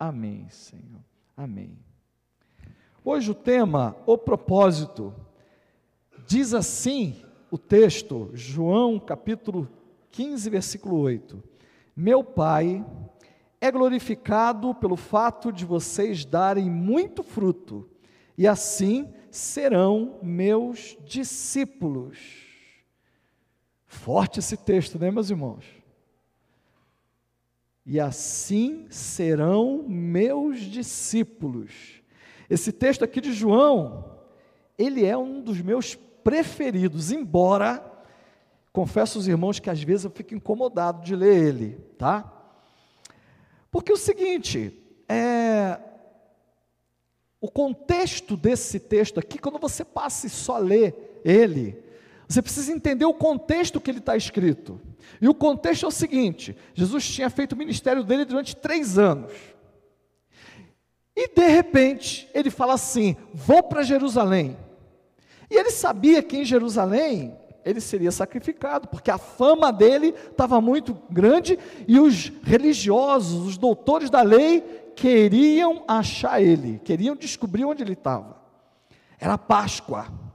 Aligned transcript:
Amém, 0.00 0.48
Senhor. 0.48 1.04
Amém. 1.36 1.78
Hoje 3.04 3.30
o 3.30 3.34
tema, 3.34 3.94
o 4.06 4.16
propósito, 4.16 5.14
diz 6.26 6.54
assim 6.54 7.22
o 7.50 7.58
texto, 7.58 8.30
João 8.32 8.98
capítulo 8.98 9.68
15, 10.10 10.48
versículo 10.48 10.96
8: 11.00 11.44
Meu 11.94 12.24
Pai 12.24 12.82
é 13.60 13.70
glorificado 13.70 14.74
pelo 14.74 14.96
fato 14.96 15.52
de 15.52 15.66
vocês 15.66 16.24
darem 16.24 16.70
muito 16.70 17.22
fruto, 17.22 17.86
e 18.38 18.48
assim 18.48 19.12
serão 19.30 20.18
meus 20.22 20.96
discípulos. 21.04 22.18
Forte 23.86 24.38
esse 24.38 24.56
texto, 24.56 24.98
né, 24.98 25.10
meus 25.10 25.28
irmãos? 25.28 25.79
E 27.92 27.98
assim 27.98 28.86
serão 28.88 29.82
meus 29.88 30.60
discípulos. 30.60 32.00
Esse 32.48 32.70
texto 32.70 33.04
aqui 33.04 33.20
de 33.20 33.32
João, 33.32 34.16
ele 34.78 35.04
é 35.04 35.18
um 35.18 35.42
dos 35.42 35.60
meus 35.60 35.96
preferidos, 35.96 37.10
embora 37.10 37.84
confesso 38.72 39.18
aos 39.18 39.26
irmãos 39.26 39.58
que 39.58 39.68
às 39.68 39.82
vezes 39.82 40.04
eu 40.04 40.10
fico 40.12 40.36
incomodado 40.36 41.02
de 41.02 41.16
ler 41.16 41.48
ele, 41.48 41.78
tá? 41.98 42.32
Porque 43.72 43.90
é 43.90 43.94
o 43.96 43.98
seguinte, 43.98 44.72
é, 45.08 45.80
o 47.40 47.50
contexto 47.50 48.36
desse 48.36 48.78
texto 48.78 49.18
aqui, 49.18 49.36
quando 49.36 49.58
você 49.58 49.84
passa 49.84 50.28
e 50.28 50.30
só 50.30 50.58
lê 50.58 50.94
ele, 51.24 51.82
você 52.30 52.40
precisa 52.40 52.72
entender 52.72 53.04
o 53.04 53.12
contexto 53.12 53.80
que 53.80 53.90
ele 53.90 53.98
está 53.98 54.16
escrito. 54.16 54.80
E 55.20 55.28
o 55.28 55.34
contexto 55.34 55.84
é 55.84 55.88
o 55.88 55.90
seguinte: 55.90 56.56
Jesus 56.74 57.08
tinha 57.08 57.28
feito 57.28 57.52
o 57.54 57.56
ministério 57.56 58.04
dele 58.04 58.24
durante 58.24 58.54
três 58.54 58.96
anos. 58.96 59.32
E 61.16 61.26
de 61.26 61.48
repente, 61.48 62.30
ele 62.32 62.48
fala 62.48 62.74
assim: 62.74 63.16
Vou 63.34 63.64
para 63.64 63.82
Jerusalém. 63.82 64.56
E 65.50 65.56
ele 65.56 65.72
sabia 65.72 66.22
que 66.22 66.36
em 66.36 66.44
Jerusalém 66.44 67.36
ele 67.64 67.80
seria 67.80 68.12
sacrificado, 68.12 68.86
porque 68.86 69.10
a 69.10 69.18
fama 69.18 69.72
dele 69.72 70.14
estava 70.30 70.60
muito 70.60 70.96
grande 71.10 71.58
e 71.88 71.98
os 71.98 72.30
religiosos, 72.44 73.44
os 73.44 73.58
doutores 73.58 74.08
da 74.08 74.22
lei, 74.22 74.60
queriam 74.94 75.82
achar 75.88 76.40
ele, 76.40 76.80
queriam 76.84 77.16
descobrir 77.16 77.64
onde 77.64 77.82
ele 77.82 77.94
estava. 77.94 78.36
Era 79.18 79.36
Páscoa. 79.36 80.29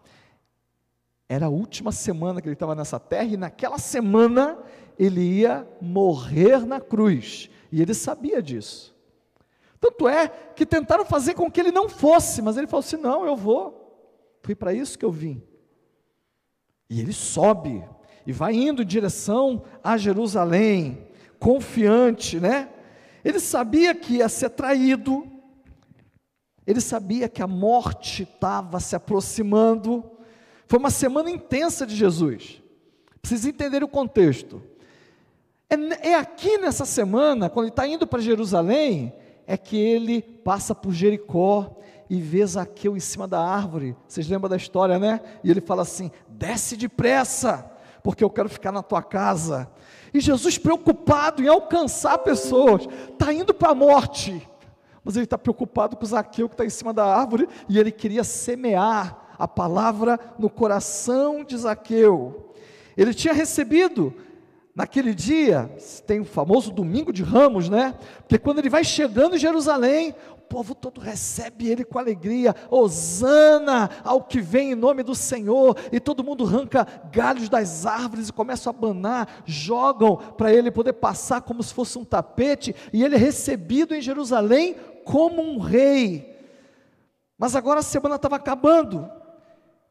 Era 1.28 1.48
a 1.48 1.50
última 1.50 1.92
semana 1.92 2.42
que 2.42 2.48
ele 2.48 2.54
estava 2.54 2.76
nessa 2.76 3.00
terra 3.00 3.26
e 3.26 3.38
naquela 3.38 3.78
semana 3.78 4.60
ele 4.98 5.22
ia 5.22 5.68
morrer 5.82 6.66
na 6.66 6.80
cruz. 6.80 7.50
E 7.72 7.82
ele 7.82 7.94
sabia 7.94 8.42
disso. 8.42 8.96
Tanto 9.80 10.08
é 10.08 10.28
que 10.28 10.66
tentaram 10.66 11.06
fazer 11.06 11.34
com 11.34 11.50
que 11.50 11.60
ele 11.60 11.72
não 11.72 11.90
fosse, 11.90 12.42
mas 12.42 12.58
ele 12.58 12.68
falou 12.68 12.80
assim: 12.80 12.98
não, 12.98 13.26
eu 13.26 13.36
vou. 13.36 13.86
Foi 14.42 14.56
para 14.56 14.74
isso 14.74 14.98
que 14.98 15.06
eu 15.06 15.12
vim. 15.12 15.42
E 16.90 17.00
ele 17.02 17.14
sobe 17.14 17.84
e 18.26 18.32
vai 18.32 18.54
indo 18.54 18.82
em 18.82 18.86
direção 18.86 19.64
a 19.84 19.98
Jerusalém, 19.98 21.08
confiante, 21.40 22.40
né? 22.40 22.70
Ele 23.24 23.40
sabia 23.40 23.94
que 23.94 24.16
ia 24.18 24.30
ser 24.30 24.50
traído, 24.52 25.28
ele 26.66 26.82
sabia 26.82 27.30
que 27.30 27.42
a 27.42 27.48
morte 27.48 28.24
estava 28.24 28.80
se 28.80 28.96
aproximando. 28.96 30.12
Foi 30.68 30.80
uma 30.80 30.90
semana 30.90 31.30
intensa 31.30 31.86
de 31.86 31.96
Jesus. 31.96 32.62
Precisa 33.22 33.50
entender 33.50 33.84
o 33.84 33.88
contexto. 33.88 34.62
É, 35.70 36.10
é 36.10 36.16
aqui 36.16 36.58
nessa 36.58 36.86
semana, 36.86 37.50
quando 37.50 37.66
ele 37.66 37.72
está 37.72 37.88
indo 37.88 38.06
para 38.06 38.22
Jerusalém, 38.22 39.14
é 39.48 39.58
que 39.58 39.78
ele 39.78 40.22
passa 40.22 40.74
por 40.74 40.92
Jericó 40.92 41.78
e 42.10 42.22
vê 42.22 42.46
Zaqueu 42.46 42.96
em 42.96 43.00
cima 43.00 43.28
da 43.28 43.40
árvore. 43.40 43.96
Vocês 44.08 44.28
lembram 44.28 44.50
da 44.50 44.58
história, 44.58 45.00
né? 45.00 45.22
E 45.44 45.50
ele 45.50 45.62
fala 45.62 45.82
assim: 45.82 46.12
desce 46.28 46.76
depressa, 46.76 47.70
porque 48.04 48.24
eu 48.24 48.30
quero 48.30 48.50
ficar 48.50 48.72
na 48.72 48.84
tua 48.84 49.02
casa. 49.02 49.70
E 50.14 50.20
Jesus, 50.20 50.58
preocupado 50.58 51.44
em 51.44 51.48
alcançar 51.48 52.18
pessoas, 52.20 52.88
está 53.12 53.34
indo 53.34 53.54
para 53.54 53.72
a 53.72 53.76
morte, 53.76 54.48
mas 55.04 55.16
ele 55.16 55.26
está 55.26 55.38
preocupado 55.38 55.98
com 55.98 56.06
Zaqueu 56.06 56.48
que 56.48 56.54
está 56.54 56.66
em 56.66 56.70
cima 56.70 56.94
da 56.94 57.06
árvore 57.06 57.50
e 57.68 57.78
ele 57.78 57.92
queria 57.92 58.24
semear 58.24 59.25
a 59.38 59.48
palavra 59.48 60.20
no 60.40 60.50
coração 60.50 61.44
de 61.44 61.58
Zaqueu. 61.58 62.54
Ele 62.96 63.14
tinha 63.14 63.34
recebido 63.34 64.14
naquele 64.76 65.14
dia, 65.14 65.72
tem 66.06 66.20
o 66.20 66.26
famoso 66.26 66.72
domingo 66.72 67.14
de 67.14 67.24
ramos, 67.24 67.70
né? 67.70 67.96
Porque 68.20 68.38
quando 68.38 68.60
ele 68.60 68.70
vai 68.70 68.84
chegando 68.84 69.36
em 69.36 69.40
Jerusalém, 69.40 70.14
povo 70.50 70.76
todo 70.76 71.02
recebe 71.02 71.68
ele 71.68 71.84
com 71.84 72.00
alegria, 72.00 72.56
Hosana 72.70 73.90
ao 74.04 74.22
que 74.24 74.40
vem 74.40 74.72
em 74.72 74.76
nome 74.76 75.04
do 75.04 75.16
Senhor, 75.16 75.76
e 75.92 76.00
todo 76.00 76.24
mundo 76.24 76.46
arranca 76.46 76.88
galhos 77.12 77.50
das 77.50 77.86
árvores 77.86 78.30
e 78.30 78.34
começa 78.34 78.70
a 78.70 78.72
abanar, 78.72 79.44
jogam 79.46 80.16
para 80.16 80.54
ele 80.54 80.72
poder 80.72 80.94
passar 80.94 81.42
como 81.42 81.62
se 81.64 81.74
fosse 81.74 81.98
um 81.98 82.06
tapete, 82.06 82.76
e 82.94 83.04
ele 83.04 83.16
é 83.16 83.18
recebido 83.18 83.96
em 83.96 84.02
Jerusalém 84.02 84.76
como 85.04 85.42
um 85.42 85.60
rei. 85.60 86.34
Mas 87.38 87.56
agora 87.56 87.80
a 87.80 87.84
semana 87.84 88.16
estava 88.16 88.38
acabando, 88.38 89.10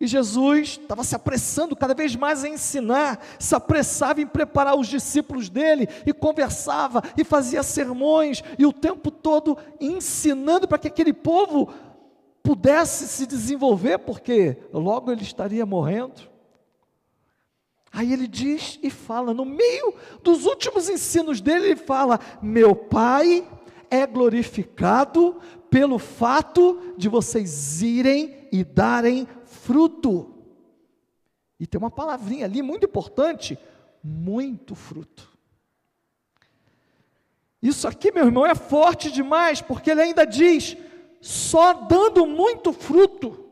e 0.05 0.07
Jesus 0.07 0.79
estava 0.81 1.03
se 1.03 1.17
apressando 1.17 1.75
cada 1.75 1.95
vez 1.95 2.15
mais 2.15 2.45
a 2.45 2.49
ensinar, 2.49 3.25
se 3.39 3.55
apressava 3.55 4.21
em 4.21 4.27
preparar 4.27 4.77
os 4.79 4.87
discípulos 4.87 5.49
dele, 5.49 5.89
e 6.07 6.13
conversava, 6.13 7.03
e 7.17 7.25
fazia 7.25 7.63
sermões, 7.63 8.43
e 8.59 8.67
o 8.67 8.73
tempo 8.73 9.11
todo 9.11 9.57
ensinando 9.81 10.69
para 10.69 10.79
que 10.79 10.89
aquele 10.89 11.13
povo 11.13 11.73
pudesse 12.43 13.09
se 13.09 13.27
desenvolver, 13.27 13.99
porque 13.99 14.59
logo 14.73 15.11
ele 15.11 15.23
estaria 15.23 15.65
morrendo. 15.65 16.35
Aí 17.91 18.13
ele 18.13 18.27
diz 18.27 18.79
e 18.83 18.91
fala, 18.91 19.33
no 19.33 19.45
meio 19.45 19.95
dos 20.23 20.45
últimos 20.45 20.89
ensinos 20.89 21.41
dele, 21.41 21.67
ele 21.67 21.77
fala: 21.77 22.19
Meu 22.43 22.75
Pai 22.75 23.47
é 23.89 24.05
glorificado 24.05 25.37
pelo 25.71 25.99
fato 25.99 26.95
de 26.97 27.09
vocês 27.09 27.81
irem 27.83 28.49
e 28.51 28.63
darem 28.63 29.27
fruto. 29.65 30.33
E 31.59 31.67
tem 31.67 31.79
uma 31.79 31.91
palavrinha 31.91 32.45
ali 32.45 32.63
muito 32.63 32.87
importante: 32.87 33.59
muito 34.03 34.75
fruto. 34.75 35.33
Isso 37.63 37.89
aqui, 37.89 38.13
meu 38.13 38.27
irmão, 38.27 38.45
é 38.45 38.55
forte 38.55 39.11
demais, 39.11 39.61
porque 39.61 39.91
ele 39.91 40.03
ainda 40.03 40.25
diz: 40.25 40.77
só 41.21 41.73
dando 41.73 42.27
muito 42.27 42.73
fruto 42.73 43.43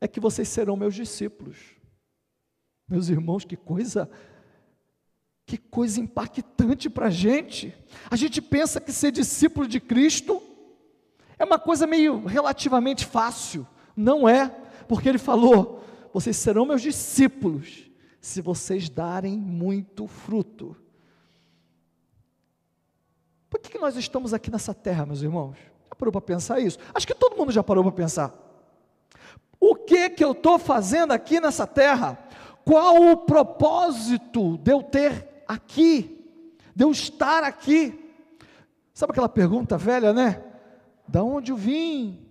é 0.00 0.06
que 0.06 0.20
vocês 0.20 0.48
serão 0.48 0.76
meus 0.76 0.94
discípulos. 0.94 1.56
Meus 2.86 3.08
irmãos, 3.08 3.44
que 3.44 3.56
coisa, 3.56 4.08
que 5.46 5.56
coisa 5.56 5.98
impactante 5.98 6.88
para 6.88 7.06
a 7.06 7.10
gente. 7.10 7.74
A 8.10 8.14
gente 8.14 8.40
pensa 8.40 8.80
que 8.80 8.92
ser 8.92 9.10
discípulo 9.10 9.66
de 9.66 9.80
Cristo 9.80 10.42
é 11.38 11.44
uma 11.44 11.58
coisa 11.58 11.86
meio 11.86 12.24
relativamente 12.26 13.04
fácil. 13.06 13.66
Não 13.96 14.28
é 14.28 14.63
porque 14.88 15.08
ele 15.08 15.18
falou: 15.18 15.82
vocês 16.12 16.36
serão 16.36 16.64
meus 16.64 16.82
discípulos 16.82 17.90
se 18.20 18.40
vocês 18.40 18.88
darem 18.88 19.36
muito 19.36 20.06
fruto. 20.06 20.76
Por 23.50 23.60
que, 23.60 23.70
que 23.70 23.78
nós 23.78 23.96
estamos 23.96 24.32
aqui 24.32 24.50
nessa 24.50 24.72
terra, 24.72 25.04
meus 25.04 25.22
irmãos? 25.22 25.56
Já 25.88 25.94
parou 25.94 26.10
para 26.10 26.20
pensar 26.20 26.58
isso? 26.58 26.78
Acho 26.94 27.06
que 27.06 27.14
todo 27.14 27.36
mundo 27.36 27.52
já 27.52 27.62
parou 27.62 27.84
para 27.84 27.92
pensar. 27.92 28.32
O 29.60 29.76
que 29.76 30.10
que 30.10 30.24
eu 30.24 30.32
estou 30.32 30.58
fazendo 30.58 31.12
aqui 31.12 31.40
nessa 31.40 31.66
terra? 31.66 32.18
Qual 32.64 33.10
o 33.10 33.16
propósito 33.16 34.56
de 34.58 34.72
eu 34.72 34.82
ter 34.82 35.44
aqui? 35.46 36.26
De 36.74 36.84
eu 36.84 36.90
estar 36.90 37.44
aqui? 37.44 38.12
Sabe 38.92 39.12
aquela 39.12 39.28
pergunta 39.28 39.76
velha, 39.76 40.12
né? 40.12 40.42
Da 41.06 41.22
onde 41.22 41.52
eu 41.52 41.56
vim? 41.56 42.23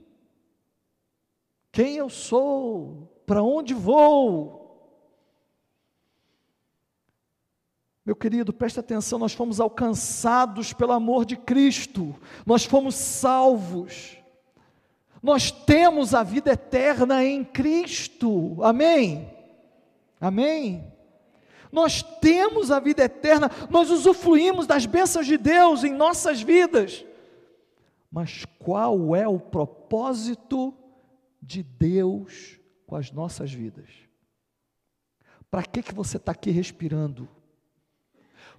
Quem 1.74 1.98
eu 1.98 2.08
sou, 2.08 3.10
para 3.25 3.42
onde 3.42 3.74
vou. 3.74 4.62
Meu 8.06 8.16
querido, 8.16 8.54
preste 8.54 8.80
atenção, 8.80 9.18
nós 9.18 9.34
fomos 9.34 9.60
alcançados 9.60 10.72
pelo 10.72 10.92
amor 10.92 11.25
de 11.25 11.36
Cristo, 11.36 12.16
nós 12.46 12.64
fomos 12.64 12.94
salvos, 12.94 14.18
nós 15.22 15.50
temos 15.50 16.14
a 16.14 16.22
vida 16.22 16.52
eterna 16.52 17.25
em 17.25 17.44
Cristo, 17.44 18.62
amém? 18.62 19.34
Amém? 20.22 20.94
Nós 21.72 22.04
temos 22.04 22.70
a 22.70 22.80
vida 22.80 23.04
eterna, 23.04 23.50
nós 23.68 23.90
usufruímos 23.90 24.68
das 24.68 24.86
bênçãos 24.86 25.25
de 25.25 25.38
Deus 25.38 25.84
em 25.84 25.92
nossas 25.92 26.40
vidas, 26.40 27.04
mas 28.12 28.46
qual 28.60 29.16
é 29.16 29.28
o 29.28 29.40
propósito 29.40 30.72
de 31.44 31.62
Deus 31.62 32.60
com 32.88 32.95
as 32.95 33.12
nossas 33.12 33.51
vidas. 33.51 33.90
Para 35.51 35.63
que, 35.63 35.84
que 35.84 35.94
você 35.94 36.18
está 36.18 36.31
aqui 36.31 36.50
respirando? 36.50 37.30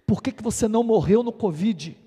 Por 0.07 0.23
que, 0.23 0.31
que 0.31 0.43
você 0.43 0.69
não 0.69 0.85
morreu 0.85 1.23
no 1.23 1.33
Covid? 1.33 1.99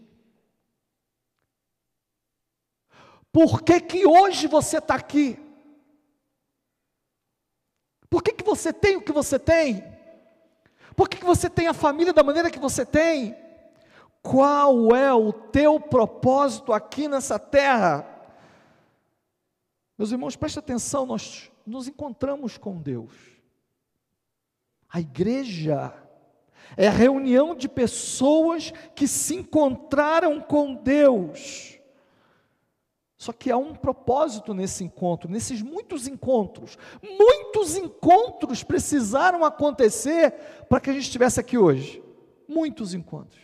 Por 3.31 3.62
que, 3.62 3.81
que 3.81 4.06
hoje 4.06 4.47
você 4.47 4.77
está 4.77 4.95
aqui? 4.95 5.38
Por 8.09 8.23
que, 8.23 8.31
que 8.31 8.44
você 8.44 8.71
tem 8.71 8.95
o 8.95 9.01
que 9.01 9.12
você 9.12 9.38
tem? 9.38 9.83
Por 10.95 11.09
que, 11.09 11.18
que 11.18 11.25
você 11.25 11.50
tem 11.50 11.68
a 11.68 11.73
família 11.73 12.13
da 12.13 12.23
maneira 12.23 12.50
que 12.50 12.59
você 12.59 12.85
tem? 12.85 13.35
Qual 14.21 14.95
é 14.95 15.13
o 15.13 15.33
teu 15.33 15.80
propósito 15.80 16.71
aqui 16.71 17.07
nessa 17.07 17.38
terra? 17.38 18.17
Meus 19.97 20.11
irmãos, 20.11 20.35
preste 20.35 20.59
atenção, 20.59 21.05
nós 21.05 21.51
nos 21.65 21.88
encontramos 21.88 22.57
com 22.57 22.79
Deus. 22.79 23.13
A 24.89 24.99
igreja 24.99 25.94
é 26.75 26.88
a 26.88 26.91
reunião 26.91 27.55
de 27.55 27.67
pessoas 27.67 28.71
que 28.95 29.07
se 29.07 29.35
encontraram 29.35 30.39
com 30.39 30.75
Deus. 30.75 31.79
Só 33.17 33.33
que 33.33 33.49
há 33.49 33.57
um 33.57 33.73
propósito 33.73 34.53
nesse 34.53 34.83
encontro, 34.83 35.29
nesses 35.29 35.61
muitos 35.63 36.07
encontros. 36.07 36.77
Muitos 37.01 37.75
encontros 37.75 38.63
precisaram 38.63 39.44
acontecer 39.44 40.31
para 40.69 40.79
que 40.79 40.91
a 40.91 40.94
gente 40.94 41.05
estivesse 41.05 41.39
aqui 41.39 41.57
hoje. 41.57 42.03
Muitos 42.47 42.94
encontros. 42.94 43.41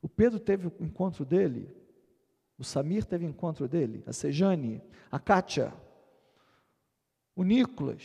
O 0.00 0.08
Pedro 0.08 0.38
teve 0.38 0.68
o 0.68 0.72
encontro 0.84 1.24
dele, 1.24 1.68
o 2.58 2.64
Samir 2.64 3.04
teve 3.04 3.24
encontro 3.24 3.68
dele, 3.68 4.02
a 4.06 4.12
Sejane, 4.12 4.82
a 5.10 5.18
Kátia, 5.18 5.72
o 7.36 7.44
Nicolas, 7.44 8.02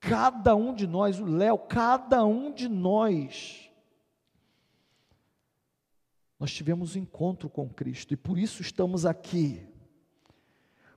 cada 0.00 0.56
um 0.56 0.74
de 0.74 0.86
nós, 0.86 1.20
o 1.20 1.24
Léo, 1.24 1.58
cada 1.58 2.24
um 2.24 2.52
de 2.52 2.68
nós. 2.68 3.70
Nós 6.40 6.52
tivemos 6.52 6.96
um 6.96 7.00
encontro 7.00 7.48
com 7.48 7.68
Cristo 7.68 8.14
e 8.14 8.16
por 8.16 8.36
isso 8.36 8.62
estamos 8.62 9.06
aqui. 9.06 9.64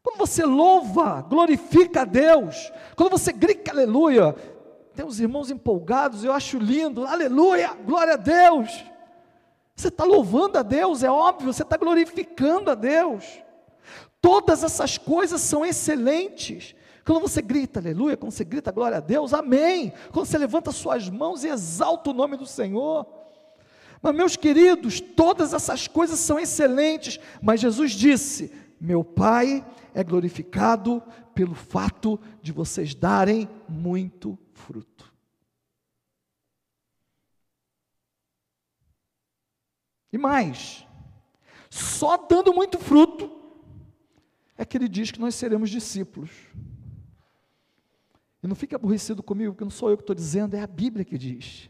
Quando 0.01 0.17
você 0.17 0.43
louva, 0.43 1.21
glorifica 1.21 2.01
a 2.01 2.05
Deus, 2.05 2.71
quando 2.95 3.11
você 3.11 3.31
grita 3.31 3.71
aleluia, 3.71 4.33
tem 4.95 5.05
os 5.05 5.19
irmãos 5.19 5.51
empolgados, 5.51 6.23
eu 6.23 6.33
acho 6.33 6.57
lindo, 6.57 7.05
aleluia, 7.05 7.75
glória 7.75 8.15
a 8.15 8.17
Deus. 8.17 8.90
Você 9.75 9.87
está 9.87 10.03
louvando 10.03 10.57
a 10.57 10.61
Deus, 10.61 11.03
é 11.03 11.09
óbvio, 11.09 11.51
você 11.51 11.63
está 11.63 11.77
glorificando 11.77 12.69
a 12.69 12.75
Deus. 12.75 13.25
Todas 14.21 14.63
essas 14.63 14.97
coisas 14.97 15.41
são 15.41 15.65
excelentes. 15.65 16.75
Quando 17.03 17.21
você 17.21 17.41
grita 17.41 17.79
aleluia, 17.79 18.15
quando 18.15 18.31
você 18.31 18.43
grita 18.43 18.71
glória 18.71 18.97
a 18.97 19.01
Deus, 19.01 19.33
amém. 19.33 19.91
Quando 20.11 20.27
você 20.27 20.37
levanta 20.37 20.71
suas 20.71 21.09
mãos 21.09 21.43
e 21.43 21.47
exalta 21.47 22.11
o 22.11 22.13
nome 22.13 22.37
do 22.37 22.45
Senhor. 22.45 23.07
Mas, 24.01 24.15
meus 24.15 24.35
queridos, 24.35 24.99
todas 24.99 25.53
essas 25.53 25.87
coisas 25.87 26.19
são 26.19 26.39
excelentes, 26.39 27.19
mas 27.41 27.59
Jesus 27.59 27.91
disse: 27.91 28.51
Meu 28.79 29.03
Pai 29.03 29.65
é 29.93 30.03
glorificado 30.03 31.01
pelo 31.33 31.55
fato 31.55 32.19
de 32.41 32.51
vocês 32.51 32.93
darem 32.93 33.49
muito 33.67 34.37
fruto. 34.53 35.10
E 40.11 40.17
mais, 40.17 40.85
só 41.69 42.17
dando 42.17 42.53
muito 42.53 42.77
fruto 42.77 43.39
é 44.57 44.65
que 44.65 44.77
ele 44.77 44.87
diz 44.87 45.09
que 45.09 45.19
nós 45.19 45.35
seremos 45.35 45.69
discípulos. 45.69 46.29
E 48.43 48.47
não 48.47 48.55
fique 48.55 48.75
aborrecido 48.75 49.23
comigo, 49.23 49.53
porque 49.53 49.63
não 49.63 49.71
sou 49.71 49.89
eu 49.89 49.97
que 49.97 50.03
estou 50.03 50.15
dizendo, 50.15 50.55
é 50.55 50.61
a 50.61 50.67
Bíblia 50.67 51.05
que 51.05 51.17
diz. 51.17 51.69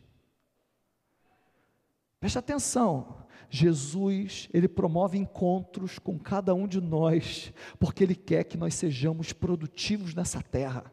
Preste 2.19 2.37
atenção, 2.37 3.25
Jesus, 3.49 4.47
ele 4.53 4.67
promove 4.67 5.17
encontros 5.17 5.99
com 5.99 6.17
cada 6.17 6.53
um 6.53 6.67
de 6.67 6.79
nós, 6.79 7.53
porque 7.79 8.03
ele 8.03 8.15
quer 8.15 8.45
que 8.45 8.57
nós 8.57 8.73
sejamos 8.75 9.33
produtivos 9.33 10.13
nessa 10.13 10.41
terra. 10.41 10.91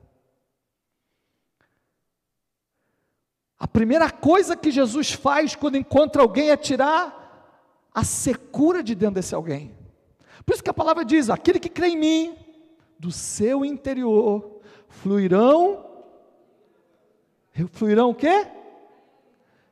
A 3.58 3.66
primeira 3.66 4.10
coisa 4.10 4.56
que 4.56 4.70
Jesus 4.70 5.12
faz 5.12 5.56
quando 5.56 5.76
encontra 5.76 6.22
alguém 6.22 6.50
é 6.50 6.56
tirar 6.56 7.17
a 7.94 8.05
secura 8.05 8.82
de 8.82 8.94
dentro 8.94 9.17
desse 9.17 9.35
alguém. 9.35 9.76
Por 10.44 10.55
isso 10.55 10.62
que 10.62 10.70
a 10.70 10.75
palavra 10.75 11.05
diz: 11.05 11.31
aquele 11.31 11.58
que 11.58 11.69
crê 11.69 11.88
em 11.88 11.96
mim, 11.96 12.37
do 12.99 13.11
seu 13.11 13.64
interior 13.64 14.61
fluirão 14.88 15.85
fluirão 17.67 18.11
o 18.11 18.14
quê? 18.14 18.46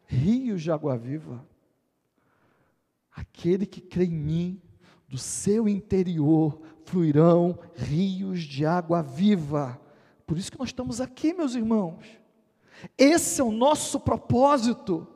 Rios 0.06 0.62
de 0.62 0.70
água 0.70 0.96
viva. 0.96 1.46
Aquele 3.12 3.64
que 3.64 3.80
crê 3.80 4.04
em 4.04 4.10
mim, 4.10 4.62
do 5.08 5.16
seu 5.16 5.68
interior 5.68 6.60
fluirão 6.84 7.58
rios 7.74 8.42
de 8.42 8.66
água 8.66 9.02
viva. 9.02 9.80
Por 10.26 10.36
isso 10.36 10.50
que 10.50 10.58
nós 10.58 10.68
estamos 10.68 11.00
aqui, 11.00 11.32
meus 11.32 11.54
irmãos. 11.54 12.04
Esse 12.98 13.40
é 13.40 13.44
o 13.44 13.52
nosso 13.52 14.00
propósito. 14.00 15.06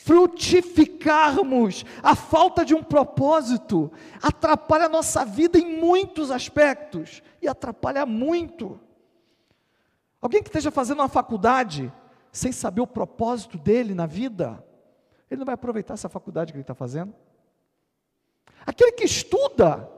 Frutificarmos. 0.00 1.84
A 2.00 2.14
falta 2.14 2.64
de 2.64 2.72
um 2.72 2.84
propósito 2.84 3.90
atrapalha 4.22 4.86
a 4.86 4.88
nossa 4.88 5.24
vida 5.24 5.58
em 5.58 5.76
muitos 5.76 6.30
aspectos 6.30 7.20
e 7.42 7.48
atrapalha 7.48 8.06
muito. 8.06 8.78
Alguém 10.22 10.40
que 10.40 10.48
esteja 10.48 10.70
fazendo 10.70 11.00
uma 11.00 11.08
faculdade 11.08 11.92
sem 12.30 12.52
saber 12.52 12.80
o 12.80 12.86
propósito 12.86 13.58
dele 13.58 13.92
na 13.92 14.06
vida, 14.06 14.64
ele 15.28 15.40
não 15.40 15.46
vai 15.46 15.56
aproveitar 15.56 15.94
essa 15.94 16.08
faculdade 16.08 16.52
que 16.52 16.56
ele 16.56 16.62
está 16.62 16.76
fazendo. 16.76 17.12
Aquele 18.64 18.92
que 18.92 19.04
estuda 19.04 19.90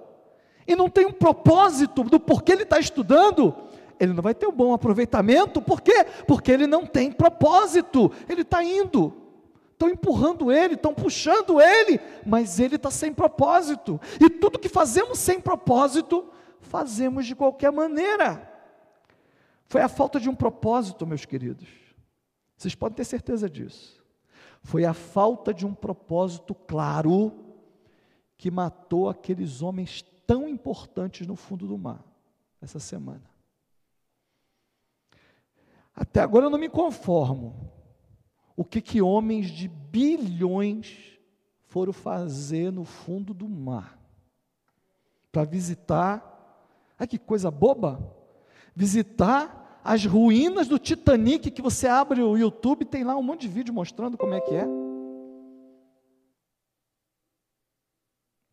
e 0.66 0.74
não 0.74 0.88
tem 0.88 1.04
um 1.04 1.12
propósito 1.12 2.04
do 2.04 2.18
porquê 2.18 2.52
ele 2.52 2.62
está 2.62 2.78
estudando, 2.78 3.54
ele 3.98 4.14
não 4.14 4.22
vai 4.22 4.34
ter 4.34 4.46
um 4.46 4.52
bom 4.52 4.72
aproveitamento, 4.72 5.60
por 5.60 5.82
quê? 5.82 6.06
Porque 6.26 6.50
ele 6.50 6.66
não 6.66 6.86
tem 6.86 7.12
propósito, 7.12 8.10
ele 8.26 8.40
está 8.40 8.64
indo, 8.64 9.19
estão 9.80 9.88
empurrando 9.88 10.52
ele, 10.52 10.74
estão 10.74 10.92
puxando 10.92 11.60
ele, 11.60 11.98
mas 12.26 12.60
ele 12.60 12.76
está 12.76 12.90
sem 12.90 13.12
propósito, 13.12 14.00
e 14.20 14.28
tudo 14.28 14.58
que 14.58 14.68
fazemos 14.68 15.18
sem 15.18 15.40
propósito, 15.40 16.30
fazemos 16.60 17.24
de 17.24 17.34
qualquer 17.34 17.72
maneira. 17.72 18.46
Foi 19.66 19.80
a 19.80 19.88
falta 19.88 20.20
de 20.20 20.28
um 20.28 20.34
propósito, 20.34 21.06
meus 21.06 21.24
queridos, 21.24 21.68
vocês 22.56 22.74
podem 22.74 22.96
ter 22.96 23.04
certeza 23.04 23.48
disso 23.48 24.00
foi 24.62 24.84
a 24.84 24.92
falta 24.92 25.52
de 25.52 25.66
um 25.66 25.74
propósito 25.74 26.54
claro 26.54 27.32
que 28.36 28.50
matou 28.50 29.08
aqueles 29.08 29.62
homens 29.62 30.02
tão 30.26 30.48
importantes 30.48 31.26
no 31.26 31.36
fundo 31.36 31.66
do 31.66 31.78
mar 31.78 32.04
essa 32.60 32.78
semana. 32.78 33.22
Até 35.94 36.20
agora 36.20 36.46
eu 36.46 36.50
não 36.50 36.58
me 36.58 36.68
conformo. 36.68 37.70
O 38.56 38.64
que 38.64 38.80
que 38.80 39.00
homens 39.00 39.50
de 39.50 39.68
bilhões 39.68 41.18
foram 41.66 41.92
fazer 41.92 42.72
no 42.72 42.84
fundo 42.84 43.32
do 43.32 43.48
mar? 43.48 43.98
Para 45.32 45.44
visitar, 45.44 46.66
ai 46.98 47.06
que 47.06 47.18
coisa 47.18 47.50
boba! 47.50 48.14
Visitar 48.74 49.80
as 49.82 50.04
ruínas 50.04 50.68
do 50.68 50.78
Titanic, 50.78 51.50
que 51.50 51.62
você 51.62 51.86
abre 51.86 52.20
o 52.20 52.36
YouTube, 52.36 52.84
tem 52.84 53.04
lá 53.04 53.16
um 53.16 53.22
monte 53.22 53.42
de 53.42 53.48
vídeo 53.48 53.72
mostrando 53.72 54.18
como 54.18 54.34
é 54.34 54.40
que 54.40 54.54
é. 54.54 54.66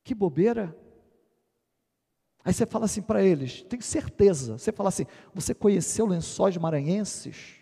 Que 0.04 0.16
bobeira. 0.16 0.76
Aí 2.44 2.54
você 2.54 2.66
fala 2.66 2.86
assim 2.86 3.02
para 3.02 3.22
eles, 3.22 3.62
tenho 3.64 3.82
certeza. 3.82 4.58
Você 4.58 4.72
fala 4.72 4.88
assim, 4.88 5.06
você 5.34 5.54
conheceu 5.54 6.06
lençóis 6.06 6.56
maranhenses? 6.56 7.58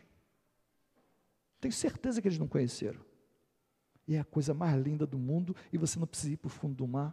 Tenho 1.65 1.73
certeza 1.73 2.21
que 2.21 2.27
eles 2.27 2.37
não 2.37 2.47
conheceram. 2.47 2.99
E 4.07 4.13
é 4.13 4.19
a 4.19 4.23
coisa 4.23 4.53
mais 4.53 4.79
linda 4.79 5.03
do 5.03 5.17
mundo 5.17 5.55
e 5.73 5.79
você 5.79 5.97
não 5.97 6.05
precisa 6.05 6.33
ir 6.33 6.37
para 6.37 6.45
o 6.45 6.51
fundo 6.51 6.75
do 6.75 6.87
mar. 6.87 7.11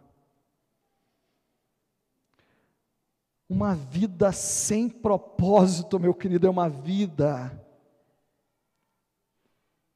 Uma 3.49 3.73
vida 3.73 4.31
sem 4.31 4.87
propósito, 4.87 5.99
meu 5.99 6.13
querido, 6.13 6.45
é 6.45 6.49
uma 6.51 6.69
vida 6.69 7.65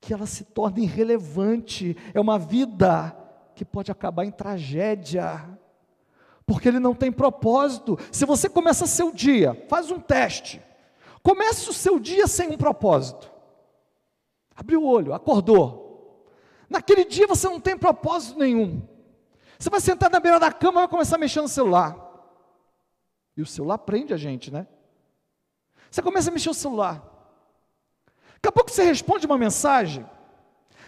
que 0.02 0.12
ela 0.12 0.26
se 0.26 0.44
torna 0.44 0.80
irrelevante, 0.80 1.96
é 2.12 2.20
uma 2.20 2.40
vida 2.40 3.16
que 3.54 3.64
pode 3.64 3.92
acabar 3.92 4.26
em 4.26 4.32
tragédia, 4.32 5.48
porque 6.48 6.68
ele 6.68 6.80
não 6.80 6.96
tem 6.96 7.12
propósito. 7.12 7.96
Se 8.12 8.26
você 8.26 8.50
começa 8.50 8.88
seu 8.88 9.12
dia, 9.12 9.54
faz 9.70 9.92
um 9.92 10.00
teste, 10.00 10.60
comece 11.22 11.70
o 11.70 11.74
seu 11.74 12.00
dia 12.00 12.26
sem 12.26 12.50
um 12.50 12.58
propósito. 12.58 13.37
Abriu 14.58 14.82
o 14.82 14.88
olho, 14.88 15.14
acordou. 15.14 16.26
Naquele 16.68 17.06
dia 17.06 17.28
você 17.28 17.48
não 17.48 17.60
tem 17.60 17.78
propósito 17.78 18.40
nenhum. 18.40 18.82
Você 19.58 19.70
vai 19.70 19.80
sentar 19.80 20.10
na 20.10 20.20
beira 20.20 20.40
da 20.40 20.52
cama 20.52 20.80
e 20.80 20.82
vai 20.82 20.88
começar 20.88 21.16
a 21.16 21.20
mexer 21.20 21.42
no 21.42 21.48
celular. 21.48 21.96
E 23.38 23.42
o 23.42 23.46
celular 23.46 23.78
prende 23.78 24.16
a 24.16 24.18
gente, 24.18 24.52
né? 24.52 24.68
Você 25.92 26.02
começa 26.02 26.32
a 26.32 26.34
mexer 26.34 26.50
o 26.50 26.56
celular. 26.56 27.04
Daqui 28.34 28.50
a 28.50 28.52
pouco 28.52 28.72
você 28.72 28.84
responde 28.84 29.28
uma 29.28 29.38
mensagem. 29.38 30.06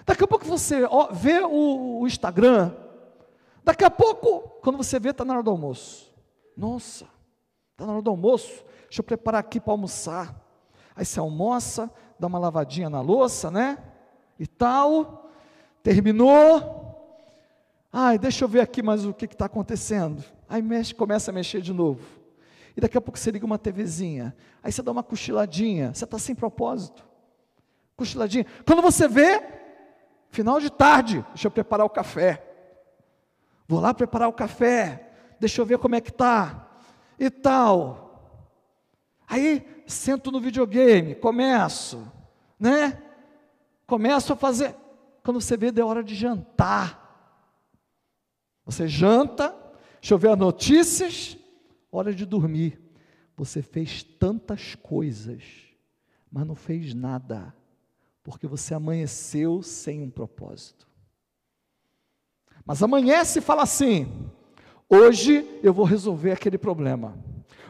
Daqui 0.04 0.24
a 0.24 0.28
pouco 0.28 0.46
você 0.46 0.84
ó, 0.86 1.12
vê 1.12 1.40
o, 1.42 2.00
o, 2.02 2.08
Instagram. 2.08 2.74
Daqui 3.64 3.84
a 3.84 3.92
pouco, 3.92 4.50
quando 4.62 4.78
você 4.78 5.00
vê, 5.00 5.12
está 5.12 5.24
na 5.24 5.36
hora 5.36 5.44
do 5.44 5.52
almoço. 5.52 6.12
Nossa, 6.58 7.06
está 7.72 7.86
na 7.86 7.94
hora 7.94 8.02
do 8.02 8.10
almoço, 8.10 8.66
deixa 8.84 9.00
eu 9.00 9.04
preparar 9.04 9.40
aqui 9.40 9.60
para 9.60 9.74
almoçar. 9.74 10.36
Aí 10.96 11.06
você 11.06 11.20
almoça, 11.20 11.92
dá 12.20 12.28
uma 12.28 12.38
lavadinha 12.38 12.90
na 12.90 13.02
louça, 13.02 13.50
né? 13.50 13.78
E 14.38 14.46
tal, 14.46 15.32
terminou. 15.82 16.78
Ai, 17.92 18.20
deixa 18.20 18.44
eu 18.44 18.48
ver 18.48 18.60
aqui 18.60 18.84
mais 18.84 19.06
o 19.06 19.14
que 19.14 19.26
está 19.26 19.46
acontecendo. 19.46 20.24
Aí 20.48 20.62
mexe, 20.62 20.94
começa 20.94 21.32
a 21.32 21.34
mexer 21.34 21.62
de 21.62 21.74
novo. 21.74 22.02
E 22.76 22.82
daqui 22.82 22.98
a 22.98 23.02
pouco 23.02 23.18
você 23.18 23.32
liga 23.32 23.46
uma 23.46 23.58
TVzinha. 23.58 24.36
Aí 24.62 24.72
você 24.72 24.82
dá 24.82 24.92
uma 24.92 25.04
cochiladinha. 25.04 25.94
Você 25.94 26.04
está 26.04 26.20
sem 26.20 26.36
propósito. 26.36 27.08
Cochiladinha. 27.96 28.46
Quando 28.66 28.82
você 28.82 29.08
vê, 29.08 29.42
final 30.30 30.60
de 30.60 30.70
tarde, 30.70 31.26
deixa 31.30 31.48
eu 31.48 31.52
preparar 31.52 31.86
o 31.86 31.90
café. 31.90 32.46
Vou 33.68 33.80
lá 33.80 33.94
preparar 33.94 34.30
o 34.30 34.34
café. 34.34 35.12
Deixa 35.40 35.62
eu 35.62 35.66
ver 35.66 35.78
como 35.78 35.96
é 35.96 36.02
que 36.02 36.12
tá. 36.12 36.68
E 37.20 37.30
tal. 37.30 38.09
Aí 39.30 39.64
sento 39.86 40.32
no 40.32 40.42
videogame, 40.42 41.14
começo, 41.14 42.12
né? 42.60 43.00
Começo 43.86 44.34
a 44.34 44.36
fazer. 44.36 44.76
Quando 45.24 45.40
você 45.40 45.56
vê, 45.56 45.72
deu 45.72 45.88
hora 45.88 46.04
de 46.04 46.16
jantar. 46.16 47.08
Você 48.66 48.88
janta, 48.88 49.56
deixa 50.02 50.16
eu 50.16 50.18
ver 50.18 50.32
as 50.32 50.38
notícias, 50.38 51.38
hora 51.92 52.14
de 52.14 52.26
dormir. 52.26 52.82
Você 53.38 53.62
fez 53.62 54.02
tantas 54.02 54.74
coisas, 54.74 55.44
mas 56.32 56.46
não 56.46 56.56
fez 56.56 56.96
nada, 56.96 57.54
porque 58.24 58.48
você 58.48 58.74
amanheceu 58.74 59.62
sem 59.62 60.02
um 60.02 60.10
propósito. 60.10 60.88
Mas 62.66 62.82
amanhece 62.82 63.40
e 63.40 63.44
fala 63.44 63.62
assim: 63.62 64.32
hoje 64.90 65.48
eu 65.62 65.74
vou 65.74 65.86
resolver 65.86 66.32
aquele 66.32 66.58
problema. 66.58 67.16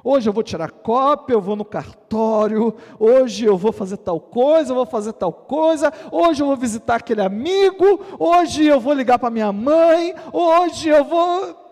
Hoje 0.03 0.29
eu 0.29 0.33
vou 0.33 0.43
tirar 0.43 0.71
cópia, 0.71 1.33
eu 1.33 1.41
vou 1.41 1.55
no 1.55 1.65
cartório, 1.65 2.75
hoje 2.97 3.45
eu 3.45 3.57
vou 3.57 3.71
fazer 3.71 3.97
tal 3.97 4.19
coisa, 4.19 4.71
eu 4.71 4.75
vou 4.75 4.85
fazer 4.85 5.13
tal 5.13 5.33
coisa, 5.33 5.91
hoje 6.11 6.41
eu 6.41 6.47
vou 6.47 6.55
visitar 6.55 6.95
aquele 6.95 7.21
amigo, 7.21 7.85
hoje 8.17 8.65
eu 8.65 8.79
vou 8.79 8.93
ligar 8.93 9.19
para 9.19 9.29
minha 9.29 9.51
mãe, 9.51 10.13
hoje 10.31 10.89
eu 10.89 11.03
vou. 11.03 11.69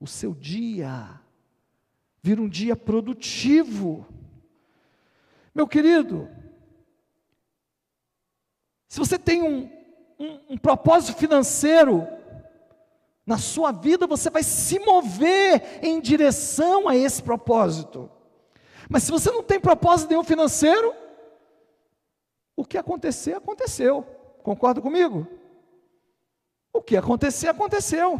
O 0.00 0.06
seu 0.06 0.34
dia 0.34 1.20
vira 2.22 2.40
um 2.40 2.48
dia 2.48 2.76
produtivo. 2.76 4.06
Meu 5.54 5.66
querido, 5.66 6.28
se 8.88 8.98
você 8.98 9.18
tem 9.18 9.42
um, 9.42 9.70
um, 10.18 10.40
um 10.50 10.58
propósito 10.58 11.18
financeiro, 11.18 12.06
na 13.28 13.36
sua 13.36 13.72
vida 13.72 14.06
você 14.06 14.30
vai 14.30 14.42
se 14.42 14.78
mover 14.78 15.80
em 15.82 16.00
direção 16.00 16.88
a 16.88 16.96
esse 16.96 17.22
propósito. 17.22 18.10
Mas 18.88 19.02
se 19.02 19.10
você 19.10 19.30
não 19.30 19.42
tem 19.42 19.60
propósito 19.60 20.08
nenhum 20.08 20.24
financeiro, 20.24 20.94
o 22.56 22.64
que 22.64 22.78
acontecer, 22.78 23.34
aconteceu. 23.34 24.02
Concorda 24.42 24.80
comigo? 24.80 25.26
O 26.72 26.80
que 26.80 26.96
acontecer, 26.96 27.48
aconteceu. 27.48 28.18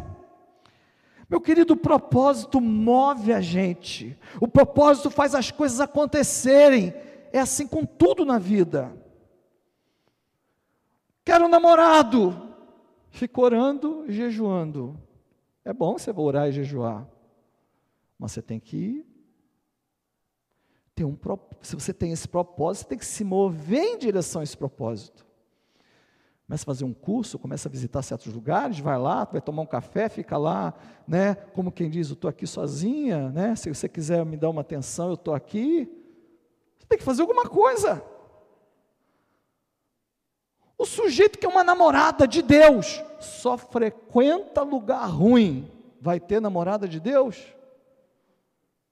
Meu 1.27 1.41
querido, 1.41 1.73
o 1.73 1.77
propósito 1.77 2.61
move 2.61 3.33
a 3.33 3.41
gente. 3.41 4.15
O 4.39 4.47
propósito 4.47 5.09
faz 5.09 5.33
as 5.33 5.49
coisas 5.49 5.79
acontecerem. 5.79 6.93
É 7.33 7.39
assim 7.39 7.65
com 7.65 7.83
tudo 7.83 8.23
na 8.23 8.37
vida. 8.37 8.95
Quero 11.25 11.45
um 11.45 11.49
namorado. 11.49 12.48
Fica 13.09 13.41
orando 13.41 14.05
jejuando. 14.07 14.99
É 15.63 15.73
bom 15.73 15.97
você 15.97 16.11
orar 16.11 16.47
e 16.47 16.51
jejuar, 16.51 17.07
mas 18.17 18.31
você 18.31 18.41
tem 18.41 18.59
que 18.59 19.05
ter 20.95 21.05
um 21.05 21.17
se 21.61 21.75
você 21.75 21.93
tem 21.93 22.11
esse 22.11 22.27
propósito, 22.27 22.83
você 22.83 22.89
tem 22.89 22.97
que 22.97 23.05
se 23.05 23.23
mover 23.23 23.83
em 23.83 23.97
direção 23.97 24.41
a 24.41 24.43
esse 24.43 24.57
propósito. 24.57 25.25
Começa 26.45 26.63
a 26.63 26.65
fazer 26.65 26.83
um 26.83 26.93
curso, 26.93 27.37
começa 27.37 27.69
a 27.69 27.71
visitar 27.71 28.01
certos 28.01 28.33
lugares, 28.33 28.79
vai 28.79 28.97
lá, 28.97 29.23
vai 29.23 29.39
tomar 29.39 29.61
um 29.61 29.67
café, 29.67 30.09
fica 30.09 30.35
lá, 30.35 30.73
né? 31.07 31.35
Como 31.35 31.71
quem 31.71 31.89
diz, 31.89 32.09
eu 32.09 32.15
estou 32.15 32.27
aqui 32.27 32.47
sozinha, 32.47 33.29
né? 33.29 33.55
Se 33.55 33.71
você 33.71 33.87
quiser 33.87 34.25
me 34.25 34.35
dar 34.35 34.49
uma 34.49 34.61
atenção, 34.61 35.09
eu 35.09 35.13
estou 35.13 35.35
aqui. 35.35 35.87
Você 36.79 36.87
tem 36.87 36.97
que 36.97 37.03
fazer 37.03 37.21
alguma 37.21 37.43
coisa. 37.43 38.03
O 40.79 40.85
sujeito 40.85 41.37
que 41.37 41.45
é 41.45 41.49
uma 41.49 41.61
namorada 41.61 42.25
de 42.25 42.41
Deus 42.41 43.03
só 43.19 43.57
frequenta 43.57 44.61
lugar 44.61 45.05
ruim, 45.07 45.69
vai 45.99 46.21
ter 46.21 46.39
namorada 46.39 46.87
de 46.87 47.01
Deus? 47.01 47.53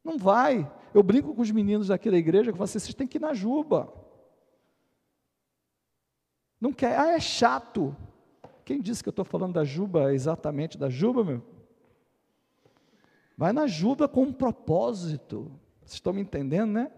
Não 0.03 0.17
vai. 0.17 0.69
Eu 0.93 1.01
brinco 1.01 1.33
com 1.33 1.41
os 1.41 1.49
meninos 1.49 1.89
aqui 1.89 2.11
da 2.11 2.17
igreja 2.17 2.51
que 2.51 2.57
vocês 2.57 2.93
têm 2.93 3.07
que 3.07 3.17
ir 3.17 3.21
na 3.21 3.33
juba. 3.33 3.87
Não 6.59 6.73
quer, 6.73 6.99
ah, 6.99 7.11
é 7.13 7.21
chato. 7.21 7.95
Quem 8.65 8.81
disse 8.81 9.01
que 9.01 9.07
eu 9.07 9.11
estou 9.11 9.23
falando 9.23 9.53
da 9.53 9.63
juba, 9.63 10.13
exatamente 10.13 10.77
da 10.77 10.89
juba, 10.89 11.23
meu? 11.23 11.41
Vai 13.37 13.53
na 13.53 13.65
juba 13.65 14.09
com 14.09 14.23
um 14.23 14.33
propósito. 14.33 15.49
Vocês 15.85 15.93
estão 15.93 16.11
me 16.11 16.19
entendendo, 16.19 16.73
né? 16.73 16.91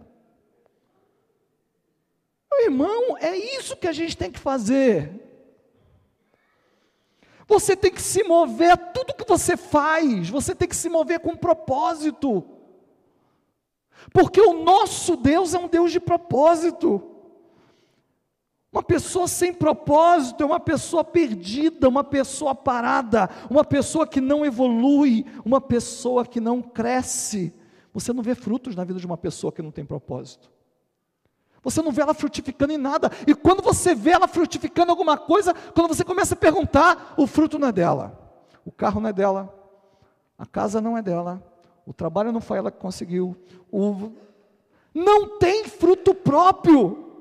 Irmão, 2.62 3.18
é 3.18 3.36
isso 3.36 3.76
que 3.76 3.88
a 3.88 3.92
gente 3.92 4.18
tem 4.18 4.32
que 4.32 4.40
fazer. 4.40 5.12
Você 7.48 7.76
tem 7.76 7.92
que 7.92 8.02
se 8.02 8.24
mover 8.24 8.78
tudo 8.94 9.16
que 9.16 9.28
você 9.28 9.58
faz, 9.58 10.30
você 10.30 10.54
tem 10.54 10.68
que 10.68 10.76
se 10.76 10.88
mover 10.88 11.20
com 11.20 11.36
propósito. 11.36 12.46
Porque 14.14 14.40
o 14.40 14.64
nosso 14.64 15.16
Deus 15.16 15.54
é 15.54 15.60
um 15.60 15.68
Deus 15.68 15.92
de 15.92 16.00
propósito. 16.00 17.02
Uma 18.72 18.84
pessoa 18.84 19.28
sem 19.28 19.52
propósito 19.52 20.44
é 20.44 20.46
uma 20.46 20.60
pessoa 20.60 21.04
perdida, 21.04 21.90
uma 21.90 22.04
pessoa 22.04 22.54
parada, 22.54 23.28
uma 23.50 23.66
pessoa 23.66 24.06
que 24.06 24.22
não 24.22 24.46
evolui, 24.46 25.26
uma 25.44 25.60
pessoa 25.60 26.24
que 26.24 26.40
não 26.40 26.62
cresce. 26.62 27.52
Você 27.92 28.14
não 28.14 28.22
vê 28.22 28.36
frutos 28.36 28.76
na 28.76 28.84
vida 28.84 29.00
de 29.00 29.08
uma 29.08 29.18
pessoa 29.18 29.52
que 29.52 29.64
não 29.64 29.72
tem 29.72 29.84
propósito. 29.84 30.52
Você 31.64 31.82
não 31.82 31.92
vê 31.92 32.02
ela 32.02 32.14
frutificando 32.14 32.74
em 32.74 32.78
nada. 32.78 33.12
E 33.28 33.36
quando 33.36 33.62
você 33.62 33.94
vê 33.94 34.12
ela 34.12 34.28
frutificando 34.28 34.92
alguma 34.92 35.18
coisa, 35.18 35.54
quando 35.54 35.88
você 35.88 36.04
começa 36.04 36.34
a 36.34 36.38
perguntar, 36.38 37.14
o 37.18 37.28
fruto 37.28 37.60
não 37.60 37.68
é 37.68 37.72
dela. 37.72 38.18
O 38.66 38.72
carro 38.72 39.02
não 39.02 39.10
é 39.10 39.14
dela. 39.14 39.54
A 40.38 40.46
casa 40.46 40.80
não 40.80 40.98
é 40.98 41.02
dela. 41.02 41.44
O 41.86 41.94
trabalho 41.94 42.32
não 42.32 42.40
foi 42.40 42.60
ela 42.60 42.72
que 42.72 42.80
conseguiu. 42.80 43.36
O... 43.72 44.12
Não 44.94 45.38
tem 45.38 45.66
fruto 45.66 46.14
próprio. 46.16 47.12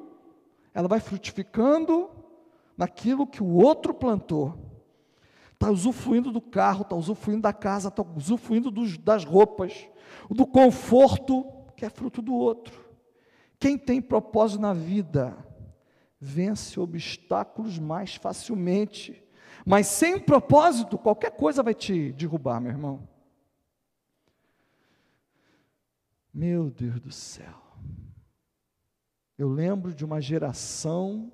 Ela 0.73 0.87
vai 0.87 1.01
frutificando 1.01 2.11
naquilo 2.77 3.27
que 3.27 3.43
o 3.43 3.55
outro 3.55 3.93
plantou. 3.93 4.55
Está 5.55 5.71
usufruindo 5.71 6.31
do 6.31 6.41
carro, 6.41 6.83
está 6.83 6.95
usufruindo 6.95 7.43
da 7.43 7.53
casa, 7.53 7.89
está 7.89 8.05
usufruindo 8.17 8.71
dos, 8.71 8.97
das 8.97 9.25
roupas, 9.25 9.89
do 10.31 10.47
conforto, 10.47 11.45
que 11.77 11.85
é 11.85 11.91
fruto 11.91 12.23
do 12.23 12.33
outro. 12.33 12.88
Quem 13.59 13.77
tem 13.77 14.01
propósito 14.01 14.61
na 14.61 14.73
vida 14.73 15.37
vence 16.21 16.79
obstáculos 16.79 17.79
mais 17.79 18.15
facilmente. 18.15 19.23
Mas 19.65 19.87
sem 19.87 20.19
propósito, 20.19 20.99
qualquer 20.99 21.33
coisa 21.33 21.63
vai 21.63 21.75
te 21.75 22.13
derrubar, 22.13 22.61
meu 22.61 22.71
irmão. 22.71 23.09
Meu 26.33 26.71
Deus 26.71 27.01
do 27.01 27.11
céu. 27.11 27.63
Eu 29.37 29.49
lembro 29.49 29.95
de 29.95 30.05
uma 30.05 30.21
geração 30.21 31.33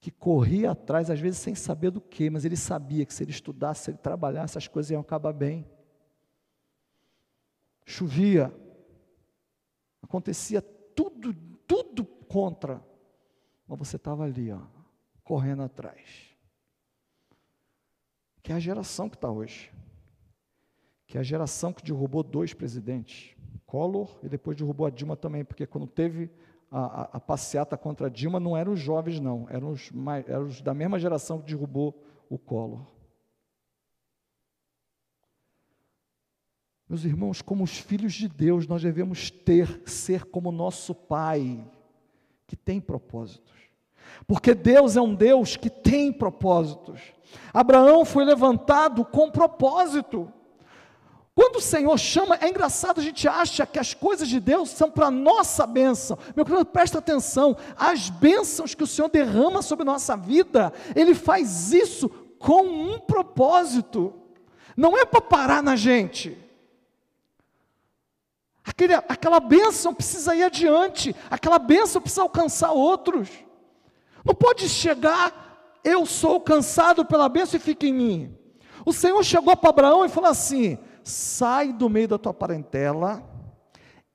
que 0.00 0.10
corria 0.10 0.72
atrás, 0.72 1.08
às 1.08 1.18
vezes 1.18 1.38
sem 1.40 1.54
saber 1.54 1.90
do 1.90 2.00
que, 2.00 2.28
mas 2.28 2.44
ele 2.44 2.56
sabia 2.56 3.06
que 3.06 3.14
se 3.14 3.22
ele 3.24 3.30
estudasse, 3.30 3.84
se 3.84 3.90
ele 3.90 3.98
trabalhasse, 3.98 4.58
as 4.58 4.68
coisas 4.68 4.90
iam 4.90 5.00
acabar 5.00 5.32
bem. 5.32 5.66
Chovia, 7.86 8.54
acontecia 10.14 10.62
tudo, 10.62 11.34
tudo 11.66 12.04
contra, 12.04 12.80
mas 13.66 13.78
você 13.78 13.96
estava 13.96 14.22
ali, 14.22 14.52
ó, 14.52 14.60
correndo 15.24 15.62
atrás. 15.62 16.36
Que 18.40 18.52
é 18.52 18.54
a 18.54 18.60
geração 18.60 19.08
que 19.08 19.16
está 19.16 19.28
hoje. 19.28 19.72
Que 21.08 21.18
é 21.18 21.20
a 21.20 21.24
geração 21.24 21.72
que 21.72 21.82
derrubou 21.82 22.22
dois 22.22 22.54
presidentes, 22.54 23.34
Collor 23.66 24.20
e 24.22 24.28
depois 24.28 24.56
derrubou 24.56 24.86
a 24.86 24.90
Dilma 24.90 25.16
também, 25.16 25.44
porque 25.44 25.66
quando 25.66 25.88
teve 25.88 26.30
a, 26.70 26.78
a, 26.78 27.02
a 27.14 27.20
passeata 27.20 27.76
contra 27.76 28.06
a 28.06 28.10
Dilma, 28.10 28.38
não 28.38 28.56
eram 28.56 28.72
os 28.72 28.80
jovens, 28.80 29.18
não, 29.18 29.48
eram 29.50 29.70
os, 29.70 29.90
mais, 29.90 30.28
eram 30.28 30.46
os 30.46 30.62
da 30.62 30.72
mesma 30.72 30.96
geração 30.96 31.40
que 31.40 31.46
derrubou 31.46 32.00
o 32.30 32.38
Collor. 32.38 32.86
Meus 36.88 37.04
irmãos, 37.04 37.40
como 37.40 37.64
os 37.64 37.78
filhos 37.78 38.12
de 38.12 38.28
Deus, 38.28 38.66
nós 38.66 38.82
devemos 38.82 39.30
ter, 39.30 39.82
ser 39.86 40.24
como 40.24 40.52
nosso 40.52 40.94
Pai, 40.94 41.66
que 42.46 42.56
tem 42.56 42.80
propósitos. 42.80 43.54
Porque 44.26 44.54
Deus 44.54 44.96
é 44.96 45.00
um 45.00 45.14
Deus 45.14 45.56
que 45.56 45.70
tem 45.70 46.12
propósitos. 46.12 47.00
Abraão 47.52 48.04
foi 48.04 48.24
levantado 48.24 49.04
com 49.04 49.30
propósito. 49.30 50.30
Quando 51.34 51.56
o 51.56 51.60
Senhor 51.60 51.98
chama, 51.98 52.38
é 52.40 52.48
engraçado, 52.48 53.00
a 53.00 53.02
gente 53.02 53.26
acha 53.26 53.66
que 53.66 53.78
as 53.78 53.92
coisas 53.92 54.28
de 54.28 54.38
Deus 54.38 54.68
são 54.68 54.88
para 54.90 55.10
nossa 55.10 55.66
bênção. 55.66 56.16
Meu 56.36 56.44
querido, 56.44 56.66
presta 56.66 56.98
atenção, 56.98 57.56
as 57.76 58.08
bênçãos 58.08 58.74
que 58.74 58.84
o 58.84 58.86
Senhor 58.86 59.08
derrama 59.08 59.60
sobre 59.60 59.84
nossa 59.84 60.16
vida, 60.16 60.72
Ele 60.94 61.14
faz 61.14 61.72
isso 61.72 62.08
com 62.38 62.62
um 62.62 63.00
propósito. 63.00 64.14
Não 64.76 64.96
é 64.96 65.04
para 65.04 65.20
parar 65.20 65.62
na 65.62 65.74
gente. 65.74 66.43
Aquele, 68.74 68.94
aquela 68.94 69.38
bênção 69.38 69.94
precisa 69.94 70.34
ir 70.34 70.42
adiante, 70.42 71.14
aquela 71.30 71.60
bênção 71.60 72.02
precisa 72.02 72.22
alcançar 72.22 72.72
outros. 72.72 73.28
Não 74.24 74.34
pode 74.34 74.68
chegar, 74.68 75.78
eu 75.84 76.04
sou 76.04 76.32
alcançado 76.32 77.04
pela 77.04 77.28
bênção 77.28 77.56
e 77.56 77.62
fica 77.62 77.86
em 77.86 77.92
mim. 77.92 78.38
O 78.84 78.92
Senhor 78.92 79.22
chegou 79.22 79.56
para 79.56 79.70
Abraão 79.70 80.04
e 80.04 80.08
falou 80.08 80.28
assim: 80.28 80.76
sai 81.04 81.72
do 81.72 81.88
meio 81.88 82.08
da 82.08 82.18
tua 82.18 82.34
parentela 82.34 83.22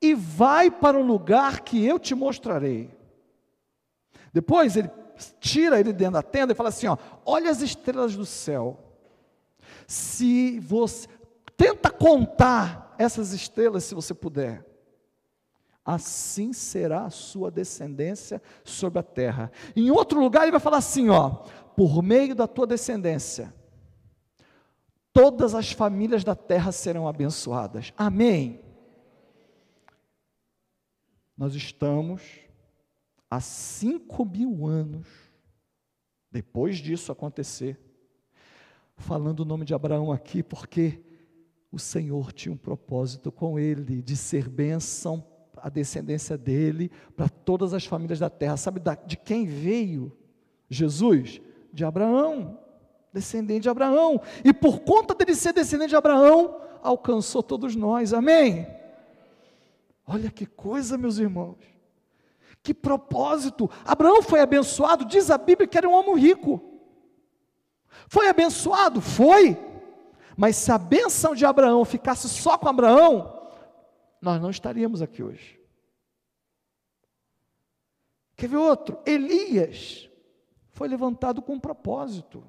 e 0.01 0.13
vai 0.13 0.69
para 0.69 0.97
um 0.97 1.07
lugar 1.07 1.61
que 1.61 1.85
eu 1.85 1.97
te 1.97 2.13
mostrarei. 2.13 2.93
Depois 4.33 4.75
ele 4.75 4.91
tira 5.39 5.79
ele 5.79 5.93
dentro 5.93 6.15
da 6.15 6.21
tenda 6.21 6.51
e 6.51 6.55
fala 6.55 6.67
assim: 6.67 6.87
ó, 6.87 6.97
olha 7.25 7.49
as 7.49 7.61
estrelas 7.61 8.13
do 8.13 8.25
céu. 8.25 8.77
Se 9.87 10.59
você 10.59 11.07
tenta 11.55 11.89
contar 11.89 12.88
essas 12.99 13.31
estrelas, 13.31 13.85
se 13.85 13.95
você 13.95 14.13
puder, 14.13 14.65
assim 15.85 16.51
será 16.51 17.05
a 17.05 17.09
sua 17.09 17.49
descendência 17.49 18.41
sobre 18.61 18.99
a 18.99 19.03
terra. 19.03 19.49
Em 19.73 19.89
outro 19.89 20.19
lugar 20.19 20.43
ele 20.43 20.51
vai 20.51 20.59
falar 20.59 20.77
assim, 20.77 21.07
ó, 21.07 21.29
por 21.77 22.03
meio 22.03 22.35
da 22.35 22.45
tua 22.45 22.67
descendência, 22.67 23.55
todas 25.13 25.55
as 25.55 25.71
famílias 25.71 26.25
da 26.25 26.35
terra 26.35 26.73
serão 26.73 27.07
abençoadas. 27.07 27.93
Amém. 27.97 28.59
Nós 31.37 31.55
estamos 31.55 32.21
há 33.31 33.39
cinco 33.39 34.25
mil 34.25 34.67
anos, 34.67 35.07
depois 36.29 36.79
disso 36.79 37.13
acontecer, 37.13 37.79
falando 38.97 39.39
o 39.39 39.45
nome 39.45 39.63
de 39.63 39.73
Abraão 39.73 40.11
aqui, 40.11 40.43
porque 40.43 41.01
o 41.71 41.79
Senhor 41.79 42.33
tinha 42.33 42.53
um 42.53 42.57
propósito 42.57 43.31
com 43.31 43.59
ele, 43.59 44.01
de 44.01 44.15
ser 44.15 44.49
bênção 44.49 45.23
a 45.57 45.69
descendência 45.69 46.37
dele 46.37 46.89
para 47.15 47.27
todas 47.27 47.73
as 47.73 47.85
famílias 47.85 48.19
da 48.19 48.29
terra. 48.29 48.55
Sabe 48.57 48.81
de 49.05 49.17
quem 49.17 49.45
veio 49.45 50.11
Jesus? 50.69 51.41
De 51.71 51.83
Abraão 51.83 52.57
descendente 53.11 53.61
de 53.61 53.69
Abraão, 53.69 54.21
e 54.43 54.53
por 54.53 54.81
conta 54.81 55.15
dele 55.15 55.35
ser 55.35 55.53
descendente 55.53 55.89
de 55.89 55.95
Abraão, 55.95 56.61
alcançou 56.81 57.41
todos 57.41 57.75
nós, 57.75 58.13
amém? 58.13 58.67
Olha 60.05 60.29
que 60.29 60.45
coisa, 60.45 60.97
meus 60.97 61.17
irmãos, 61.17 61.57
que 62.61 62.73
propósito! 62.73 63.69
Abraão 63.85 64.21
foi 64.21 64.41
abençoado, 64.41 65.05
diz 65.05 65.31
a 65.31 65.37
Bíblia 65.37 65.67
que 65.67 65.77
era 65.77 65.89
um 65.89 65.93
homem 65.93 66.17
rico, 66.17 66.61
foi 68.07 68.27
abençoado? 68.27 69.01
Foi, 69.01 69.57
mas 70.39 70.55
se 70.55 70.71
a 70.71 70.77
bênção 70.77 71.35
de 71.35 71.45
Abraão 71.45 71.83
ficasse 71.83 72.29
só 72.29 72.57
com 72.57 72.69
Abraão, 72.69 73.51
nós 74.21 74.41
não 74.41 74.49
estaríamos 74.49 75.01
aqui 75.01 75.21
hoje. 75.21 75.59
Quer 78.37 78.47
ver 78.47 78.55
outro? 78.55 78.97
Elias 79.05 80.09
foi 80.71 80.87
levantado 80.87 81.41
com 81.41 81.55
um 81.55 81.59
propósito. 81.59 82.41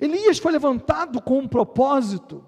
Elias 0.00 0.38
foi 0.38 0.50
levantado 0.50 1.22
com 1.22 1.38
um 1.38 1.46
propósito 1.46 2.44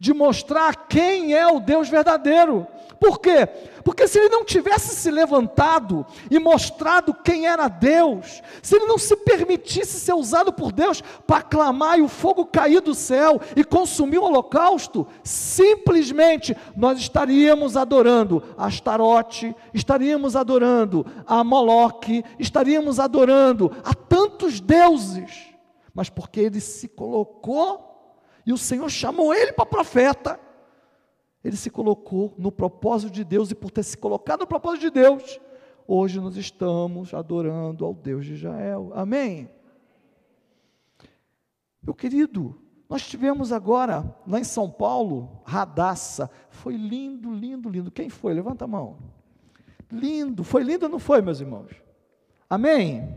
de 0.00 0.14
mostrar 0.14 0.88
quem 0.88 1.34
é 1.34 1.46
o 1.46 1.60
Deus 1.60 1.90
verdadeiro. 1.90 2.66
Por 2.98 3.20
quê? 3.20 3.46
Porque 3.84 4.08
se 4.08 4.18
ele 4.18 4.30
não 4.30 4.46
tivesse 4.46 4.94
se 4.96 5.10
levantado 5.10 6.06
e 6.30 6.38
mostrado 6.38 7.12
quem 7.12 7.46
era 7.46 7.68
Deus, 7.68 8.42
se 8.62 8.76
ele 8.76 8.86
não 8.86 8.96
se 8.96 9.14
permitisse 9.14 10.00
ser 10.00 10.14
usado 10.14 10.54
por 10.54 10.72
Deus 10.72 11.02
para 11.26 11.42
clamar 11.42 11.98
e 11.98 12.02
o 12.02 12.08
fogo 12.08 12.46
cair 12.46 12.80
do 12.80 12.94
céu 12.94 13.40
e 13.54 13.62
consumir 13.62 14.18
o 14.18 14.24
holocausto, 14.24 15.06
simplesmente 15.22 16.56
nós 16.74 16.98
estaríamos 16.98 17.76
adorando 17.76 18.42
Astarote, 18.56 19.54
estaríamos 19.74 20.34
adorando 20.34 21.04
a 21.26 21.44
Moloque, 21.44 22.24
estaríamos 22.38 22.98
adorando 22.98 23.70
a 23.84 23.94
tantos 23.94 24.60
deuses 24.60 25.50
mas 25.92 26.08
porque 26.08 26.40
ele 26.40 26.60
se 26.60 26.88
colocou 26.88 27.89
e 28.46 28.52
o 28.52 28.58
Senhor 28.58 28.88
chamou 28.88 29.34
ele 29.34 29.52
para 29.52 29.66
profeta. 29.66 30.40
Ele 31.42 31.56
se 31.56 31.70
colocou 31.70 32.34
no 32.36 32.52
propósito 32.52 33.12
de 33.12 33.24
Deus 33.24 33.50
e 33.50 33.54
por 33.54 33.70
ter 33.70 33.82
se 33.82 33.96
colocado 33.96 34.40
no 34.40 34.46
propósito 34.46 34.82
de 34.82 34.90
Deus, 34.90 35.40
hoje 35.86 36.20
nós 36.20 36.36
estamos 36.36 37.14
adorando 37.14 37.84
ao 37.84 37.94
Deus 37.94 38.26
de 38.26 38.34
Israel. 38.34 38.92
Amém. 38.94 39.48
Meu 41.82 41.94
querido, 41.94 42.60
nós 42.88 43.06
tivemos 43.06 43.52
agora 43.52 44.14
lá 44.26 44.38
em 44.38 44.44
São 44.44 44.70
Paulo, 44.70 45.40
Radassa. 45.44 46.30
Foi 46.50 46.76
lindo, 46.76 47.32
lindo, 47.32 47.70
lindo. 47.70 47.90
Quem 47.90 48.10
foi? 48.10 48.34
Levanta 48.34 48.64
a 48.64 48.68
mão. 48.68 48.98
Lindo, 49.90 50.44
foi 50.44 50.62
lindo 50.62 50.86
ou 50.86 50.92
não 50.92 50.98
foi, 50.98 51.22
meus 51.22 51.40
irmãos? 51.40 51.70
Amém? 52.48 53.16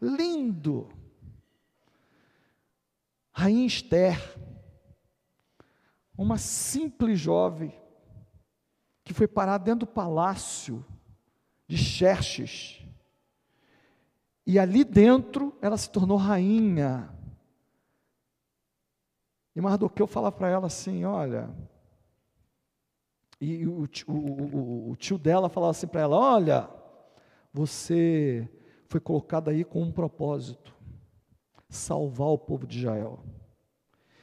Lindo. 0.00 0.88
Rainha 3.38 3.66
Esther, 3.66 4.16
uma 6.16 6.38
simples 6.38 7.20
jovem, 7.20 7.78
que 9.04 9.12
foi 9.12 9.28
parar 9.28 9.58
dentro 9.58 9.80
do 9.80 9.92
palácio 9.92 10.82
de 11.68 11.76
Xerxes, 11.76 12.82
e 14.46 14.58
ali 14.58 14.84
dentro 14.84 15.54
ela 15.60 15.76
se 15.76 15.90
tornou 15.90 16.16
rainha. 16.16 17.14
E 19.54 19.60
Mardoqueu 19.60 20.06
fala 20.06 20.32
para 20.32 20.48
ela 20.48 20.68
assim: 20.68 21.04
olha. 21.04 21.54
E 23.38 23.66
o, 23.66 23.86
o, 24.06 24.90
o, 24.92 24.96
tio 24.96 25.18
dela 25.18 25.50
falava 25.50 25.72
assim 25.72 25.86
para 25.86 26.00
ela: 26.00 26.16
olha, 26.16 26.70
você 27.52 28.48
foi 28.86 28.98
colocada 28.98 29.50
aí 29.50 29.62
com 29.62 29.82
um 29.82 29.92
propósito 29.92 30.75
salvar 31.68 32.28
o 32.28 32.38
povo 32.38 32.66
de 32.66 32.78
Israel. 32.78 33.20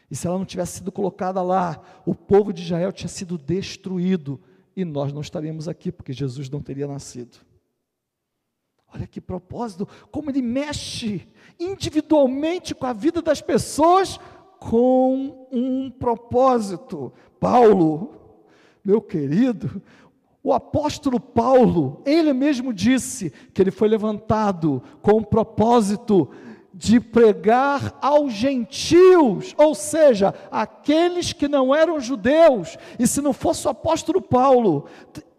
E 0.09 0.15
se 0.15 0.27
ela 0.27 0.37
não 0.37 0.45
tivesse 0.45 0.77
sido 0.77 0.91
colocada 0.91 1.41
lá, 1.41 1.81
o 2.05 2.13
povo 2.13 2.53
de 2.53 2.61
Israel 2.61 2.91
tinha 2.91 3.09
sido 3.09 3.37
destruído 3.37 4.39
e 4.75 4.85
nós 4.85 5.11
não 5.11 5.21
estaríamos 5.21 5.67
aqui, 5.67 5.91
porque 5.91 6.13
Jesus 6.13 6.49
não 6.49 6.61
teria 6.61 6.87
nascido. 6.87 7.37
Olha 8.93 9.07
que 9.07 9.19
propósito, 9.19 9.87
como 10.11 10.29
ele 10.29 10.41
mexe 10.41 11.27
individualmente 11.59 12.75
com 12.75 12.85
a 12.85 12.93
vida 12.93 13.21
das 13.21 13.41
pessoas 13.41 14.19
com 14.59 15.47
um 15.51 15.89
propósito. 15.89 17.11
Paulo, 17.39 18.13
meu 18.85 19.01
querido, 19.01 19.81
o 20.43 20.53
apóstolo 20.53 21.19
Paulo, 21.19 22.01
ele 22.05 22.33
mesmo 22.33 22.71
disse 22.71 23.31
que 23.53 23.61
ele 23.61 23.71
foi 23.71 23.87
levantado 23.87 24.83
com 25.01 25.17
um 25.17 25.23
propósito 25.23 26.29
de 26.73 26.99
pregar 26.99 27.97
aos 28.01 28.33
gentios, 28.33 29.53
ou 29.57 29.75
seja, 29.75 30.33
aqueles 30.49 31.31
que 31.31 31.47
não 31.47 31.73
eram 31.73 31.99
judeus, 31.99 32.77
e 32.97 33.05
se 33.05 33.21
não 33.21 33.31
fosse 33.31 33.67
o 33.67 33.71
apóstolo 33.71 34.21
Paulo 34.21 34.87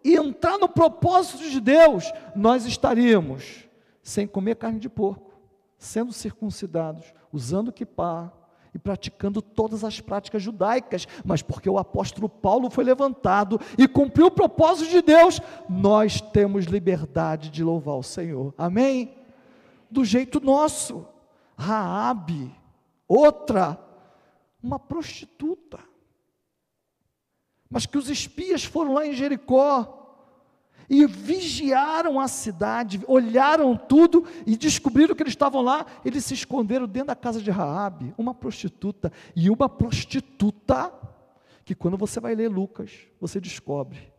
entrar 0.05 0.59
no 0.59 0.69
propósito 0.69 1.49
de 1.51 1.61
Deus, 1.61 2.13
nós 2.37 2.67
estaríamos 2.67 3.69
sem 4.03 4.27
comer 4.27 4.57
carne 4.57 4.79
de 4.79 4.89
porco, 4.89 5.33
sendo 5.79 6.13
circuncidados, 6.13 7.13
usando 7.33 7.73
kippah 7.73 8.31
e 8.75 8.79
praticando 8.79 9.41
todas 9.41 9.83
as 9.83 10.01
práticas 10.01 10.43
judaicas, 10.43 11.07
mas 11.25 11.41
porque 11.41 11.71
o 11.71 11.79
apóstolo 11.79 12.29
Paulo 12.29 12.69
foi 12.69 12.85
levantado 12.85 13.59
e 13.79 13.89
cumpriu 13.89 14.27
o 14.27 14.31
propósito 14.31 14.91
de 14.91 15.01
Deus, 15.01 15.41
nós 15.69 16.21
temos 16.21 16.67
liberdade 16.67 17.51
de 17.51 17.65
louvar 17.65 17.97
o 17.97 18.03
Senhor. 18.03 18.53
Amém? 18.59 19.17
Do 19.91 20.05
jeito 20.05 20.39
nosso. 20.41 21.07
Raabe, 21.57 22.55
outra, 23.07 23.79
uma 24.63 24.79
prostituta. 24.79 25.79
Mas 27.69 27.87
que 27.87 27.99
os 27.99 28.09
espias 28.09 28.65
foram 28.65 28.95
lá 28.95 29.07
em 29.07 29.13
Jericó 29.13 30.01
e 30.89 31.07
vigiaram 31.07 32.21
a 32.21 32.29
cidade, 32.29 33.03
olharam 33.07 33.77
tudo 33.77 34.27
e 34.47 34.57
descobriram 34.57 35.15
que 35.15 35.23
eles 35.23 35.33
estavam 35.33 35.63
lá, 35.63 35.87
eles 36.05 36.25
se 36.25 36.35
esconderam 36.35 36.87
dentro 36.87 37.09
da 37.09 37.17
casa 37.17 37.41
de 37.41 37.51
Raabe, 37.51 38.15
uma 38.19 38.35
prostituta, 38.35 39.13
e 39.35 39.51
uma 39.51 39.69
prostituta 39.69 40.93
que 41.65 41.75
quando 41.75 41.97
você 41.97 42.21
vai 42.21 42.35
ler 42.35 42.49
Lucas, 42.49 42.93
você 43.21 43.41
descobre 43.41 44.14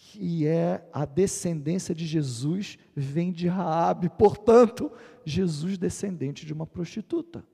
que 0.00 0.46
é 0.46 0.88
a 0.92 1.04
descendência 1.04 1.92
de 1.92 2.06
Jesus 2.06 2.78
vem 2.94 3.32
de 3.32 3.48
Raabe, 3.48 4.08
portanto, 4.08 4.92
Jesus 5.24 5.76
descendente 5.76 6.46
de 6.46 6.52
uma 6.52 6.66
prostituta. 6.66 7.44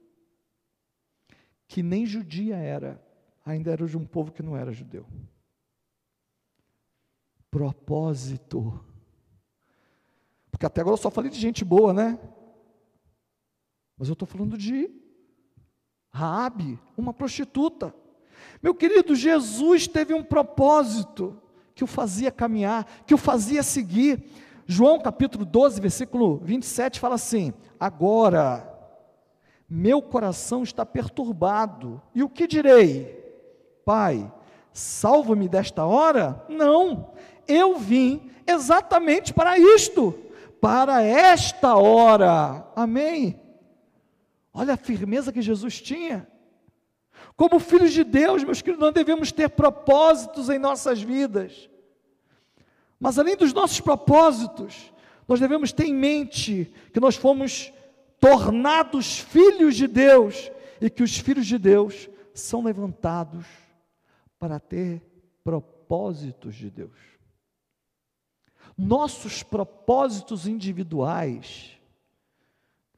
que 1.67 1.83
nem 1.83 2.05
judia 2.05 2.57
era, 2.57 3.03
ainda 3.45 3.73
era 3.73 3.87
de 3.87 3.97
um 3.97 4.05
povo 4.05 4.31
que 4.31 4.43
não 4.43 4.55
era 4.55 4.71
judeu. 4.71 5.07
Propósito. 7.51 8.85
Porque 10.51 10.67
até 10.67 10.83
agora 10.83 10.95
eu 10.95 11.01
só 11.01 11.11
falei 11.11 11.31
de 11.31 11.41
gente 11.41 11.65
boa, 11.65 11.93
né? 11.93 12.21
Mas 13.97 14.09
eu 14.09 14.13
estou 14.13 14.29
falando 14.29 14.59
de 14.59 14.91
Raabe, 16.11 16.79
uma 16.97 17.15
prostituta. 17.15 17.93
Meu 18.63 18.75
querido, 18.75 19.17
Jesus 19.17 19.89
teve 19.89 20.13
um 20.13 20.23
propósito 20.23 21.41
que 21.75 21.83
o 21.83 21.87
fazia 21.87 22.31
caminhar, 22.31 22.87
que 23.07 23.15
o 23.15 23.19
fazia 23.19 23.63
seguir. 23.63 24.23
João 24.67 25.01
capítulo 25.01 25.45
12, 25.45 25.81
versículo 25.81 26.41
27 26.43 27.01
fala 27.01 27.17
assim: 27.17 27.53
Agora, 27.79 28.71
meu 29.69 30.01
coração 30.01 30.63
está 30.63 30.87
perturbado, 30.87 32.01
e 32.15 32.23
o 32.23 32.29
que 32.29 32.47
direi? 32.47 33.23
Pai, 33.85 34.31
salva-me 34.73 35.49
desta 35.49 35.85
hora? 35.85 36.45
Não, 36.49 37.13
eu 37.47 37.79
vim 37.79 38.31
exatamente 38.47 39.35
para 39.35 39.59
isto, 39.59 40.19
para 40.61 41.03
esta 41.03 41.77
hora. 41.77 42.67
Amém? 42.75 43.41
Olha 44.53 44.75
a 44.75 44.79
firmeza 44.79 45.33
que 45.33 45.43
Jesus 45.43 45.81
tinha. 45.81 46.27
Como 47.37 47.59
filhos 47.59 47.93
de 47.93 48.05
Deus, 48.05 48.45
meus 48.45 48.63
queridos, 48.63 48.85
nós 48.85 48.95
devemos 48.95 49.33
ter 49.33 49.49
propósitos 49.51 50.49
em 50.49 50.59
nossas 50.59 51.03
vidas. 51.03 51.69
Mas 52.99 53.19
além 53.19 53.37
dos 53.37 53.53
nossos 53.53 53.81
propósitos, 53.81 54.93
nós 55.27 55.41
devemos 55.41 55.73
ter 55.73 55.87
em 55.87 55.95
mente 55.95 56.73
que 56.93 57.01
nós 57.01 57.17
fomos 57.17 57.73
tornados 58.21 59.19
filhos 59.19 59.75
de 59.75 59.87
Deus 59.87 60.51
e 60.81 60.89
que 60.89 61.03
os 61.03 61.17
filhos 61.19 61.47
de 61.47 61.59
Deus 61.59 62.09
são 62.33 62.63
levantados 62.63 63.47
para 64.39 64.61
ter 64.61 65.03
propósitos 65.43 66.55
de 66.55 66.71
Deus. 66.71 66.99
Nossos 68.77 69.43
propósitos 69.43 70.47
individuais, 70.47 71.79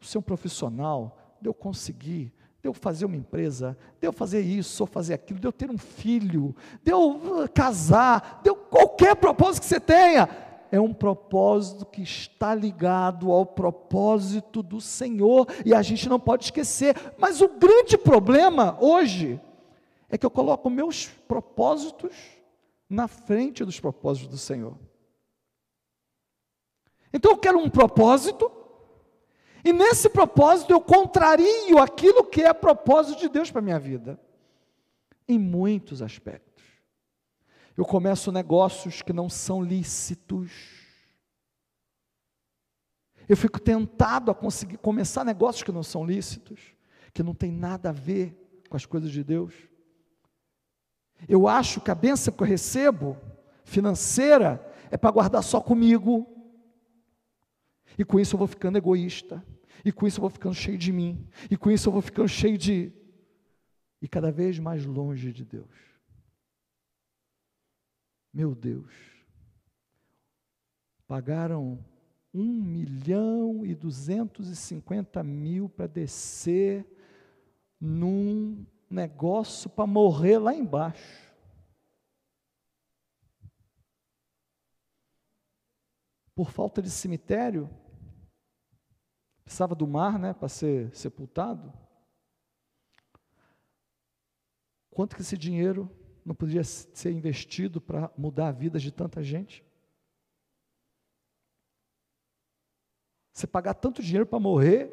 ser 0.00 0.18
um 0.18 0.22
profissional, 0.22 1.36
de 1.40 1.48
eu 1.48 1.54
conseguir, 1.54 2.32
de 2.66 2.68
eu 2.68 2.74
fazer 2.74 3.04
uma 3.04 3.16
empresa, 3.16 3.78
de 4.00 4.08
eu 4.08 4.12
fazer 4.12 4.40
isso 4.40 4.82
ou 4.82 4.88
fazer 4.88 5.14
aquilo, 5.14 5.38
de 5.38 5.46
eu 5.46 5.52
ter 5.52 5.70
um 5.70 5.78
filho, 5.78 6.54
de 6.82 6.90
eu 6.90 7.10
uh, 7.10 7.48
casar, 7.54 8.40
de 8.42 8.50
eu, 8.50 8.56
qualquer 8.56 9.14
propósito 9.14 9.62
que 9.62 9.68
você 9.68 9.78
tenha, 9.78 10.28
é 10.72 10.80
um 10.80 10.92
propósito 10.92 11.86
que 11.86 12.02
está 12.02 12.52
ligado 12.56 13.30
ao 13.30 13.46
propósito 13.46 14.64
do 14.64 14.80
Senhor 14.80 15.46
e 15.64 15.72
a 15.72 15.80
gente 15.80 16.08
não 16.08 16.18
pode 16.18 16.46
esquecer. 16.46 16.96
Mas 17.16 17.40
o 17.40 17.48
grande 17.48 17.96
problema 17.96 18.76
hoje 18.80 19.40
é 20.08 20.18
que 20.18 20.26
eu 20.26 20.30
coloco 20.30 20.68
meus 20.68 21.06
propósitos 21.06 22.16
na 22.90 23.06
frente 23.06 23.64
dos 23.64 23.78
propósitos 23.78 24.28
do 24.28 24.38
Senhor. 24.38 24.76
Então 27.12 27.30
eu 27.30 27.38
quero 27.38 27.58
um 27.60 27.70
propósito, 27.70 28.50
e 29.66 29.72
nesse 29.72 30.08
propósito 30.08 30.72
eu 30.72 30.80
contrario 30.80 31.76
aquilo 31.78 32.22
que 32.22 32.40
é 32.40 32.52
propósito 32.52 33.18
de 33.18 33.28
Deus 33.28 33.50
para 33.50 33.58
a 33.58 33.64
minha 33.64 33.80
vida, 33.80 34.16
em 35.26 35.40
muitos 35.40 36.00
aspectos. 36.02 36.62
Eu 37.76 37.84
começo 37.84 38.30
negócios 38.30 39.02
que 39.02 39.12
não 39.12 39.28
são 39.28 39.60
lícitos. 39.60 40.52
Eu 43.28 43.36
fico 43.36 43.58
tentado 43.58 44.30
a 44.30 44.34
conseguir 44.36 44.76
começar 44.76 45.24
negócios 45.24 45.64
que 45.64 45.72
não 45.72 45.82
são 45.82 46.06
lícitos, 46.06 46.60
que 47.12 47.24
não 47.24 47.34
tem 47.34 47.50
nada 47.50 47.88
a 47.88 47.92
ver 47.92 48.62
com 48.70 48.76
as 48.76 48.86
coisas 48.86 49.10
de 49.10 49.24
Deus. 49.24 49.52
Eu 51.28 51.48
acho 51.48 51.80
que 51.80 51.90
a 51.90 51.94
bênção 51.96 52.32
que 52.32 52.40
eu 52.40 52.46
recebo, 52.46 53.16
financeira, 53.64 54.64
é 54.92 54.96
para 54.96 55.10
guardar 55.10 55.42
só 55.42 55.60
comigo. 55.60 56.24
E 57.98 58.04
com 58.04 58.20
isso 58.20 58.36
eu 58.36 58.38
vou 58.38 58.46
ficando 58.46 58.78
egoísta. 58.78 59.44
E 59.86 59.92
com 59.92 60.04
isso 60.04 60.18
eu 60.18 60.22
vou 60.22 60.30
ficando 60.30 60.56
cheio 60.56 60.76
de 60.76 60.90
mim. 60.90 61.30
E 61.48 61.56
com 61.56 61.70
isso 61.70 61.88
eu 61.88 61.92
vou 61.92 62.02
ficando 62.02 62.26
cheio 62.26 62.58
de. 62.58 62.92
E 64.02 64.08
cada 64.08 64.32
vez 64.32 64.58
mais 64.58 64.84
longe 64.84 65.32
de 65.32 65.44
Deus. 65.44 65.70
Meu 68.34 68.52
Deus. 68.52 68.92
Pagaram 71.06 71.78
um 72.34 72.60
milhão 72.60 73.64
e 73.64 73.76
duzentos 73.76 74.48
e 74.48 74.56
cinquenta 74.56 75.22
mil 75.22 75.68
para 75.68 75.86
descer 75.86 76.84
num 77.80 78.66
negócio 78.90 79.70
para 79.70 79.86
morrer 79.86 80.38
lá 80.38 80.52
embaixo. 80.52 81.32
Por 86.34 86.50
falta 86.50 86.82
de 86.82 86.90
cemitério, 86.90 87.70
precisava 89.46 89.76
do 89.76 89.86
mar 89.86 90.18
né, 90.18 90.34
para 90.34 90.48
ser 90.48 90.94
sepultado. 90.94 91.72
Quanto 94.90 95.14
que 95.14 95.22
esse 95.22 95.38
dinheiro 95.38 95.88
não 96.24 96.34
podia 96.34 96.64
ser 96.64 97.12
investido 97.12 97.80
para 97.80 98.10
mudar 98.18 98.48
a 98.48 98.52
vida 98.52 98.78
de 98.80 98.90
tanta 98.90 99.22
gente? 99.22 99.64
Você 103.32 103.46
pagar 103.46 103.74
tanto 103.74 104.02
dinheiro 104.02 104.26
para 104.26 104.40
morrer. 104.40 104.90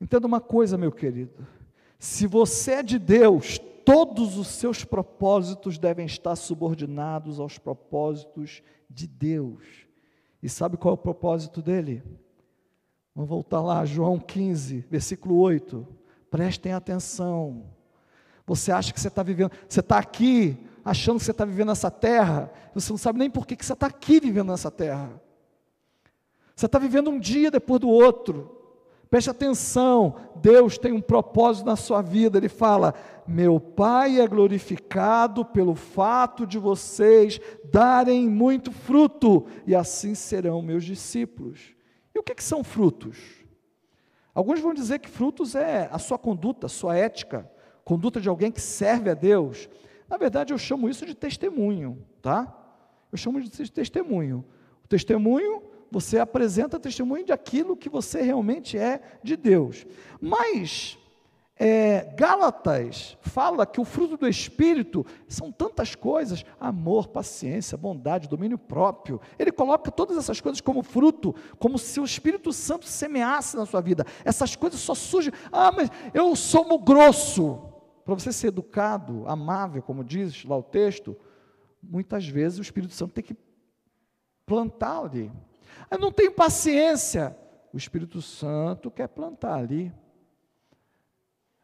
Entenda 0.00 0.26
uma 0.26 0.40
coisa, 0.40 0.78
meu 0.78 0.92
querido. 0.92 1.46
Se 1.98 2.26
você 2.26 2.74
é 2.74 2.82
de 2.82 2.98
Deus, 2.98 3.58
todos 3.84 4.38
os 4.38 4.48
seus 4.48 4.82
propósitos 4.82 5.76
devem 5.76 6.06
estar 6.06 6.36
subordinados 6.36 7.38
aos 7.38 7.58
propósitos 7.58 8.62
de 8.88 9.06
Deus. 9.06 9.83
E 10.44 10.48
sabe 10.50 10.76
qual 10.76 10.92
é 10.92 10.94
o 10.94 10.98
propósito 10.98 11.62
dele? 11.62 12.02
Vamos 13.14 13.30
voltar 13.30 13.62
lá, 13.62 13.82
João 13.86 14.18
15, 14.18 14.84
versículo 14.90 15.38
8. 15.38 15.88
Prestem 16.30 16.74
atenção. 16.74 17.64
Você 18.46 18.70
acha 18.70 18.92
que 18.92 19.00
você 19.00 19.08
está 19.08 19.22
vivendo, 19.22 19.52
você 19.66 19.80
está 19.80 19.98
aqui 19.98 20.58
achando 20.84 21.16
que 21.16 21.24
você 21.24 21.30
está 21.30 21.46
vivendo 21.46 21.68
nessa 21.68 21.90
terra, 21.90 22.52
você 22.74 22.92
não 22.92 22.98
sabe 22.98 23.20
nem 23.20 23.30
por 23.30 23.46
que, 23.46 23.56
que 23.56 23.64
você 23.64 23.72
está 23.72 23.86
aqui 23.86 24.20
vivendo 24.20 24.50
nessa 24.50 24.70
terra. 24.70 25.18
Você 26.54 26.66
está 26.66 26.78
vivendo 26.78 27.08
um 27.08 27.18
dia 27.18 27.50
depois 27.50 27.80
do 27.80 27.88
outro. 27.88 28.53
Preste 29.10 29.30
atenção, 29.30 30.16
Deus 30.36 30.76
tem 30.76 30.92
um 30.92 31.00
propósito 31.00 31.66
na 31.66 31.76
sua 31.76 32.02
vida. 32.02 32.38
Ele 32.38 32.48
fala: 32.48 32.94
Meu 33.26 33.60
Pai 33.60 34.20
é 34.20 34.26
glorificado 34.26 35.44
pelo 35.44 35.74
fato 35.74 36.46
de 36.46 36.58
vocês 36.58 37.40
darem 37.70 38.28
muito 38.28 38.72
fruto, 38.72 39.46
e 39.66 39.74
assim 39.74 40.14
serão 40.14 40.60
meus 40.62 40.84
discípulos. 40.84 41.74
E 42.14 42.18
o 42.18 42.22
que, 42.22 42.34
que 42.34 42.44
são 42.44 42.64
frutos? 42.64 43.44
Alguns 44.34 44.60
vão 44.60 44.74
dizer 44.74 44.98
que 44.98 45.08
frutos 45.08 45.54
é 45.54 45.88
a 45.92 45.98
sua 45.98 46.18
conduta, 46.18 46.66
a 46.66 46.70
sua 46.70 46.96
ética, 46.96 47.48
conduta 47.84 48.20
de 48.20 48.28
alguém 48.28 48.50
que 48.50 48.60
serve 48.60 49.10
a 49.10 49.14
Deus. 49.14 49.68
Na 50.08 50.16
verdade, 50.16 50.52
eu 50.52 50.58
chamo 50.58 50.88
isso 50.88 51.06
de 51.06 51.14
testemunho, 51.14 52.04
tá? 52.20 52.52
Eu 53.12 53.16
chamo 53.16 53.40
de 53.40 53.70
testemunho. 53.70 54.44
O 54.84 54.88
testemunho 54.88 55.62
você 55.94 56.18
apresenta 56.18 56.80
testemunho 56.80 57.24
de 57.24 57.32
aquilo 57.32 57.76
que 57.76 57.88
você 57.88 58.20
realmente 58.20 58.76
é 58.76 59.00
de 59.22 59.36
Deus. 59.36 59.86
Mas 60.20 60.98
é, 61.56 62.12
Gálatas 62.16 63.16
fala 63.20 63.64
que 63.64 63.80
o 63.80 63.84
fruto 63.84 64.16
do 64.16 64.26
Espírito 64.26 65.06
são 65.28 65.52
tantas 65.52 65.94
coisas: 65.94 66.44
amor, 66.58 67.06
paciência, 67.06 67.78
bondade, 67.78 68.28
domínio 68.28 68.58
próprio. 68.58 69.20
Ele 69.38 69.52
coloca 69.52 69.88
todas 69.88 70.16
essas 70.16 70.40
coisas 70.40 70.60
como 70.60 70.82
fruto, 70.82 71.32
como 71.60 71.78
se 71.78 72.00
o 72.00 72.04
Espírito 72.04 72.52
Santo 72.52 72.86
semeasse 72.86 73.56
na 73.56 73.64
sua 73.64 73.80
vida. 73.80 74.04
Essas 74.24 74.56
coisas 74.56 74.80
só 74.80 74.96
surgem. 74.96 75.32
Ah, 75.52 75.70
mas 75.70 75.88
eu 76.12 76.34
sou 76.34 76.76
grosso. 76.76 77.70
Para 78.04 78.14
você 78.14 78.32
ser 78.32 78.48
educado, 78.48 79.22
amável, 79.28 79.80
como 79.80 80.02
diz 80.02 80.44
lá 80.44 80.56
o 80.56 80.62
texto, 80.62 81.16
muitas 81.80 82.26
vezes 82.26 82.58
o 82.58 82.62
Espírito 82.62 82.92
Santo 82.92 83.14
tem 83.14 83.22
que 83.22 83.36
plantar 84.44 85.04
ali. 85.04 85.30
Eu 85.90 85.98
não 85.98 86.12
tenho 86.12 86.32
paciência. 86.32 87.36
O 87.72 87.76
Espírito 87.76 88.22
Santo 88.22 88.90
quer 88.90 89.08
plantar 89.08 89.54
ali. 89.54 89.92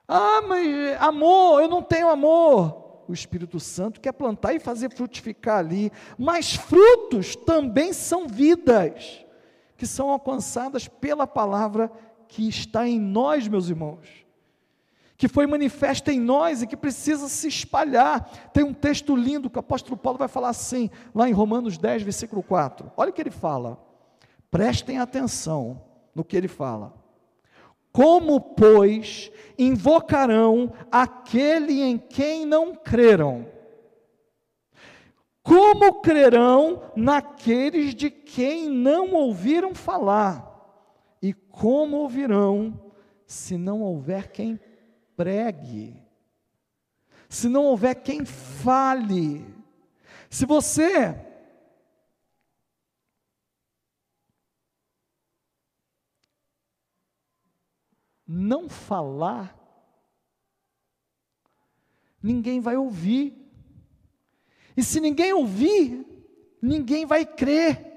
Ah, 0.08 0.42
mas 0.42 1.00
amor, 1.00 1.62
eu 1.62 1.68
não 1.68 1.82
tenho 1.82 2.08
amor. 2.08 3.04
O 3.06 3.12
Espírito 3.12 3.60
Santo 3.60 4.00
quer 4.00 4.12
plantar 4.12 4.54
e 4.54 4.60
fazer 4.60 4.92
frutificar 4.92 5.58
ali. 5.58 5.92
Mas 6.18 6.54
frutos 6.54 7.36
também 7.36 7.92
são 7.92 8.26
vidas, 8.26 9.24
que 9.76 9.86
são 9.86 10.10
alcançadas 10.10 10.88
pela 10.88 11.26
palavra 11.26 11.90
que 12.26 12.48
está 12.48 12.88
em 12.88 12.98
nós, 12.98 13.46
meus 13.46 13.68
irmãos. 13.68 14.08
Que 15.16 15.28
foi 15.28 15.46
manifesta 15.46 16.12
em 16.12 16.18
nós 16.18 16.62
e 16.62 16.66
que 16.66 16.76
precisa 16.76 17.28
se 17.28 17.46
espalhar. 17.46 18.50
Tem 18.52 18.64
um 18.64 18.72
texto 18.74 19.14
lindo 19.14 19.50
que 19.50 19.58
o 19.58 19.60
apóstolo 19.60 19.96
Paulo 19.96 20.18
vai 20.18 20.28
falar 20.28 20.48
assim, 20.48 20.90
lá 21.14 21.28
em 21.28 21.32
Romanos 21.32 21.78
10, 21.78 22.02
versículo 22.02 22.42
4. 22.42 22.90
Olha 22.96 23.10
o 23.10 23.12
que 23.12 23.20
ele 23.20 23.30
fala. 23.30 23.89
Prestem 24.50 24.98
atenção 24.98 25.80
no 26.14 26.24
que 26.24 26.36
ele 26.36 26.48
fala. 26.48 26.94
Como, 27.92 28.40
pois, 28.40 29.30
invocarão 29.58 30.72
aquele 30.90 31.82
em 31.82 31.98
quem 31.98 32.46
não 32.46 32.74
creram? 32.74 33.46
Como 35.42 36.00
crerão 36.00 36.92
naqueles 36.94 37.94
de 37.94 38.10
quem 38.10 38.68
não 38.68 39.12
ouviram 39.12 39.74
falar? 39.74 40.48
E 41.22 41.32
como 41.32 41.98
ouvirão 41.98 42.80
se 43.26 43.56
não 43.56 43.82
houver 43.82 44.30
quem 44.30 44.60
pregue? 45.16 45.96
Se 47.28 47.48
não 47.48 47.64
houver 47.64 47.96
quem 47.96 48.24
fale? 48.24 49.44
Se 50.28 50.46
você 50.46 51.29
não 58.32 58.68
falar, 58.68 59.58
ninguém 62.22 62.60
vai 62.60 62.76
ouvir. 62.76 63.36
E 64.76 64.84
se 64.84 65.00
ninguém 65.00 65.32
ouvir, 65.32 66.06
ninguém 66.62 67.04
vai 67.04 67.26
crer. 67.26 67.90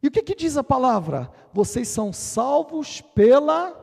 E 0.00 0.06
o 0.06 0.12
que, 0.12 0.22
que 0.22 0.36
diz 0.36 0.56
a 0.56 0.62
palavra? 0.62 1.28
Vocês 1.52 1.88
são 1.88 2.12
salvos 2.12 3.00
pela 3.00 3.82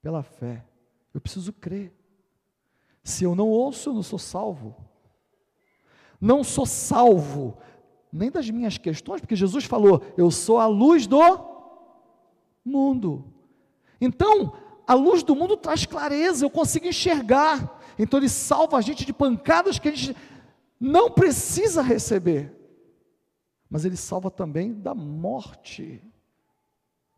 pela 0.00 0.22
fé. 0.22 0.64
Eu 1.12 1.20
preciso 1.20 1.52
crer. 1.52 1.92
Se 3.02 3.24
eu 3.24 3.34
não 3.34 3.48
ouço, 3.48 3.90
eu 3.90 3.94
não 3.94 4.02
sou 4.04 4.20
salvo. 4.20 4.76
Não 6.20 6.44
sou 6.44 6.64
salvo 6.64 7.58
nem 8.12 8.30
das 8.30 8.48
minhas 8.50 8.78
questões, 8.78 9.20
porque 9.20 9.34
Jesus 9.34 9.64
falou: 9.64 10.00
"Eu 10.16 10.30
sou 10.30 10.58
a 10.58 10.66
luz 10.66 11.08
do 11.08 11.51
mundo". 12.64 13.24
Então, 14.00 14.52
a 14.86 14.94
luz 14.94 15.22
do 15.22 15.34
mundo 15.34 15.56
traz 15.56 15.86
clareza, 15.86 16.44
eu 16.44 16.50
consigo 16.50 16.86
enxergar. 16.86 17.80
Então 17.98 18.18
ele 18.18 18.28
salva 18.28 18.78
a 18.78 18.80
gente 18.80 19.04
de 19.04 19.12
pancadas 19.12 19.78
que 19.78 19.88
a 19.88 19.94
gente 19.94 20.16
não 20.80 21.10
precisa 21.10 21.82
receber. 21.82 22.52
Mas 23.70 23.84
ele 23.84 23.96
salva 23.96 24.30
também 24.30 24.72
da 24.74 24.94
morte 24.94 26.02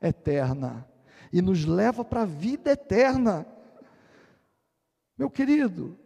eterna 0.01 0.89
e 1.33 1.43
nos 1.43 1.65
leva 1.65 2.05
para 2.05 2.23
a 2.23 2.27
vida 2.27 2.71
eterna. 2.71 3.47
Meu 5.17 5.31
querido, 5.31 5.99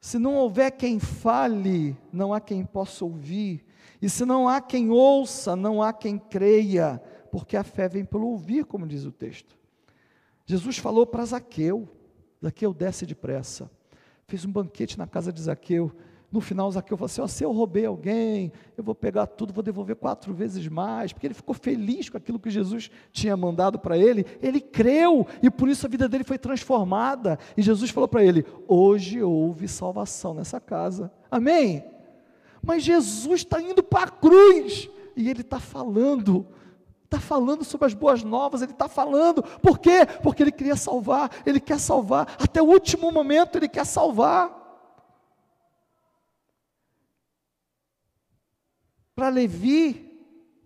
se 0.00 0.18
não 0.18 0.36
houver 0.36 0.70
quem 0.70 0.98
fale, 0.98 1.96
não 2.12 2.32
há 2.32 2.40
quem 2.40 2.64
possa 2.64 3.04
ouvir. 3.04 3.66
E 4.04 4.10
se 4.10 4.26
não 4.26 4.46
há 4.46 4.60
quem 4.60 4.90
ouça, 4.90 5.56
não 5.56 5.82
há 5.82 5.90
quem 5.90 6.18
creia, 6.18 7.00
porque 7.32 7.56
a 7.56 7.64
fé 7.64 7.88
vem 7.88 8.04
pelo 8.04 8.26
ouvir, 8.26 8.66
como 8.66 8.86
diz 8.86 9.06
o 9.06 9.10
texto. 9.10 9.56
Jesus 10.44 10.76
falou 10.76 11.06
para 11.06 11.24
Zaqueu: 11.24 11.88
Zaqueu 12.44 12.74
desce 12.74 13.06
depressa. 13.06 13.70
Fez 14.28 14.44
um 14.44 14.52
banquete 14.52 14.98
na 14.98 15.06
casa 15.06 15.32
de 15.32 15.40
Zaqueu. 15.40 15.90
No 16.30 16.42
final, 16.42 16.70
Zaqueu 16.70 16.98
falou 16.98 17.06
assim: 17.06 17.22
oh, 17.22 17.28
se 17.28 17.44
eu 17.44 17.52
roubei 17.52 17.86
alguém, 17.86 18.52
eu 18.76 18.84
vou 18.84 18.94
pegar 18.94 19.26
tudo, 19.26 19.54
vou 19.54 19.62
devolver 19.62 19.96
quatro 19.96 20.34
vezes 20.34 20.68
mais, 20.68 21.10
porque 21.10 21.26
ele 21.26 21.32
ficou 21.32 21.54
feliz 21.54 22.10
com 22.10 22.18
aquilo 22.18 22.38
que 22.38 22.50
Jesus 22.50 22.90
tinha 23.10 23.34
mandado 23.34 23.78
para 23.78 23.96
ele. 23.96 24.26
Ele 24.42 24.60
creu 24.60 25.26
e 25.42 25.48
por 25.48 25.66
isso 25.66 25.86
a 25.86 25.88
vida 25.88 26.06
dele 26.06 26.24
foi 26.24 26.36
transformada. 26.36 27.38
E 27.56 27.62
Jesus 27.62 27.90
falou 27.90 28.06
para 28.06 28.22
ele: 28.22 28.44
Hoje 28.68 29.22
houve 29.22 29.66
salvação 29.66 30.34
nessa 30.34 30.60
casa. 30.60 31.10
Amém? 31.30 31.93
Mas 32.66 32.82
Jesus 32.82 33.40
está 33.40 33.60
indo 33.60 33.82
para 33.82 34.04
a 34.04 34.10
cruz 34.10 34.88
e 35.16 35.28
ele 35.28 35.42
está 35.42 35.60
falando 35.60 36.46
está 37.04 37.20
falando 37.20 37.64
sobre 37.64 37.86
as 37.86 37.94
boas 37.94 38.24
novas, 38.24 38.60
ele 38.60 38.72
está 38.72 38.88
falando, 38.88 39.42
por 39.60 39.78
quê? 39.78 40.04
Porque 40.22 40.42
ele 40.42 40.50
queria 40.50 40.74
salvar, 40.74 41.30
ele 41.46 41.60
quer 41.60 41.78
salvar, 41.78 42.36
até 42.40 42.60
o 42.60 42.66
último 42.66 43.12
momento 43.12 43.56
ele 43.56 43.68
quer 43.68 43.86
salvar. 43.86 44.62
Para 49.14 49.28
Levi, 49.28 50.12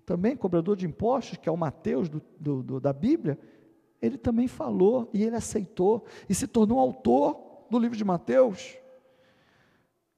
também 0.07 0.35
cobrador 0.35 0.75
de 0.75 0.87
impostos, 0.87 1.37
que 1.37 1.49
é 1.49 1.53
o 1.53 1.57
Mateus 1.57 2.09
do, 2.09 2.23
do, 2.41 2.63
do, 2.63 2.81
da 2.81 2.95
Bíblia, 2.95 3.39
ele 4.01 4.17
também 4.17 4.49
falou 4.49 5.11
e 5.13 5.23
ele 5.23 5.37
aceitou 5.37 6.07
e 6.29 6.35
se 6.35 6.47
tornou 6.47 6.79
autor 6.79 7.67
do 7.71 7.79
livro 7.79 7.97
de 7.97 8.05
Mateus. 8.05 8.79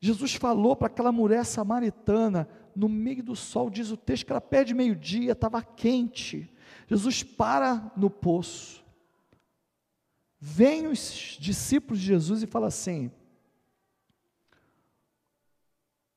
Jesus 0.00 0.34
falou 0.34 0.74
para 0.74 0.86
aquela 0.86 1.12
mulher 1.12 1.44
samaritana: 1.44 2.48
no 2.74 2.88
meio 2.88 3.22
do 3.22 3.36
sol, 3.36 3.68
diz 3.68 3.90
o 3.90 3.96
texto 3.96 4.24
que 4.24 4.32
ela 4.32 4.40
pede 4.40 4.74
meio-dia, 4.74 5.32
estava 5.32 5.62
quente. 5.62 6.50
Jesus 6.88 7.22
para 7.22 7.92
no 7.96 8.08
poço. 8.08 8.84
Vem 10.38 10.86
os 10.86 11.36
discípulos 11.38 12.00
de 12.00 12.06
Jesus 12.06 12.42
e 12.42 12.46
fala 12.46 12.68
assim: 12.68 13.10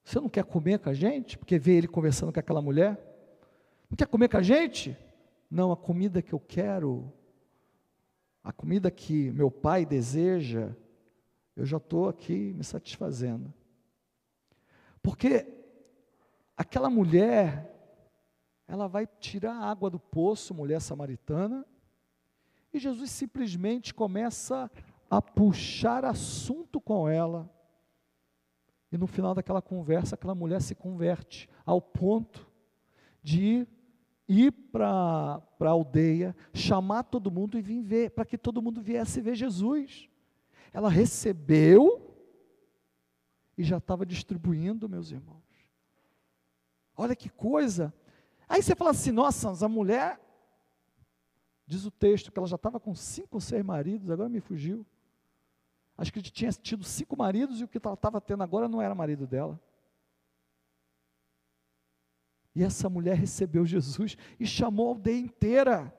Você 0.03 0.19
não 0.19 0.29
quer 0.29 0.45
comer 0.45 0.79
com 0.79 0.89
a 0.89 0.93
gente? 0.93 1.37
Porque 1.37 1.59
vê 1.59 1.75
ele 1.75 1.87
conversando 1.87 2.31
com 2.31 2.39
aquela 2.39 2.61
mulher. 2.61 2.97
Não 3.89 3.97
quer 3.97 4.07
comer 4.07 4.29
com 4.29 4.37
a 4.37 4.41
gente? 4.41 4.97
Não, 5.51 5.71
a 5.71 5.77
comida 5.77 6.21
que 6.21 6.33
eu 6.33 6.39
quero, 6.39 7.11
a 8.41 8.53
comida 8.53 8.89
que 8.89 9.29
meu 9.31 9.51
pai 9.51 9.85
deseja, 9.85 10.73
eu 11.55 11.65
já 11.65 11.77
estou 11.77 12.07
aqui 12.07 12.53
me 12.53 12.63
satisfazendo. 12.63 13.53
Porque 15.03 15.45
aquela 16.55 16.89
mulher, 16.89 17.69
ela 18.67 18.87
vai 18.87 19.05
tirar 19.05 19.53
a 19.53 19.69
água 19.69 19.89
do 19.89 19.99
poço, 19.99 20.53
mulher 20.53 20.79
samaritana, 20.79 21.65
e 22.73 22.79
Jesus 22.79 23.11
simplesmente 23.11 23.93
começa 23.93 24.71
a 25.09 25.21
puxar 25.21 26.05
assunto 26.05 26.81
com 26.81 27.07
ela. 27.07 27.47
E 28.91 28.97
no 28.97 29.05
final 29.05 29.35
daquela 29.35 29.61
conversa, 29.61 30.15
aquela 30.15 30.33
mulher 30.33 30.61
se 30.61 30.73
converte 30.73 31.49
ao 31.65 31.81
ponto 31.81 32.49
de 33.21 33.67
ir, 34.27 34.51
para 34.51 35.41
a 35.59 35.67
aldeia, 35.67 36.35
chamar 36.53 37.03
todo 37.03 37.29
mundo 37.29 37.57
e 37.57 37.61
vir 37.61 37.81
ver, 37.81 38.11
para 38.11 38.25
que 38.25 38.37
todo 38.37 38.61
mundo 38.61 38.81
viesse 38.81 39.21
ver 39.21 39.35
Jesus. 39.35 40.09
Ela 40.71 40.89
recebeu 40.89 42.02
e 43.57 43.63
já 43.63 43.77
estava 43.77 44.05
distribuindo, 44.05 44.89
meus 44.89 45.11
irmãos. 45.11 45.43
Olha 46.95 47.15
que 47.15 47.29
coisa. 47.29 47.93
Aí 48.47 48.61
você 48.61 48.75
fala 48.75 48.91
assim: 48.91 49.11
nossa, 49.11 49.49
a 49.65 49.69
mulher, 49.69 50.19
diz 51.65 51.85
o 51.85 51.91
texto, 51.91 52.31
que 52.31 52.39
ela 52.39 52.47
já 52.47 52.55
estava 52.55 52.79
com 52.79 52.93
cinco 52.95 53.37
ou 53.37 53.41
seis 53.41 53.63
maridos, 53.63 54.09
agora 54.09 54.29
me 54.29 54.39
fugiu. 54.39 54.85
Acho 55.97 56.11
que 56.11 56.21
tinha 56.21 56.51
tido 56.51 56.83
cinco 56.83 57.15
maridos 57.15 57.61
e 57.61 57.63
o 57.63 57.67
que 57.67 57.79
ela 57.83 57.93
estava 57.93 58.19
tendo 58.19 58.43
agora 58.43 58.67
não 58.67 58.81
era 58.81 58.95
marido 58.95 59.27
dela. 59.27 59.59
E 62.55 62.63
essa 62.63 62.89
mulher 62.89 63.17
recebeu 63.17 63.65
Jesus 63.65 64.15
e 64.39 64.45
chamou 64.45 64.87
a 64.87 64.89
aldeia 64.89 65.19
inteira. 65.19 65.93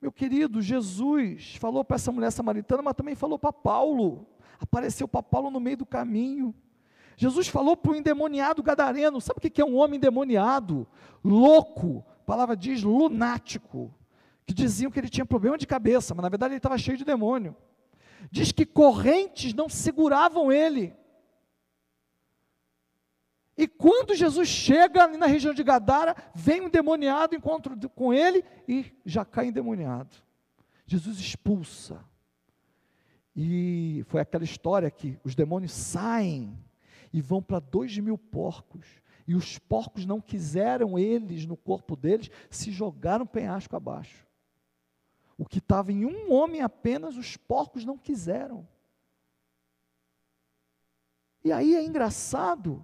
Meu 0.00 0.12
querido, 0.12 0.60
Jesus 0.60 1.56
falou 1.56 1.84
para 1.84 1.96
essa 1.96 2.12
mulher 2.12 2.30
samaritana, 2.30 2.82
mas 2.82 2.94
também 2.94 3.14
falou 3.14 3.38
para 3.38 3.52
Paulo. 3.52 4.26
Apareceu 4.58 5.06
para 5.06 5.22
Paulo 5.22 5.50
no 5.50 5.60
meio 5.60 5.76
do 5.76 5.86
caminho. 5.86 6.54
Jesus 7.16 7.48
falou 7.48 7.76
para 7.76 7.92
o 7.92 7.96
endemoniado 7.96 8.62
gadareno. 8.62 9.20
Sabe 9.20 9.38
o 9.38 9.50
que 9.50 9.60
é 9.60 9.64
um 9.64 9.76
homem 9.76 9.96
endemoniado? 9.96 10.86
Louco. 11.24 12.04
A 12.20 12.24
palavra 12.24 12.56
diz 12.56 12.82
lunático. 12.82 13.94
Que 14.44 14.54
diziam 14.54 14.90
que 14.90 14.98
ele 15.00 15.08
tinha 15.08 15.26
problema 15.26 15.58
de 15.58 15.66
cabeça, 15.66 16.14
mas 16.14 16.22
na 16.22 16.28
verdade 16.28 16.52
ele 16.52 16.58
estava 16.58 16.78
cheio 16.78 16.96
de 16.96 17.04
demônio. 17.04 17.56
Diz 18.30 18.52
que 18.52 18.66
correntes 18.66 19.54
não 19.54 19.68
seguravam 19.68 20.52
ele. 20.52 20.94
E 23.56 23.66
quando 23.66 24.14
Jesus 24.14 24.48
chega 24.48 25.04
ali 25.04 25.16
na 25.16 25.26
região 25.26 25.54
de 25.54 25.64
Gadara, 25.64 26.14
vem 26.34 26.60
um 26.60 26.66
endemoniado, 26.66 27.34
encontra 27.34 27.74
com 27.94 28.12
ele 28.12 28.44
e 28.68 28.92
já 29.04 29.24
cai 29.24 29.46
endemoniado. 29.46 30.14
Jesus 30.86 31.18
expulsa. 31.18 32.04
E 33.36 34.02
foi 34.08 34.22
aquela 34.22 34.44
história 34.44 34.90
que 34.90 35.18
os 35.22 35.34
demônios 35.34 35.72
saem 35.72 36.58
e 37.12 37.20
vão 37.20 37.42
para 37.42 37.60
dois 37.60 37.98
mil 37.98 38.16
porcos. 38.16 38.86
E 39.28 39.34
os 39.34 39.58
porcos 39.58 40.06
não 40.06 40.20
quiseram 40.20 40.98
eles 40.98 41.44
no 41.44 41.56
corpo 41.56 41.94
deles, 41.94 42.30
se 42.48 42.70
jogaram 42.70 43.26
penhasco 43.26 43.76
abaixo. 43.76 44.26
O 45.36 45.44
que 45.44 45.58
estava 45.58 45.92
em 45.92 46.06
um 46.06 46.32
homem 46.32 46.62
apenas, 46.62 47.16
os 47.16 47.36
porcos 47.36 47.84
não 47.84 47.98
quiseram. 47.98 48.66
E 51.44 51.52
aí 51.52 51.74
é 51.74 51.84
engraçado 51.84 52.82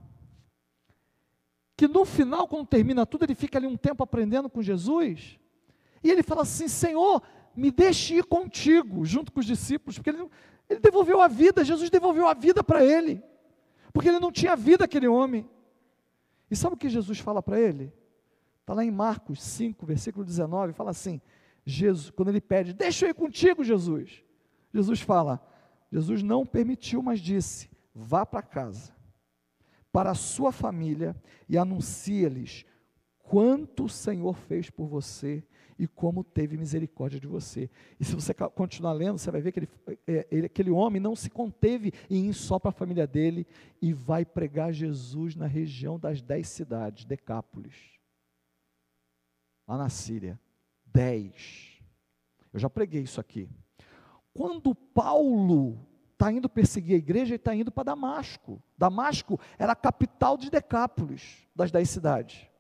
que 1.77 1.89
no 1.89 2.05
final, 2.05 2.47
quando 2.47 2.67
termina 2.67 3.07
tudo, 3.07 3.25
ele 3.25 3.35
fica 3.35 3.59
ali 3.59 3.67
um 3.67 3.77
tempo 3.77 4.03
aprendendo 4.03 4.51
com 4.51 4.61
Jesus. 4.61 5.39
E 6.05 6.11
ele 6.11 6.23
fala 6.23 6.43
assim: 6.43 6.69
Senhor, 6.69 7.23
me 7.55 7.71
deixe 7.71 8.17
ir 8.17 8.25
contigo, 8.25 9.05
junto 9.05 9.33
com 9.33 9.41
os 9.41 9.47
discípulos, 9.47 9.99
porque 9.99 10.11
ele, 10.11 10.29
ele 10.69 10.81
devolveu 10.81 11.21
a 11.21 11.29
vida, 11.29 11.65
Jesus 11.65 11.91
devolveu 11.91 12.27
a 12.27 12.35
vida 12.35 12.63
para 12.65 12.85
ele 12.85 13.23
porque 13.93 14.09
ele 14.09 14.19
não 14.19 14.33
tinha 14.33 14.57
vida, 14.57 14.85
aquele 14.85 15.07
homem. 15.07 15.49
E 16.51 16.57
sabe 16.57 16.75
o 16.75 16.79
que 16.79 16.89
Jesus 16.89 17.19
fala 17.19 17.43
para 17.43 17.61
ele? 17.61 17.93
Está 18.61 18.75
lá 18.75 18.85
em 18.85 18.91
Marcos 18.91 19.43
5, 19.43 19.85
versículo 19.85 20.25
19, 20.25 20.73
fala 20.73 20.91
assim: 20.91 21.21
Jesus, 21.65 22.11
quando 22.11 22.29
ele 22.29 22.41
pede, 22.41 22.73
deixa 22.73 23.05
eu 23.05 23.11
ir 23.11 23.15
contigo, 23.15 23.63
Jesus. 23.63 24.25
Jesus 24.73 25.01
fala, 25.01 25.45
Jesus 25.91 26.23
não 26.23 26.47
permitiu, 26.47 27.03
mas 27.03 27.21
disse: 27.21 27.71
vá 27.95 28.25
para 28.25 28.43
casa, 28.43 28.95
para 29.93 30.11
a 30.11 30.15
sua 30.15 30.51
família 30.51 31.15
e 31.49 31.59
anuncie-lhes 31.59 32.65
quanto 33.19 33.85
o 33.85 33.91
Senhor 33.91 34.37
fez 34.37 34.71
por 34.71 34.87
você 34.87 35.45
e 35.83 35.87
como 35.89 36.23
teve 36.23 36.57
misericórdia 36.57 37.19
de 37.19 37.27
você. 37.27 37.69
E 37.99 38.05
se 38.05 38.15
você 38.15 38.33
continuar 38.33 38.93
lendo, 38.93 39.19
você 39.19 39.33
vai 39.33 39.41
ver 39.41 39.51
que 39.51 39.59
ele, 39.59 39.69
é, 40.07 40.29
ele, 40.31 40.47
aquele 40.47 40.71
homem 40.71 41.03
não 41.03 41.17
se 41.17 41.29
conteve 41.29 41.93
em 42.09 42.29
ir 42.29 42.35
só 42.35 42.57
para 42.57 42.69
a 42.69 42.73
família 42.73 43.05
dele 43.05 43.45
e 43.81 43.93
vai 43.93 44.25
pregar 44.25 44.73
Jesus 44.73 45.35
na 45.35 45.49
região 45.49 45.99
das 45.99 46.23
dez 46.23 46.47
cidades, 46.47 47.05
Decápolis, 47.05 47.75
lá 49.67 49.77
na 49.77 49.89
Síria. 49.89 50.39
Dez. 50.87 51.83
Eu 52.53 52.61
já 52.61 52.71
preguei 52.71 53.03
isso 53.03 53.21
aqui. 53.21 53.49
Quando 54.33 54.77
Paulo 54.77 55.85
está 56.13 56.31
indo 56.31 56.49
perseguir 56.49 56.95
a 56.95 56.99
igreja, 56.99 57.31
ele 57.31 57.37
está 57.37 57.57
indo 57.57 57.73
para 57.73 57.83
Damasco. 57.83 58.63
Damasco 58.79 59.41
era 59.59 59.73
a 59.73 59.77
capital 59.77 60.37
de 60.37 60.49
Decápolis, 60.49 61.45
das 61.57 61.73
dez 61.73 61.91
cidades. 61.91 62.52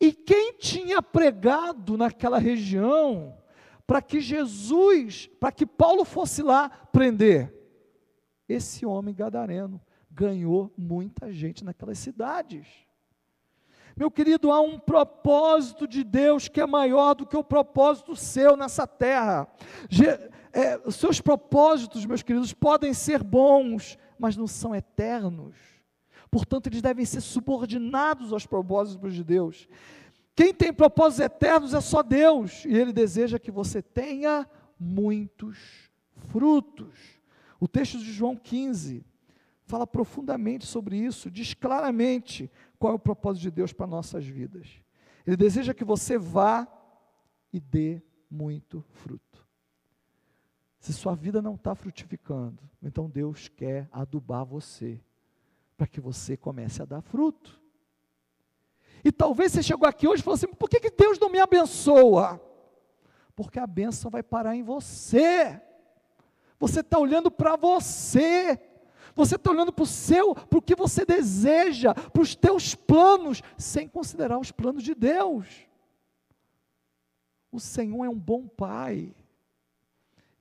E 0.00 0.12
quem 0.12 0.54
tinha 0.54 1.02
pregado 1.02 1.96
naquela 1.96 2.38
região 2.38 3.36
para 3.86 4.00
que 4.00 4.20
Jesus, 4.20 5.28
para 5.38 5.52
que 5.52 5.66
Paulo 5.66 6.04
fosse 6.04 6.42
lá 6.42 6.70
prender? 6.70 7.54
Esse 8.48 8.86
homem 8.86 9.14
gadareno 9.14 9.80
ganhou 10.10 10.72
muita 10.76 11.30
gente 11.32 11.64
naquelas 11.64 11.98
cidades. 11.98 12.66
Meu 13.96 14.10
querido, 14.10 14.50
há 14.50 14.60
um 14.60 14.78
propósito 14.78 15.86
de 15.86 16.02
Deus 16.02 16.48
que 16.48 16.60
é 16.60 16.66
maior 16.66 17.14
do 17.14 17.26
que 17.26 17.36
o 17.36 17.44
propósito 17.44 18.16
seu 18.16 18.56
nessa 18.56 18.86
terra. 18.86 19.46
É, 20.52 20.80
os 20.84 20.96
seus 20.96 21.20
propósitos, 21.20 22.06
meus 22.06 22.22
queridos, 22.22 22.52
podem 22.52 22.94
ser 22.94 23.22
bons, 23.22 23.98
mas 24.18 24.36
não 24.36 24.46
são 24.46 24.74
eternos. 24.74 25.54
Portanto, 26.30 26.68
eles 26.68 26.80
devem 26.80 27.04
ser 27.04 27.20
subordinados 27.20 28.32
aos 28.32 28.46
propósitos 28.46 29.14
de 29.14 29.24
Deus. 29.24 29.68
Quem 30.34 30.54
tem 30.54 30.72
propósitos 30.72 31.26
eternos 31.26 31.74
é 31.74 31.80
só 31.80 32.02
Deus, 32.02 32.64
e 32.64 32.74
Ele 32.74 32.92
deseja 32.92 33.38
que 33.38 33.50
você 33.50 33.82
tenha 33.82 34.48
muitos 34.78 35.90
frutos. 36.28 36.94
O 37.58 37.66
texto 37.66 37.98
de 37.98 38.12
João 38.12 38.36
15 38.36 39.04
fala 39.66 39.86
profundamente 39.86 40.66
sobre 40.66 40.96
isso, 40.96 41.30
diz 41.30 41.52
claramente 41.52 42.50
qual 42.78 42.92
é 42.92 42.96
o 42.96 42.98
propósito 42.98 43.42
de 43.42 43.50
Deus 43.50 43.72
para 43.72 43.86
nossas 43.86 44.24
vidas. 44.24 44.68
Ele 45.26 45.36
deseja 45.36 45.74
que 45.74 45.84
você 45.84 46.16
vá 46.16 46.66
e 47.52 47.60
dê 47.60 48.02
muito 48.30 48.84
fruto. 48.90 49.46
Se 50.78 50.92
sua 50.92 51.14
vida 51.14 51.42
não 51.42 51.54
está 51.56 51.74
frutificando, 51.74 52.62
então 52.82 53.10
Deus 53.10 53.48
quer 53.48 53.88
adubar 53.92 54.46
você 54.46 55.00
para 55.80 55.86
que 55.86 55.98
você 55.98 56.36
comece 56.36 56.82
a 56.82 56.84
dar 56.84 57.00
fruto. 57.00 57.58
E 59.02 59.10
talvez 59.10 59.52
você 59.52 59.62
chegou 59.62 59.88
aqui 59.88 60.06
hoje 60.06 60.20
e 60.20 60.22
falou 60.22 60.34
assim: 60.34 60.46
por 60.46 60.68
que, 60.68 60.78
que 60.78 60.90
Deus 60.90 61.18
não 61.18 61.30
me 61.30 61.38
abençoa? 61.38 62.38
Porque 63.34 63.58
a 63.58 63.66
bênção 63.66 64.10
vai 64.10 64.22
parar 64.22 64.54
em 64.54 64.62
você. 64.62 65.58
Você 66.58 66.80
está 66.80 66.98
olhando 66.98 67.30
para 67.30 67.56
você. 67.56 68.60
Você 69.14 69.36
está 69.36 69.50
olhando 69.50 69.72
para 69.72 69.84
o 69.84 69.86
seu, 69.86 70.34
para 70.34 70.58
o 70.58 70.62
que 70.62 70.74
você 70.74 71.06
deseja, 71.06 71.94
para 71.94 72.20
os 72.20 72.34
teus 72.34 72.74
planos, 72.74 73.42
sem 73.56 73.88
considerar 73.88 74.38
os 74.38 74.52
planos 74.52 74.82
de 74.82 74.94
Deus. 74.94 75.66
O 77.50 77.58
Senhor 77.58 78.04
é 78.04 78.08
um 78.10 78.18
bom 78.18 78.46
pai. 78.46 79.16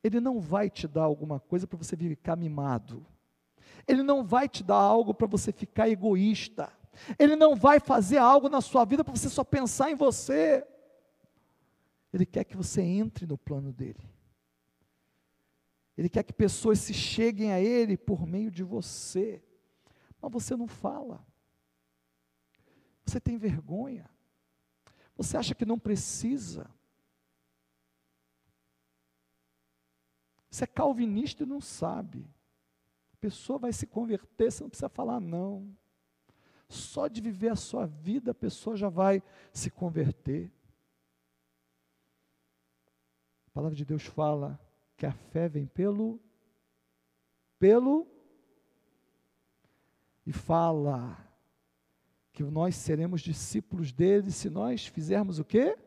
Ele 0.04 0.20
não 0.20 0.42
vai 0.42 0.70
te 0.70 0.86
dar 0.86 1.04
alguma 1.04 1.40
coisa 1.40 1.66
para 1.66 1.78
você 1.78 1.96
ficar 1.96 2.36
mimado. 2.36 3.08
Ele 3.90 4.04
não 4.04 4.24
vai 4.24 4.48
te 4.48 4.64
dar 4.64 4.76
algo 4.76 5.16
para 5.16 5.26
você 5.26 5.52
ficar 5.52 5.90
egoísta. 5.90 6.72
Ele 7.18 7.36
não 7.36 7.56
vai 7.56 7.80
fazer 7.80 8.20
algo 8.20 8.48
na 8.48 8.62
sua 8.62 8.86
vida 8.86 9.04
para 9.04 9.16
você 9.16 9.28
só 9.28 9.44
pensar 9.44 9.90
em 9.90 9.96
você. 9.96 10.64
Ele 12.14 12.24
quer 12.24 12.44
que 12.44 12.56
você 12.56 12.84
entre 12.84 13.26
no 13.26 13.36
plano 13.36 13.74
dele. 13.74 14.08
Ele 15.98 16.08
quer 16.08 16.22
que 16.22 16.32
pessoas 16.32 16.78
se 16.78 16.94
cheguem 16.94 17.52
a 17.52 17.60
Ele 17.60 17.98
por 17.98 18.28
meio 18.28 18.52
de 18.52 18.64
você. 18.64 19.44
Mas 20.22 20.32
você 20.32 20.56
não 20.56 20.68
fala. 20.68 21.26
Você 23.04 23.20
tem 23.20 23.40
vergonha. 23.40 24.08
Você 25.18 25.36
acha 25.36 25.56
que 25.56 25.66
não 25.66 25.80
precisa. 25.80 26.70
Você 30.48 30.66
é 30.66 30.68
calvinista 30.68 31.42
e 31.42 31.48
não 31.48 31.60
sabe. 31.60 32.30
Pessoa 33.20 33.60
vai 33.60 33.74
se 33.74 33.86
converter, 33.86 34.52
você 34.52 34.64
não 34.64 34.70
precisa 34.70 34.90
falar 34.90 35.20
não. 35.20 35.76
Só 36.68 37.08
de 37.08 37.20
viver 37.20 37.50
a 37.50 37.56
sua 37.56 37.86
vida, 37.86 38.32
a 38.32 38.36
pessoa 38.36 38.78
já 38.78 38.90
vai 38.90 39.22
se 39.52 39.70
converter. 39.70 40.52
A 43.48 43.52
palavra 43.52 43.76
de 43.76 43.84
Deus 43.84 44.04
fala 44.04 44.60
que 44.96 45.06
a 45.06 45.12
fé 45.12 45.50
vem 45.50 45.66
pelo 45.66 46.20
pelo 47.58 48.08
e 50.26 50.32
fala 50.32 51.18
que 52.32 52.44
nós 52.44 52.76
seremos 52.76 53.20
discípulos 53.20 53.92
dele 53.92 54.32
se 54.32 54.50
nós 54.50 54.88
fizermos 54.88 55.40
o 55.40 55.44
quê? 55.44 55.78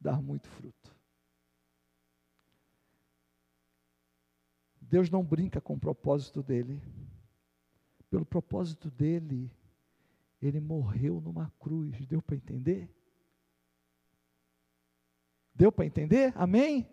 Dar 0.00 0.20
muito 0.20 0.48
fruto. 0.48 0.83
Deus 4.94 5.10
não 5.10 5.24
brinca 5.24 5.60
com 5.60 5.74
o 5.74 5.80
propósito 5.80 6.42
dele 6.42 6.80
pelo 8.14 8.24
propósito 8.24 8.92
dele, 8.92 9.50
ele 10.40 10.60
morreu 10.60 11.20
numa 11.20 11.52
cruz. 11.58 12.06
Deu 12.06 12.22
para 12.22 12.36
entender? 12.36 12.88
Deu 15.52 15.72
para 15.72 15.84
entender? 15.84 16.32
Amém? 16.36 16.88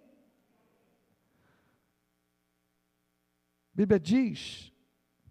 A 3.72 3.76
Bíblia 3.76 4.00
diz 4.00 4.74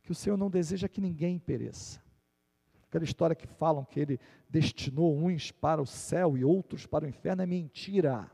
que 0.04 0.12
o 0.12 0.14
Senhor 0.14 0.36
não 0.36 0.48
deseja 0.48 0.88
que 0.88 1.00
ninguém 1.00 1.40
pereça. 1.40 2.00
Aquela 2.84 3.02
história 3.02 3.34
que 3.34 3.48
falam 3.48 3.84
que 3.84 3.98
ele 3.98 4.20
destinou 4.48 5.18
uns 5.18 5.50
para 5.50 5.82
o 5.82 5.86
céu 5.86 6.38
e 6.38 6.44
outros 6.44 6.86
para 6.86 7.04
o 7.04 7.08
inferno 7.08 7.42
é 7.42 7.46
mentira. 7.46 8.30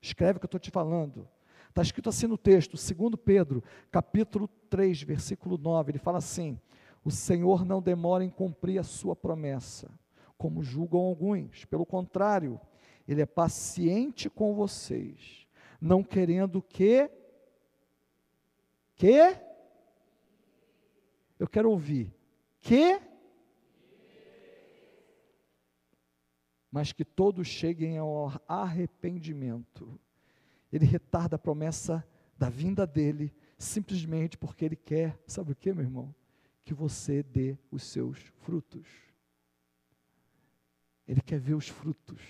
Escreve 0.00 0.36
o 0.36 0.40
que 0.40 0.44
eu 0.44 0.46
estou 0.46 0.60
te 0.60 0.70
falando. 0.70 1.28
Está 1.70 1.82
escrito 1.82 2.08
assim 2.08 2.26
no 2.26 2.36
texto, 2.36 2.72
2 2.72 3.14
Pedro, 3.24 3.62
capítulo 3.92 4.48
3, 4.68 5.02
versículo 5.04 5.56
9, 5.56 5.92
ele 5.92 5.98
fala 5.98 6.18
assim: 6.18 6.58
O 7.04 7.12
Senhor 7.12 7.64
não 7.64 7.80
demora 7.80 8.24
em 8.24 8.28
cumprir 8.28 8.78
a 8.78 8.82
sua 8.82 9.14
promessa, 9.14 9.88
como 10.36 10.64
julgam 10.64 11.00
alguns, 11.00 11.64
pelo 11.64 11.86
contrário, 11.86 12.60
Ele 13.06 13.22
é 13.22 13.26
paciente 13.26 14.28
com 14.28 14.52
vocês, 14.52 15.46
não 15.80 16.02
querendo 16.02 16.60
que. 16.60 17.08
Que? 18.96 19.40
Eu 21.38 21.48
quero 21.48 21.70
ouvir. 21.70 22.12
Que? 22.60 23.00
Mas 26.70 26.92
que 26.92 27.04
todos 27.04 27.46
cheguem 27.46 27.96
ao 27.96 28.32
arrependimento. 28.46 29.98
Ele 30.72 30.84
retarda 30.84 31.36
a 31.36 31.38
promessa 31.38 32.06
da 32.38 32.48
vinda 32.48 32.86
dele, 32.86 33.34
simplesmente 33.58 34.38
porque 34.38 34.64
ele 34.64 34.76
quer, 34.76 35.18
sabe 35.26 35.52
o 35.52 35.56
que, 35.56 35.72
meu 35.72 35.84
irmão? 35.84 36.14
Que 36.64 36.72
você 36.72 37.22
dê 37.22 37.58
os 37.70 37.82
seus 37.82 38.18
frutos. 38.40 38.86
Ele 41.06 41.20
quer 41.20 41.40
ver 41.40 41.54
os 41.54 41.68
frutos 41.68 42.20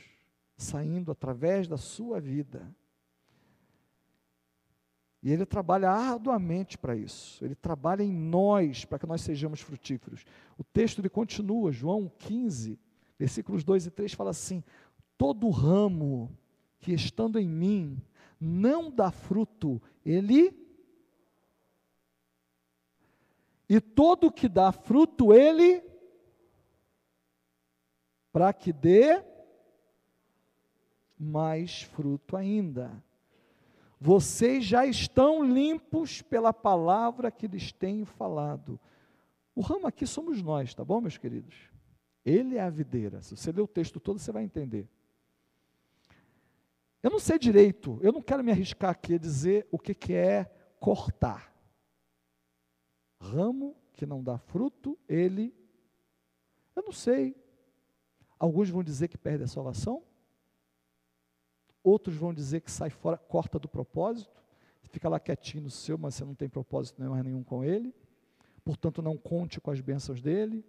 saindo 0.56 1.10
através 1.10 1.66
da 1.66 1.76
sua 1.76 2.20
vida. 2.20 2.74
E 5.22 5.30
ele 5.30 5.44
trabalha 5.44 5.90
arduamente 5.90 6.78
para 6.78 6.96
isso. 6.96 7.44
Ele 7.44 7.54
trabalha 7.54 8.02
em 8.02 8.12
nós 8.12 8.84
para 8.84 8.98
que 8.98 9.06
nós 9.06 9.20
sejamos 9.20 9.60
frutíferos. 9.60 10.24
O 10.56 10.64
texto 10.64 11.00
ele 11.00 11.10
continua, 11.10 11.72
João 11.72 12.10
15, 12.18 12.78
versículos 13.18 13.62
2 13.64 13.86
e 13.86 13.90
3 13.90 14.12
fala 14.14 14.30
assim: 14.30 14.64
Todo 15.18 15.50
ramo 15.50 16.30
que 16.78 16.92
estando 16.92 17.38
em 17.38 17.48
mim 17.48 18.02
não 18.40 18.90
dá 18.90 19.10
fruto, 19.10 19.82
ele. 20.04 20.56
E 23.68 23.80
todo 23.80 24.32
que 24.32 24.48
dá 24.48 24.72
fruto, 24.72 25.34
ele. 25.34 25.82
Para 28.32 28.52
que 28.52 28.72
dê 28.72 29.22
mais 31.18 31.82
fruto 31.82 32.36
ainda. 32.36 32.90
Vocês 34.00 34.64
já 34.64 34.86
estão 34.86 35.44
limpos 35.44 36.22
pela 36.22 36.54
palavra 36.54 37.30
que 37.30 37.46
lhes 37.46 37.70
tenho 37.70 38.06
falado. 38.06 38.80
O 39.54 39.60
ramo 39.60 39.86
aqui 39.86 40.06
somos 40.06 40.40
nós, 40.40 40.72
tá 40.72 40.82
bom, 40.82 41.02
meus 41.02 41.18
queridos? 41.18 41.54
Ele 42.24 42.56
é 42.56 42.62
a 42.62 42.70
videira. 42.70 43.20
Se 43.20 43.36
você 43.36 43.52
ler 43.52 43.60
o 43.60 43.68
texto 43.68 44.00
todo, 44.00 44.18
você 44.18 44.32
vai 44.32 44.42
entender. 44.42 44.88
Eu 47.02 47.10
não 47.10 47.18
sei 47.18 47.38
direito, 47.38 47.98
eu 48.02 48.12
não 48.12 48.20
quero 48.20 48.44
me 48.44 48.52
arriscar 48.52 48.90
aqui 48.90 49.14
a 49.14 49.18
dizer 49.18 49.66
o 49.70 49.78
que, 49.78 49.94
que 49.94 50.12
é 50.12 50.44
cortar. 50.78 51.54
Ramo 53.18 53.74
que 53.94 54.04
não 54.04 54.22
dá 54.22 54.38
fruto, 54.38 54.98
ele. 55.08 55.54
Eu 56.76 56.82
não 56.82 56.92
sei. 56.92 57.34
Alguns 58.38 58.68
vão 58.68 58.82
dizer 58.82 59.08
que 59.08 59.16
perde 59.16 59.44
a 59.44 59.46
salvação, 59.46 60.02
outros 61.82 62.16
vão 62.16 62.32
dizer 62.32 62.60
que 62.60 62.70
sai 62.70 62.88
fora, 62.88 63.16
corta 63.18 63.58
do 63.58 63.68
propósito, 63.68 64.42
fica 64.84 65.08
lá 65.08 65.20
quietinho 65.20 65.64
no 65.64 65.70
seu, 65.70 65.98
mas 65.98 66.14
você 66.14 66.24
não 66.24 66.34
tem 66.34 66.48
propósito 66.48 67.00
nenhum, 67.00 67.22
nenhum 67.22 67.44
com 67.44 67.62
ele, 67.62 67.94
portanto 68.64 69.02
não 69.02 69.16
conte 69.16 69.60
com 69.60 69.70
as 69.70 69.80
bênçãos 69.80 70.22
dele. 70.22 70.64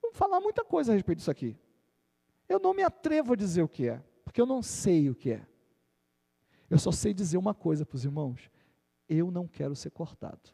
Vamos 0.00 0.16
falar 0.16 0.40
muita 0.40 0.64
coisa 0.64 0.92
a 0.92 0.94
respeito 0.94 1.18
disso 1.18 1.30
aqui. 1.30 1.56
Eu 2.48 2.58
não 2.58 2.74
me 2.74 2.82
atrevo 2.82 3.32
a 3.32 3.36
dizer 3.36 3.62
o 3.62 3.68
que 3.68 3.88
é 3.88 4.02
porque 4.32 4.40
eu 4.40 4.46
não 4.46 4.62
sei 4.62 5.10
o 5.10 5.14
que 5.14 5.32
é. 5.32 5.46
Eu 6.70 6.78
só 6.78 6.90
sei 6.90 7.12
dizer 7.12 7.36
uma 7.36 7.52
coisa 7.52 7.84
para 7.84 7.96
os 7.96 8.02
irmãos: 8.02 8.50
eu 9.06 9.30
não 9.30 9.46
quero 9.46 9.76
ser 9.76 9.90
cortado. 9.90 10.48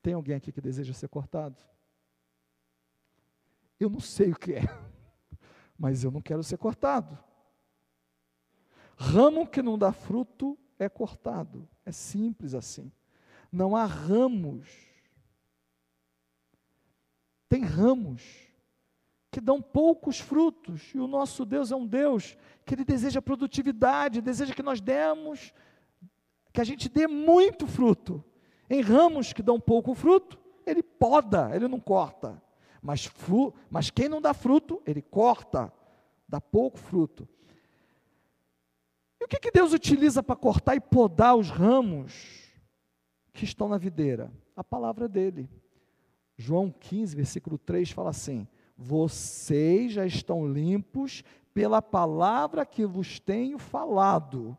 Tem 0.00 0.14
alguém 0.14 0.36
aqui 0.36 0.52
que 0.52 0.60
deseja 0.60 0.94
ser 0.94 1.08
cortado? 1.08 1.60
Eu 3.80 3.90
não 3.90 3.98
sei 3.98 4.30
o 4.30 4.36
que 4.38 4.52
é, 4.52 4.62
mas 5.76 6.04
eu 6.04 6.12
não 6.12 6.22
quero 6.22 6.44
ser 6.44 6.56
cortado. 6.56 7.18
Ramo 8.96 9.44
que 9.44 9.60
não 9.60 9.76
dá 9.76 9.92
fruto 9.92 10.56
é 10.78 10.88
cortado. 10.88 11.68
É 11.84 11.90
simples 11.90 12.54
assim. 12.54 12.92
Não 13.50 13.74
há 13.74 13.86
ramos. 13.86 14.68
Tem 17.48 17.64
ramos 17.64 18.51
que 19.32 19.40
dão 19.40 19.62
poucos 19.62 20.20
frutos, 20.20 20.94
e 20.94 20.98
o 20.98 21.06
nosso 21.08 21.46
Deus 21.46 21.72
é 21.72 21.76
um 21.76 21.86
Deus 21.86 22.36
que 22.66 22.74
ele 22.74 22.84
deseja 22.84 23.22
produtividade, 23.22 24.20
deseja 24.20 24.52
que 24.52 24.62
nós 24.62 24.78
demos, 24.78 25.54
que 26.52 26.60
a 26.60 26.64
gente 26.64 26.86
dê 26.86 27.06
muito 27.06 27.66
fruto. 27.66 28.22
Em 28.68 28.82
ramos 28.82 29.32
que 29.32 29.42
dão 29.42 29.58
pouco 29.58 29.94
fruto, 29.94 30.38
ele 30.66 30.82
poda, 30.82 31.50
ele 31.56 31.66
não 31.66 31.80
corta. 31.80 32.42
Mas, 32.82 33.06
fru, 33.06 33.54
mas 33.70 33.88
quem 33.88 34.06
não 34.06 34.20
dá 34.20 34.34
fruto, 34.34 34.82
ele 34.86 35.00
corta, 35.00 35.72
dá 36.28 36.38
pouco 36.38 36.76
fruto. 36.76 37.26
E 39.18 39.24
o 39.24 39.28
que, 39.28 39.40
que 39.40 39.50
Deus 39.50 39.72
utiliza 39.72 40.22
para 40.22 40.36
cortar 40.36 40.76
e 40.76 40.80
podar 40.80 41.36
os 41.36 41.48
ramos 41.48 42.52
que 43.32 43.46
estão 43.46 43.66
na 43.66 43.78
videira? 43.78 44.30
A 44.54 44.62
palavra 44.62 45.08
dele. 45.08 45.48
João 46.36 46.70
15, 46.70 47.16
versículo 47.16 47.56
3 47.56 47.90
fala 47.92 48.10
assim: 48.10 48.46
vocês 48.76 49.92
já 49.92 50.06
estão 50.06 50.46
limpos 50.46 51.22
pela 51.52 51.82
palavra 51.82 52.64
que 52.64 52.86
vos 52.86 53.20
tenho 53.20 53.58
falado. 53.58 54.56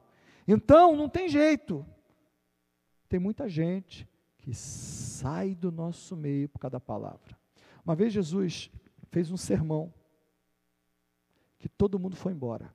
Então, 0.47 0.95
não 0.95 1.09
tem 1.09 1.27
jeito. 1.27 1.85
Tem 3.09 3.19
muita 3.19 3.47
gente 3.47 4.07
que 4.37 4.53
sai 4.53 5.55
do 5.55 5.71
nosso 5.71 6.15
meio 6.15 6.49
por 6.49 6.59
causa 6.59 6.73
da 6.73 6.79
palavra. 6.79 7.37
Uma 7.83 7.95
vez 7.95 8.13
Jesus 8.13 8.69
fez 9.09 9.31
um 9.31 9.37
sermão 9.37 9.93
que 11.59 11.69
todo 11.69 11.99
mundo 11.99 12.15
foi 12.15 12.33
embora. 12.33 12.73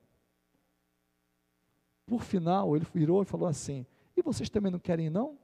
Por 2.07 2.23
final, 2.23 2.75
ele 2.75 2.87
virou 2.95 3.23
e 3.23 3.27
falou 3.27 3.47
assim: 3.47 3.87
E 4.17 4.23
vocês 4.23 4.49
também 4.49 4.73
não 4.73 4.79
querem, 4.79 5.11
não? 5.11 5.39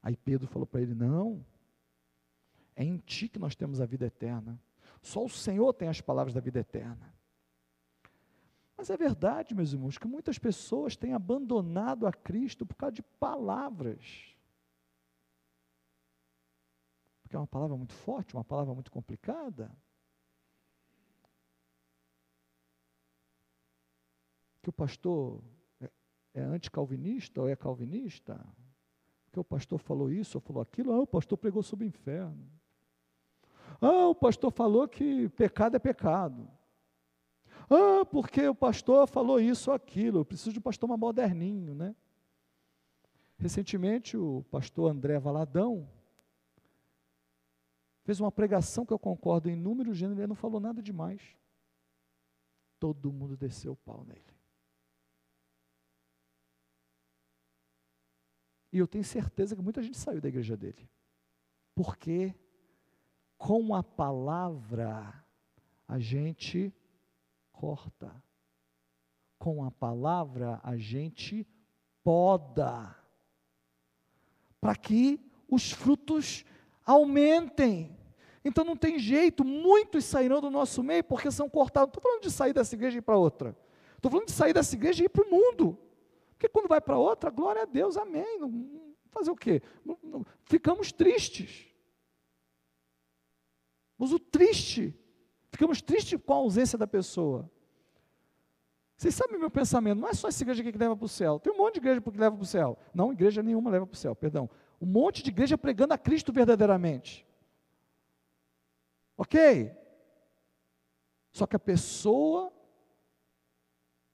Aí 0.00 0.16
Pedro 0.16 0.46
falou 0.46 0.66
para 0.66 0.80
ele: 0.80 0.94
Não, 0.94 1.44
é 2.76 2.84
em 2.84 2.98
ti 2.98 3.28
que 3.28 3.38
nós 3.38 3.56
temos 3.56 3.80
a 3.80 3.86
vida 3.86 4.06
eterna. 4.06 4.60
Só 5.00 5.24
o 5.24 5.30
Senhor 5.30 5.72
tem 5.72 5.88
as 5.88 6.00
palavras 6.00 6.34
da 6.34 6.40
vida 6.40 6.60
eterna. 6.60 7.16
Mas 8.76 8.90
é 8.90 8.96
verdade, 8.96 9.54
meus 9.54 9.72
irmãos, 9.72 9.96
que 9.96 10.06
muitas 10.06 10.38
pessoas 10.38 10.94
têm 10.94 11.14
abandonado 11.14 12.06
a 12.06 12.12
Cristo 12.12 12.66
por 12.66 12.76
causa 12.76 12.92
de 12.92 13.02
palavras. 13.02 14.36
Porque 17.22 17.34
é 17.34 17.38
uma 17.38 17.46
palavra 17.46 17.76
muito 17.76 17.94
forte, 17.94 18.34
uma 18.34 18.44
palavra 18.44 18.74
muito 18.74 18.90
complicada. 18.90 19.74
Que 24.60 24.68
o 24.68 24.72
pastor 24.72 25.42
é, 25.80 25.90
é 26.34 26.42
anticalvinista 26.42 27.40
ou 27.40 27.48
é 27.48 27.56
calvinista? 27.56 28.46
Que 29.32 29.40
o 29.40 29.44
pastor 29.44 29.78
falou 29.78 30.10
isso 30.10 30.36
ou 30.36 30.42
falou 30.42 30.62
aquilo? 30.62 30.92
Ah, 30.92 31.00
o 31.00 31.06
pastor 31.06 31.38
pregou 31.38 31.62
sobre 31.62 31.86
o 31.86 31.88
inferno. 31.88 32.55
Ah, 33.80 34.08
o 34.08 34.14
pastor 34.14 34.50
falou 34.50 34.88
que 34.88 35.28
pecado 35.30 35.76
é 35.76 35.78
pecado. 35.78 36.50
Ah, 37.68 38.04
porque 38.04 38.46
o 38.48 38.54
pastor 38.54 39.06
falou 39.08 39.40
isso 39.40 39.70
ou 39.70 39.76
aquilo. 39.76 40.20
Eu 40.20 40.24
preciso 40.24 40.52
de 40.52 40.58
um 40.58 40.62
pastor 40.62 40.88
mais 40.88 41.00
moderninho, 41.00 41.74
né? 41.74 41.94
Recentemente, 43.38 44.16
o 44.16 44.44
pastor 44.50 44.90
André 44.90 45.18
Valadão 45.18 45.88
fez 48.04 48.20
uma 48.20 48.32
pregação 48.32 48.86
que 48.86 48.92
eu 48.92 48.98
concordo 48.98 49.50
em 49.50 49.56
número, 49.56 49.92
gênero, 49.92 50.20
ele 50.20 50.28
não 50.28 50.36
falou 50.36 50.60
nada 50.60 50.80
demais. 50.80 51.36
Todo 52.78 53.12
mundo 53.12 53.36
desceu 53.36 53.72
o 53.72 53.76
pau 53.76 54.04
nele. 54.04 54.36
E 58.72 58.78
eu 58.78 58.86
tenho 58.86 59.04
certeza 59.04 59.56
que 59.56 59.62
muita 59.62 59.82
gente 59.82 59.98
saiu 59.98 60.20
da 60.20 60.28
igreja 60.28 60.56
dele. 60.56 60.88
Por 61.74 61.96
quê? 61.96 62.34
Com 63.36 63.74
a 63.74 63.82
palavra 63.82 65.24
a 65.86 65.98
gente 65.98 66.72
corta. 67.52 68.10
Com 69.38 69.64
a 69.64 69.70
palavra 69.70 70.60
a 70.62 70.76
gente 70.76 71.46
poda. 72.02 72.96
Para 74.60 74.74
que 74.74 75.20
os 75.48 75.70
frutos 75.70 76.44
aumentem. 76.84 77.96
Então 78.44 78.64
não 78.64 78.76
tem 78.76 78.98
jeito, 78.98 79.44
muitos 79.44 80.04
sairão 80.04 80.40
do 80.40 80.50
nosso 80.50 80.82
meio 80.82 81.04
porque 81.04 81.30
são 81.30 81.48
cortados. 81.48 81.88
Não 81.88 81.98
estou 81.98 82.02
falando 82.02 82.22
de 82.22 82.30
sair 82.30 82.52
dessa 82.52 82.74
igreja 82.74 82.96
e 82.96 83.00
ir 83.00 83.02
para 83.02 83.16
outra. 83.16 83.56
Estou 83.96 84.10
falando 84.10 84.26
de 84.26 84.32
sair 84.32 84.52
dessa 84.52 84.74
igreja 84.74 85.02
e 85.02 85.06
ir 85.06 85.08
para 85.08 85.26
o 85.26 85.30
mundo. 85.30 85.78
Porque 86.30 86.48
quando 86.48 86.68
vai 86.68 86.80
para 86.80 86.98
outra, 86.98 87.30
glória 87.30 87.62
a 87.62 87.64
Deus, 87.64 87.96
amém. 87.96 88.40
Fazer 89.10 89.30
o 89.30 89.36
quê? 89.36 89.62
Ficamos 90.44 90.92
tristes. 90.92 91.66
Mas 93.98 94.12
o 94.12 94.18
triste, 94.18 94.94
ficamos 95.50 95.80
tristes 95.80 96.20
com 96.20 96.32
a 96.32 96.36
ausência 96.36 96.78
da 96.78 96.86
pessoa. 96.86 97.50
Vocês 98.96 99.14
sabem 99.14 99.38
meu 99.38 99.50
pensamento, 99.50 100.00
não 100.00 100.08
é 100.08 100.14
só 100.14 100.28
essa 100.28 100.42
igreja 100.42 100.62
aqui 100.62 100.72
que 100.72 100.78
leva 100.78 100.96
para 100.96 101.04
o 101.04 101.08
céu. 101.08 101.38
Tem 101.38 101.52
um 101.52 101.58
monte 101.58 101.74
de 101.74 101.80
igreja 101.80 102.00
que 102.00 102.18
leva 102.18 102.34
para 102.34 102.42
o 102.42 102.46
céu. 102.46 102.78
Não, 102.94 103.12
igreja 103.12 103.42
nenhuma 103.42 103.70
leva 103.70 103.86
para 103.86 103.94
o 103.94 103.98
céu, 103.98 104.14
perdão. 104.14 104.48
Um 104.80 104.86
monte 104.86 105.22
de 105.22 105.30
igreja 105.30 105.58
pregando 105.58 105.92
a 105.92 105.98
Cristo 105.98 106.32
verdadeiramente. 106.32 107.26
Ok? 109.16 109.70
Só 111.32 111.46
que 111.46 111.56
a 111.56 111.58
pessoa 111.58 112.52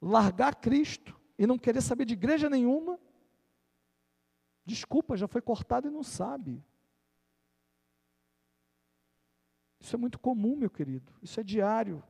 largar 0.01 0.55
Cristo 0.55 1.17
e 1.37 1.47
não 1.47 1.57
querer 1.57 1.81
saber 1.81 2.05
de 2.05 2.13
igreja 2.13 2.49
nenhuma, 2.49 2.99
desculpa, 4.65 5.15
já 5.15 5.27
foi 5.27 5.41
cortado 5.41 5.87
e 5.87 5.91
não 5.91 6.03
sabe. 6.03 6.61
Isso 9.83 9.97
é 9.97 9.99
muito 9.99 10.17
comum, 10.17 10.55
meu 10.55 10.69
querido. 10.69 11.11
Isso 11.21 11.37
é 11.41 11.43
diário. 11.43 12.01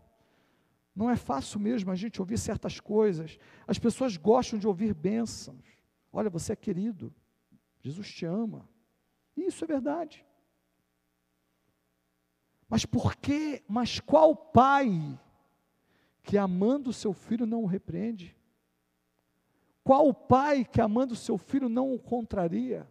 Não 0.96 1.10
é 1.10 1.16
fácil 1.16 1.60
mesmo 1.60 1.90
a 1.90 1.96
gente 1.96 2.22
ouvir 2.22 2.38
certas 2.38 2.80
coisas. 2.80 3.40
As 3.68 3.80
pessoas 3.80 4.16
gostam 4.16 4.60
de 4.60 4.68
ouvir 4.68 4.94
bênçãos. 4.94 5.66
Olha, 6.12 6.30
você 6.30 6.54
é 6.54 6.56
querido. 6.56 7.12
Jesus 7.82 8.14
te 8.14 8.28
ama. 8.28 8.70
E 9.36 9.48
isso 9.48 9.66
é 9.66 9.68
verdade. 9.68 10.24
Mas 12.70 12.86
por 12.86 13.16
que? 13.16 13.64
Mas 13.68 14.00
qual 14.00 14.36
pai 14.36 15.20
que 16.22 16.38
amando 16.38 16.92
o 16.92 16.94
seu 16.94 17.12
filho 17.12 17.48
não 17.48 17.64
o 17.64 17.68
repreende? 17.68 18.38
Qual 19.84 20.14
pai 20.14 20.64
que 20.64 20.80
amando 20.80 21.14
o 21.14 21.18
seu 21.18 21.40
filho 21.40 21.68
não 21.68 21.92
o 21.92 22.00
contraria? 22.00 22.88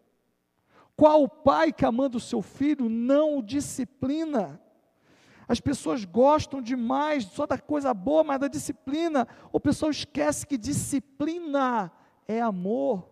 Qual 0.96 1.28
pai 1.28 1.72
que 1.72 1.84
amando 1.84 2.18
o 2.18 2.20
seu 2.20 2.42
filho 2.42 2.88
não 2.88 3.38
o 3.38 3.42
disciplina? 3.42 4.60
As 5.48 5.60
pessoas 5.60 6.04
gostam 6.04 6.62
demais 6.62 7.24
só 7.24 7.46
da 7.46 7.58
coisa 7.58 7.92
boa, 7.92 8.22
mas 8.24 8.40
da 8.40 8.48
disciplina. 8.48 9.26
O 9.52 9.58
pessoal 9.58 9.90
esquece 9.90 10.46
que 10.46 10.56
disciplina 10.56 11.92
é 12.26 12.40
amor. 12.40 13.10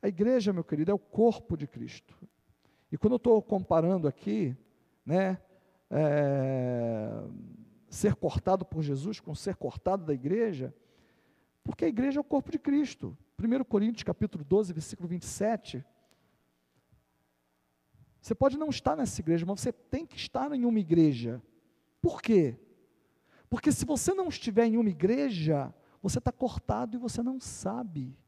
A 0.00 0.08
igreja, 0.08 0.52
meu 0.52 0.62
querido, 0.62 0.90
é 0.90 0.94
o 0.94 0.98
corpo 0.98 1.56
de 1.56 1.66
Cristo. 1.66 2.16
E 2.92 2.96
quando 2.96 3.14
eu 3.14 3.16
estou 3.16 3.42
comparando 3.42 4.06
aqui, 4.06 4.56
né, 5.04 5.38
é, 5.90 7.22
ser 7.88 8.14
cortado 8.14 8.64
por 8.64 8.82
Jesus 8.82 9.18
com 9.20 9.34
ser 9.34 9.56
cortado 9.56 10.04
da 10.04 10.14
igreja, 10.14 10.74
porque 11.64 11.84
a 11.84 11.88
igreja 11.88 12.18
é 12.18 12.22
o 12.22 12.24
corpo 12.24 12.52
de 12.52 12.58
Cristo. 12.58 13.16
1 13.38 13.64
Coríntios 13.64 14.04
capítulo 14.04 14.44
12, 14.44 14.72
versículo 14.72 15.08
27, 15.08 15.84
Você 18.26 18.34
pode 18.34 18.58
não 18.58 18.70
estar 18.70 18.96
nessa 18.96 19.20
igreja, 19.20 19.46
mas 19.46 19.60
você 19.60 19.70
tem 19.70 20.04
que 20.04 20.16
estar 20.16 20.50
em 20.50 20.64
uma 20.64 20.80
igreja. 20.80 21.40
Por 22.02 22.20
quê? 22.20 22.58
Porque 23.48 23.70
se 23.70 23.84
você 23.84 24.12
não 24.12 24.26
estiver 24.26 24.64
em 24.66 24.76
uma 24.76 24.90
igreja, 24.90 25.72
você 26.02 26.18
está 26.18 26.32
cortado 26.32 26.96
e 26.96 26.98
você 26.98 27.22
não 27.22 27.38
sabe. 27.38 28.18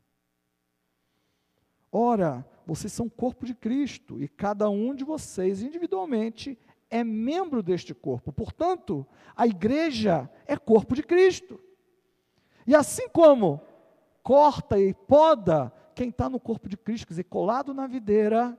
Ora, 1.90 2.46
vocês 2.64 2.92
são 2.92 3.08
corpo 3.08 3.44
de 3.44 3.56
Cristo 3.56 4.22
e 4.22 4.28
cada 4.28 4.70
um 4.70 4.94
de 4.94 5.02
vocês 5.02 5.64
individualmente 5.64 6.56
é 6.88 7.02
membro 7.02 7.60
deste 7.60 7.92
corpo. 7.92 8.32
Portanto, 8.32 9.04
a 9.34 9.48
igreja 9.48 10.30
é 10.46 10.56
corpo 10.56 10.94
de 10.94 11.02
Cristo. 11.02 11.60
E 12.64 12.72
assim 12.72 13.08
como 13.08 13.60
corta 14.22 14.78
e 14.78 14.94
poda 14.94 15.72
quem 15.92 16.10
está 16.10 16.30
no 16.30 16.38
corpo 16.38 16.68
de 16.68 16.76
Cristo, 16.76 17.08
quer 17.08 17.14
dizer, 17.14 17.24
colado 17.24 17.74
na 17.74 17.88
videira, 17.88 18.56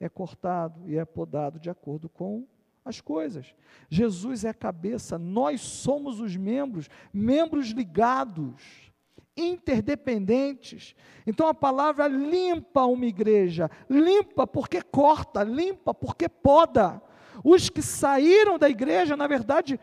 é 0.00 0.08
cortado 0.08 0.88
e 0.88 0.96
é 0.96 1.04
podado 1.04 1.58
de 1.58 1.68
acordo 1.70 2.08
com 2.08 2.46
as 2.84 3.00
coisas. 3.00 3.54
Jesus 3.88 4.44
é 4.44 4.50
a 4.50 4.54
cabeça, 4.54 5.18
nós 5.18 5.60
somos 5.60 6.20
os 6.20 6.36
membros, 6.36 6.88
membros 7.12 7.68
ligados, 7.68 8.90
interdependentes. 9.36 10.94
Então 11.26 11.46
a 11.46 11.54
palavra 11.54 12.08
limpa 12.08 12.84
uma 12.84 13.06
igreja, 13.06 13.70
limpa 13.88 14.46
porque 14.46 14.82
corta, 14.82 15.42
limpa 15.42 15.92
porque 15.94 16.28
poda. 16.28 17.02
Os 17.44 17.68
que 17.68 17.82
saíram 17.82 18.58
da 18.58 18.68
igreja, 18.68 19.16
na 19.16 19.26
verdade, 19.26 19.78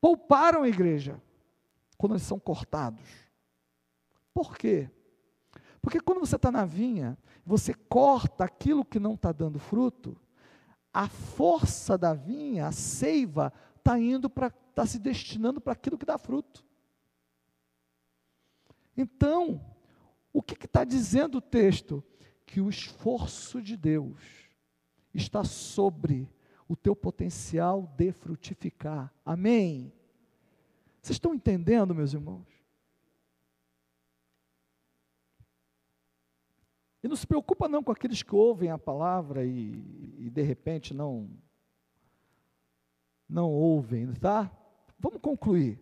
pouparam 0.00 0.62
a 0.62 0.68
igreja 0.68 1.20
quando 1.96 2.12
eles 2.12 2.22
são 2.22 2.38
cortados. 2.38 3.08
Por 4.34 4.56
quê? 4.56 4.90
Porque 5.82 6.00
quando 6.00 6.20
você 6.20 6.36
está 6.36 6.50
na 6.50 6.64
vinha, 6.64 7.18
você 7.44 7.74
corta 7.74 8.44
aquilo 8.44 8.84
que 8.84 9.00
não 9.00 9.14
está 9.14 9.32
dando 9.32 9.58
fruto, 9.58 10.16
a 10.94 11.08
força 11.08 11.98
da 11.98 12.14
vinha, 12.14 12.68
a 12.68 12.72
seiva, 12.72 13.52
está 13.76 13.98
indo 13.98 14.30
para, 14.30 14.46
está 14.46 14.86
se 14.86 15.00
destinando 15.00 15.60
para 15.60 15.72
aquilo 15.72 15.98
que 15.98 16.06
dá 16.06 16.16
fruto. 16.16 16.64
Então, 18.96 19.60
o 20.32 20.40
que 20.40 20.54
está 20.54 20.84
dizendo 20.84 21.38
o 21.38 21.42
texto? 21.42 22.02
Que 22.46 22.60
o 22.60 22.68
esforço 22.68 23.60
de 23.60 23.76
Deus 23.76 24.20
está 25.12 25.42
sobre 25.42 26.30
o 26.68 26.76
teu 26.76 26.94
potencial 26.94 27.92
de 27.96 28.12
frutificar. 28.12 29.12
Amém? 29.24 29.92
Vocês 31.00 31.16
estão 31.16 31.34
entendendo, 31.34 31.94
meus 31.94 32.12
irmãos? 32.12 32.46
E 37.02 37.08
não 37.08 37.16
se 37.16 37.26
preocupa 37.26 37.68
não 37.68 37.82
com 37.82 37.90
aqueles 37.90 38.22
que 38.22 38.34
ouvem 38.34 38.70
a 38.70 38.78
palavra 38.78 39.44
e, 39.44 40.16
e 40.18 40.30
de 40.30 40.42
repente 40.42 40.94
não 40.94 41.28
não 43.28 43.50
ouvem, 43.50 44.12
tá? 44.12 44.50
Vamos 44.98 45.20
concluir. 45.20 45.80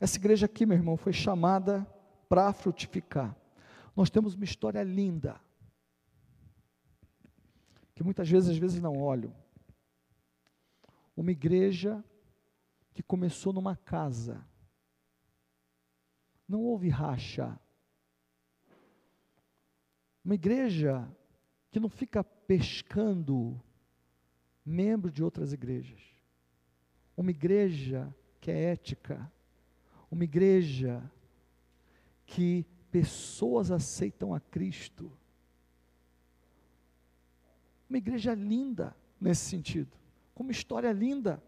Essa 0.00 0.16
igreja 0.16 0.46
aqui, 0.46 0.64
meu 0.64 0.76
irmão, 0.76 0.96
foi 0.96 1.12
chamada 1.12 1.86
para 2.28 2.52
frutificar. 2.52 3.36
Nós 3.94 4.08
temos 4.08 4.34
uma 4.34 4.44
história 4.44 4.82
linda, 4.82 5.38
que 7.94 8.02
muitas 8.02 8.28
vezes, 8.28 8.50
às 8.50 8.56
vezes 8.56 8.80
não 8.80 8.98
olham. 8.98 9.32
Uma 11.14 11.30
igreja 11.30 12.02
que 12.94 13.02
começou 13.02 13.52
numa 13.52 13.76
casa. 13.76 14.42
Não 16.48 16.62
houve 16.62 16.88
racha, 16.88 17.60
uma 20.24 20.34
igreja 20.34 21.08
que 21.70 21.80
não 21.80 21.88
fica 21.88 22.22
pescando 22.22 23.60
membro 24.64 25.10
de 25.10 25.22
outras 25.22 25.52
igrejas. 25.52 26.00
Uma 27.16 27.30
igreja 27.30 28.14
que 28.40 28.50
é 28.50 28.72
ética. 28.72 29.30
Uma 30.10 30.24
igreja 30.24 31.02
que 32.26 32.64
pessoas 32.90 33.70
aceitam 33.70 34.34
a 34.34 34.40
Cristo. 34.40 35.10
Uma 37.88 37.98
igreja 37.98 38.34
linda 38.34 38.96
nesse 39.20 39.48
sentido, 39.48 39.96
com 40.34 40.42
uma 40.42 40.52
história 40.52 40.90
linda. 40.92 41.42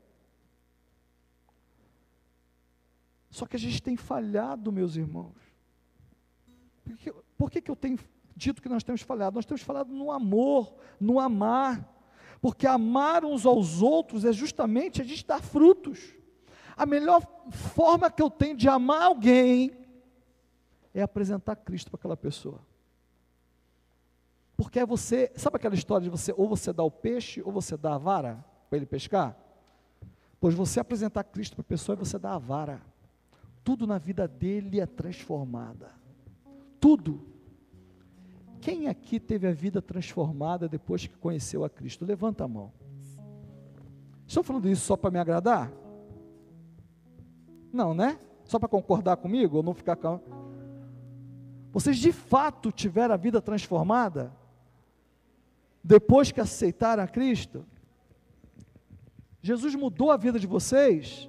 Só 3.31 3.47
que 3.47 3.57
a 3.57 3.59
gente 3.59 3.83
tem 3.83 3.97
falhado, 3.97 4.71
meus 4.71 4.95
irmãos. 4.95 5.37
Por 6.85 6.97
que, 6.97 7.13
por 7.37 7.51
que, 7.51 7.61
que 7.61 7.71
eu 7.71 7.77
tenho 7.77 7.99
dito 8.37 8.63
que 8.63 8.69
nós 8.69 8.83
temos 8.83 9.03
falado? 9.03 9.35
Nós 9.35 9.47
temos 9.47 9.63
falado 9.63 9.93
no 9.93 10.11
amor, 10.11 10.75
no 11.01 11.21
amar. 11.21 11.91
Porque 12.41 12.67
amar 12.67 13.25
uns 13.25 13.47
aos 13.47 13.81
outros 13.81 14.25
é 14.25 14.33
justamente 14.33 15.01
a 15.01 15.05
gente 15.05 15.27
dar 15.27 15.41
frutos. 15.41 16.15
A 16.77 16.85
melhor 16.85 17.23
forma 17.51 18.11
que 18.11 18.23
eu 18.23 18.31
tenho 18.31 18.57
de 18.57 18.69
amar 18.69 19.03
alguém 19.03 19.73
é 20.93 21.03
apresentar 21.03 21.57
Cristo 21.57 21.91
para 21.91 21.99
aquela 21.99 22.17
pessoa. 22.17 22.61
Porque 24.57 24.79
é 24.79 24.87
você, 24.87 25.33
sabe 25.37 25.57
aquela 25.57 25.75
história 25.75 26.05
de 26.05 26.11
você, 26.11 26.33
ou 26.37 26.49
você 26.49 26.73
dá 26.73 26.83
o 26.85 26.91
peixe, 26.91 27.43
ou 27.43 27.51
você 27.51 27.77
dá 27.77 27.95
a 27.95 27.99
vara 27.99 28.45
para 28.69 28.77
ele 28.77 28.87
pescar? 28.87 29.37
Pois 30.39 30.55
você 30.55 30.79
apresentar 30.79 31.25
Cristo 31.25 31.57
para 31.57 31.63
a 31.63 31.65
pessoa 31.65 31.97
e 31.97 31.99
você 31.99 32.19
dá 32.19 32.35
a 32.35 32.39
vara. 32.39 32.83
Tudo 33.65 33.87
na 33.87 33.99
vida 33.99 34.29
dele 34.29 34.81
é 34.81 34.87
transformada. 34.87 35.91
Tudo. 36.79 37.34
Quem 38.65 38.89
aqui 38.89 39.21
teve 39.21 39.47
a 39.47 39.53
vida 39.53 39.83
transformada 39.83 40.67
depois 40.67 41.07
que 41.07 41.15
conheceu 41.19 41.67
a 41.67 41.69
Cristo? 41.69 42.03
Levanta 42.03 42.45
a 42.45 42.49
mão. 42.49 42.73
Estou 44.27 44.43
falando 44.43 44.71
isso 44.71 44.87
só 44.87 44.97
para 44.97 45.11
me 45.11 45.19
agradar? 45.19 45.71
Não, 47.71 47.93
né? 47.93 48.19
Só 48.47 48.59
para 48.59 48.67
concordar 48.67 49.19
comigo 49.19 49.59
ou 49.59 49.63
não 49.63 49.75
ficar 49.75 49.97
calmo? 49.97 50.23
Vocês 51.75 51.99
de 51.99 52.11
fato 52.11 52.73
tiveram 52.73 53.13
a 53.13 53.19
vida 53.19 53.39
transformada 53.43 54.33
depois 55.83 56.33
que 56.33 56.41
aceitaram 56.41 57.03
a 57.03 57.07
Cristo? 57.07 57.67
Jesus 59.43 59.75
mudou 59.75 60.11
a 60.11 60.17
vida 60.17 60.41
de 60.41 60.47
vocês? 60.47 61.29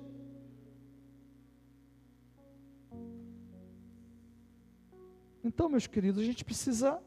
Então, 5.46 5.70
meus 5.70 5.86
queridos, 5.86 6.24
a 6.24 6.26
gente 6.26 6.44
precisa 6.44 7.00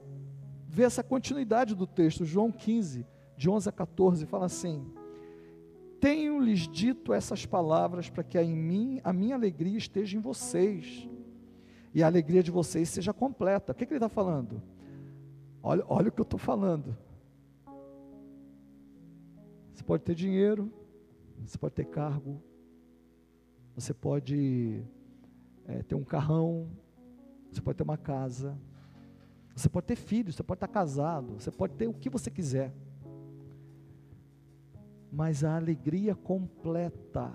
ver 0.68 0.84
essa 0.84 1.03
continuidade 1.03 1.74
do 1.74 1.89
texto, 1.89 2.24
João 2.24 2.53
15, 2.53 3.05
de 3.36 3.51
11 3.51 3.68
a 3.68 3.72
14, 3.72 4.26
fala 4.26 4.47
assim: 4.47 4.86
Tenho-lhes 6.01 6.68
dito 6.68 7.12
essas 7.12 7.45
palavras 7.45 8.09
para 8.09 8.22
que 8.22 8.41
em 8.41 8.55
mim 8.55 9.01
a 9.03 9.12
minha 9.12 9.34
alegria 9.34 9.76
esteja 9.76 10.16
em 10.16 10.20
vocês 10.20 11.09
e 11.93 12.01
a 12.01 12.07
alegria 12.07 12.41
de 12.41 12.53
vocês 12.53 12.89
seja 12.89 13.12
completa. 13.12 13.72
O 13.72 13.74
que, 13.74 13.84
que 13.84 13.93
ele 13.93 13.99
está 13.99 14.09
falando? 14.09 14.62
Olha, 15.61 15.84
olha 15.89 16.09
o 16.09 16.12
que 16.12 16.20
eu 16.20 16.22
estou 16.22 16.39
falando. 16.39 16.97
Você 19.74 19.82
pode 19.82 20.05
ter 20.05 20.14
dinheiro, 20.14 20.72
você 21.45 21.59
pode 21.59 21.74
ter 21.74 21.86
cargo, 21.86 22.41
você 23.74 23.93
pode 23.93 24.84
é, 25.66 25.82
ter 25.82 25.97
um 25.97 26.05
carrão, 26.05 26.70
você 27.51 27.61
pode 27.61 27.79
ter 27.79 27.85
uma 27.85 27.97
casa, 27.97 28.59
você 29.55 29.69
pode 29.69 29.87
ter 29.87 29.97
filhos, 29.97 30.37
você 30.37 30.43
pode 30.43 30.59
estar 30.59 30.69
casado, 30.69 31.35
você 31.35 31.51
pode 31.51 31.75
ter 31.75 31.89
o 31.89 31.95
que 31.95 32.09
você 32.09 32.31
quiser. 32.31 32.73
Mas 35.11 35.43
a 35.43 35.57
alegria 35.57 36.15
completa, 36.15 37.33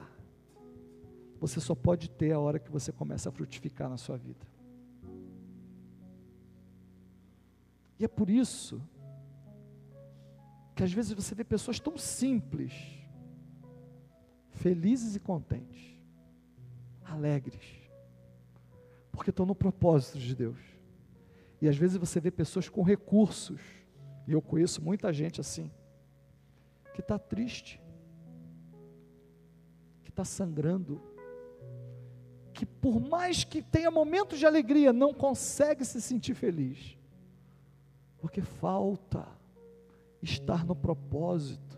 você 1.39 1.59
só 1.59 1.75
pode 1.75 2.09
ter 2.09 2.31
a 2.31 2.39
hora 2.39 2.59
que 2.59 2.71
você 2.71 2.91
começa 2.91 3.27
a 3.27 3.31
frutificar 3.31 3.89
na 3.89 3.97
sua 3.97 4.17
vida. 4.17 4.45
E 7.99 8.05
é 8.05 8.07
por 8.07 8.29
isso 8.29 8.81
que 10.75 10.83
às 10.83 10.91
vezes 10.91 11.11
você 11.11 11.35
vê 11.35 11.43
pessoas 11.43 11.79
tão 11.79 11.97
simples, 11.97 12.73
felizes 14.51 15.15
e 15.15 15.19
contentes, 15.19 15.99
alegres, 17.03 17.82
porque 19.13 19.29
estão 19.29 19.45
no 19.45 19.55
propósito 19.55 20.17
de 20.17 20.35
Deus. 20.35 20.57
E 21.61 21.69
às 21.69 21.77
vezes 21.77 21.95
você 21.95 22.19
vê 22.19 22.31
pessoas 22.31 22.67
com 22.67 22.81
recursos, 22.81 23.61
e 24.27 24.33
eu 24.33 24.41
conheço 24.41 24.81
muita 24.81 25.13
gente 25.13 25.39
assim, 25.39 25.71
que 26.93 26.99
está 26.99 27.17
triste, 27.17 27.79
que 30.03 30.09
está 30.09 30.25
sangrando, 30.25 31.01
que 32.53 32.65
por 32.65 32.99
mais 32.99 33.43
que 33.43 33.61
tenha 33.61 33.89
momentos 33.89 34.39
de 34.39 34.45
alegria, 34.45 34.91
não 34.91 35.13
consegue 35.13 35.85
se 35.85 36.01
sentir 36.01 36.33
feliz, 36.33 36.97
porque 38.17 38.41
falta 38.41 39.27
estar 40.21 40.65
no 40.65 40.75
propósito. 40.75 41.77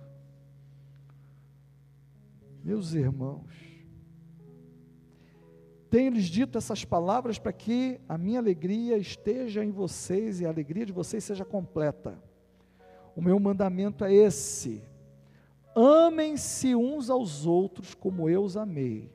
Meus 2.64 2.94
irmãos, 2.94 3.75
Tenho-lhes 5.90 6.26
dito 6.26 6.58
essas 6.58 6.84
palavras 6.84 7.38
para 7.38 7.54
que 7.54 8.00
a 8.10 8.18
minha 8.18 8.40
alegria 8.40 8.98
esteja 8.98 9.64
em 9.64 9.72
vocês 9.72 10.42
e 10.42 10.46
a 10.46 10.50
alegria 10.50 10.86
de 10.86 10.92
vocês 10.92 11.24
seja 11.24 11.46
completa. 11.46 12.18
O 13.16 13.22
meu 13.22 13.40
mandamento 13.40 14.04
é 14.04 14.14
esse: 14.14 14.84
amem-se 15.76 16.76
uns 16.76 17.10
aos 17.10 17.46
outros 17.46 17.94
como 17.94 18.30
eu 18.30 18.44
os 18.44 18.58
amei. 18.58 19.12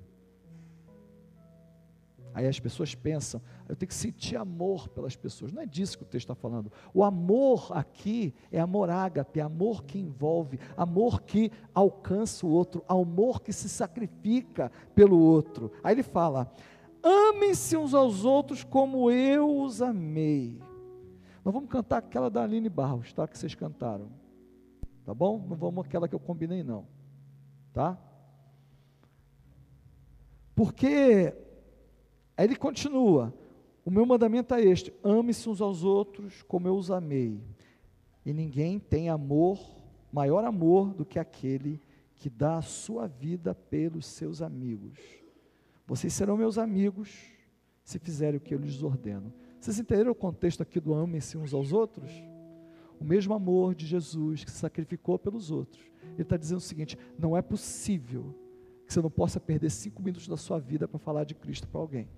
Aí 2.32 2.46
as 2.46 2.60
pessoas 2.60 2.94
pensam, 2.94 3.42
eu 3.70 3.76
tenho 3.76 3.88
que 3.88 3.94
sentir 3.94 4.36
amor 4.36 4.88
pelas 4.88 5.14
pessoas. 5.14 5.52
Não 5.52 5.62
é 5.62 5.66
disso 5.66 5.96
que 5.96 6.02
o 6.02 6.06
texto 6.06 6.24
está 6.30 6.34
falando. 6.34 6.72
O 6.92 7.04
amor 7.04 7.68
aqui 7.70 8.34
é 8.50 8.58
amor 8.58 8.90
ágape, 8.90 9.38
é 9.38 9.42
amor 9.42 9.84
que 9.84 9.96
envolve, 9.96 10.58
amor 10.76 11.22
que 11.22 11.52
alcança 11.72 12.44
o 12.44 12.50
outro, 12.50 12.84
amor 12.88 13.40
que 13.40 13.52
se 13.52 13.68
sacrifica 13.68 14.72
pelo 14.92 15.18
outro. 15.18 15.70
Aí 15.84 15.94
ele 15.94 16.02
fala: 16.02 16.52
amem-se 17.00 17.76
uns 17.76 17.94
aos 17.94 18.24
outros 18.24 18.64
como 18.64 19.08
eu 19.08 19.60
os 19.60 19.80
amei. 19.80 20.60
Nós 21.44 21.54
vamos 21.54 21.70
cantar 21.70 21.98
aquela 21.98 22.28
da 22.28 22.42
Aline 22.42 22.68
Barros, 22.68 23.12
tá? 23.12 23.28
Que 23.28 23.38
vocês 23.38 23.54
cantaram. 23.54 24.10
Tá 25.04 25.14
bom? 25.14 25.46
Não 25.48 25.56
vamos 25.56 25.86
aquela 25.86 26.08
que 26.08 26.14
eu 26.14 26.20
combinei, 26.20 26.64
não. 26.64 26.86
Tá? 27.72 27.96
Porque 30.56 31.32
Aí 32.40 32.46
ele 32.46 32.56
continua: 32.56 33.34
O 33.90 33.92
meu 33.92 34.06
mandamento 34.06 34.54
é 34.54 34.62
este: 34.62 34.94
ame-se 35.02 35.48
uns 35.48 35.60
aos 35.60 35.82
outros 35.82 36.42
como 36.42 36.68
eu 36.68 36.76
os 36.76 36.92
amei. 36.92 37.42
E 38.24 38.32
ninguém 38.32 38.78
tem 38.78 39.08
amor, 39.08 39.58
maior 40.12 40.44
amor 40.44 40.94
do 40.94 41.04
que 41.04 41.18
aquele 41.18 41.82
que 42.14 42.30
dá 42.30 42.58
a 42.58 42.62
sua 42.62 43.08
vida 43.08 43.52
pelos 43.52 44.06
seus 44.06 44.42
amigos. 44.42 44.96
Vocês 45.88 46.12
serão 46.12 46.36
meus 46.36 46.56
amigos 46.56 47.32
se 47.82 47.98
fizerem 47.98 48.38
o 48.38 48.40
que 48.40 48.54
eu 48.54 48.60
lhes 48.60 48.80
ordeno. 48.80 49.32
Vocês 49.58 49.80
entenderam 49.80 50.12
o 50.12 50.14
contexto 50.14 50.62
aqui 50.62 50.78
do 50.78 50.94
amem-se 50.94 51.36
uns 51.36 51.52
aos 51.52 51.72
outros? 51.72 52.12
O 53.00 53.04
mesmo 53.04 53.34
amor 53.34 53.74
de 53.74 53.86
Jesus 53.86 54.44
que 54.44 54.52
se 54.52 54.58
sacrificou 54.58 55.18
pelos 55.18 55.50
outros. 55.50 55.82
Ele 56.12 56.22
está 56.22 56.36
dizendo 56.36 56.58
o 56.58 56.60
seguinte: 56.60 56.96
não 57.18 57.36
é 57.36 57.42
possível 57.42 58.36
que 58.86 58.94
você 58.94 59.02
não 59.02 59.10
possa 59.10 59.40
perder 59.40 59.68
cinco 59.68 60.00
minutos 60.00 60.28
da 60.28 60.36
sua 60.36 60.60
vida 60.60 60.86
para 60.86 61.00
falar 61.00 61.24
de 61.24 61.34
Cristo 61.34 61.66
para 61.66 61.80
alguém. 61.80 62.08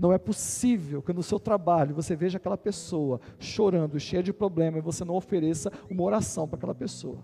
Não 0.00 0.14
é 0.14 0.16
possível 0.16 1.02
que 1.02 1.12
no 1.12 1.22
seu 1.22 1.38
trabalho 1.38 1.94
você 1.94 2.16
veja 2.16 2.38
aquela 2.38 2.56
pessoa 2.56 3.20
chorando, 3.38 4.00
cheia 4.00 4.22
de 4.22 4.32
problema, 4.32 4.78
e 4.78 4.80
você 4.80 5.04
não 5.04 5.14
ofereça 5.14 5.70
uma 5.90 6.02
oração 6.02 6.48
para 6.48 6.56
aquela 6.56 6.74
pessoa. 6.74 7.22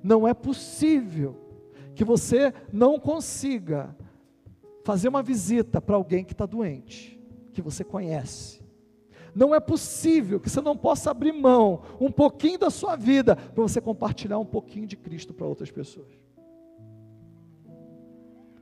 Não 0.00 0.26
é 0.26 0.32
possível 0.32 1.36
que 1.92 2.04
você 2.04 2.54
não 2.72 2.96
consiga 3.00 3.96
fazer 4.84 5.08
uma 5.08 5.20
visita 5.20 5.80
para 5.80 5.96
alguém 5.96 6.24
que 6.24 6.30
está 6.30 6.46
doente, 6.46 7.20
que 7.52 7.60
você 7.60 7.82
conhece. 7.82 8.62
Não 9.34 9.52
é 9.52 9.58
possível 9.58 10.38
que 10.38 10.48
você 10.48 10.60
não 10.60 10.76
possa 10.76 11.10
abrir 11.10 11.32
mão 11.32 11.82
um 12.00 12.12
pouquinho 12.12 12.60
da 12.60 12.70
sua 12.70 12.94
vida 12.94 13.34
para 13.34 13.62
você 13.64 13.80
compartilhar 13.80 14.38
um 14.38 14.46
pouquinho 14.46 14.86
de 14.86 14.96
Cristo 14.96 15.34
para 15.34 15.44
outras 15.44 15.72
pessoas. 15.72 16.12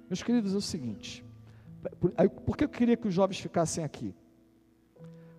Meus 0.09 0.23
queridos, 0.23 0.55
é 0.55 0.57
o 0.57 0.63
seguinte: 0.63 1.28
por, 2.01 2.13
por 2.45 2.57
que 2.57 2.65
eu 2.65 2.69
queria 2.69 2.97
que 2.97 3.09
os 3.09 3.15
jovens 3.15 3.39
ficassem 3.39 3.85
aqui? 3.85 4.15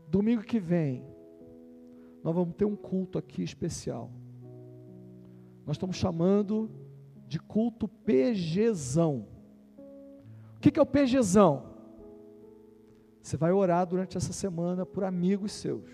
Domingo 0.08 0.42
que 0.44 0.60
vem, 0.60 1.06
nós 2.24 2.34
vamos 2.34 2.56
ter 2.56 2.66
um 2.66 2.76
culto 2.76 3.18
aqui 3.18 3.44
especial. 3.44 4.12
Nós 5.66 5.76
estamos 5.76 5.98
chamando 5.98 6.70
de 7.28 7.40
culto 7.40 7.88
PGzão. 7.88 9.28
O 10.56 10.60
que, 10.60 10.72
que 10.72 10.80
é 10.80 10.82
o 10.82 10.86
PGzão? 10.86 11.70
Você 13.22 13.38
vai 13.38 13.52
orar 13.52 13.86
durante 13.86 14.18
essa 14.18 14.34
semana 14.34 14.86
por 14.86 15.04
amigos 15.04 15.52
seus. 15.52 15.90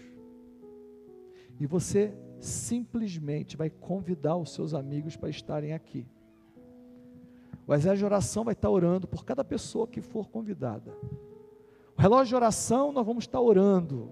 E 1.60 1.66
você 1.66 2.14
simplesmente 2.39 3.58
vai 3.58 3.70
convidar 3.70 4.38
os 4.38 4.54
seus 4.54 4.74
amigos 4.74 5.16
para 5.18 5.30
estarem 5.30 5.74
aqui. 5.74 6.08
O 7.68 7.74
exército 7.74 7.99
de 7.99 8.05
oração 8.05 8.43
vai 8.43 8.53
estar 8.53 8.70
orando 8.70 9.07
por 9.07 9.26
cada 9.26 9.43
pessoa 9.43 9.88
que 9.88 10.01
for 10.01 10.30
convidada. 10.30 10.95
O 11.97 12.01
relógio 12.01 12.30
de 12.30 12.36
oração, 12.36 12.91
nós 12.91 13.05
vamos 13.05 13.24
estar 13.24 13.41
orando 13.41 14.11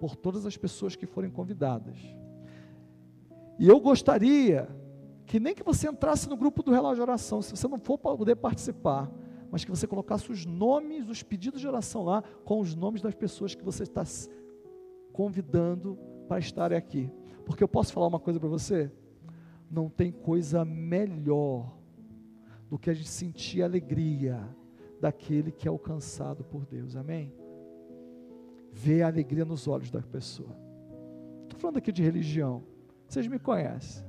por 0.00 0.16
todas 0.16 0.44
as 0.44 0.56
pessoas 0.56 0.96
que 0.96 1.06
forem 1.06 1.30
convidadas. 1.30 1.96
E 3.58 3.68
eu 3.68 3.78
gostaria 3.78 4.68
que 5.26 5.38
nem 5.38 5.54
que 5.54 5.62
você 5.62 5.88
entrasse 5.88 6.28
no 6.28 6.36
grupo 6.36 6.62
do 6.62 6.72
relógio 6.72 6.96
de 6.96 7.02
oração, 7.02 7.40
se 7.40 7.56
você 7.56 7.68
não 7.68 7.78
for 7.78 7.98
poder 7.98 8.36
participar, 8.36 9.10
mas 9.50 9.64
que 9.64 9.70
você 9.70 9.86
colocasse 9.86 10.30
os 10.30 10.44
nomes, 10.44 11.08
os 11.08 11.22
pedidos 11.22 11.60
de 11.60 11.68
oração 11.68 12.04
lá, 12.04 12.22
com 12.44 12.60
os 12.60 12.74
nomes 12.74 13.00
das 13.00 13.14
pessoas 13.14 13.54
que 13.54 13.64
você 13.64 13.84
está 13.84 14.04
convidando 15.12 15.98
para 16.28 16.38
estarem 16.38 16.76
aqui. 16.76 17.10
Porque 17.44 17.62
eu 17.62 17.68
posso 17.68 17.92
falar 17.92 18.08
uma 18.08 18.20
coisa 18.20 18.40
para 18.40 18.48
você? 18.48 18.90
Não 19.70 19.88
tem 19.88 20.10
coisa 20.10 20.64
melhor 20.64 21.76
do 22.68 22.78
que 22.78 22.90
a 22.90 22.94
gente 22.94 23.08
sentir 23.08 23.62
a 23.62 23.66
alegria 23.66 24.40
daquele 25.00 25.52
que 25.52 25.68
é 25.68 25.70
alcançado 25.70 26.44
por 26.44 26.66
Deus, 26.66 26.96
amém? 26.96 27.32
Ver 28.72 29.02
a 29.02 29.08
alegria 29.08 29.44
nos 29.44 29.68
olhos 29.68 29.90
da 29.90 30.02
pessoa. 30.02 30.56
Estou 31.44 31.58
falando 31.58 31.78
aqui 31.78 31.92
de 31.92 32.02
religião, 32.02 32.64
vocês 33.06 33.26
me 33.26 33.38
conhecem. 33.38 34.04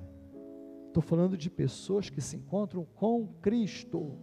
Estou 0.87 1.03
falando 1.03 1.37
de 1.37 1.49
pessoas 1.49 2.09
que 2.09 2.19
se 2.19 2.35
encontram 2.35 2.85
com 2.95 3.27
Cristo. 3.41 4.17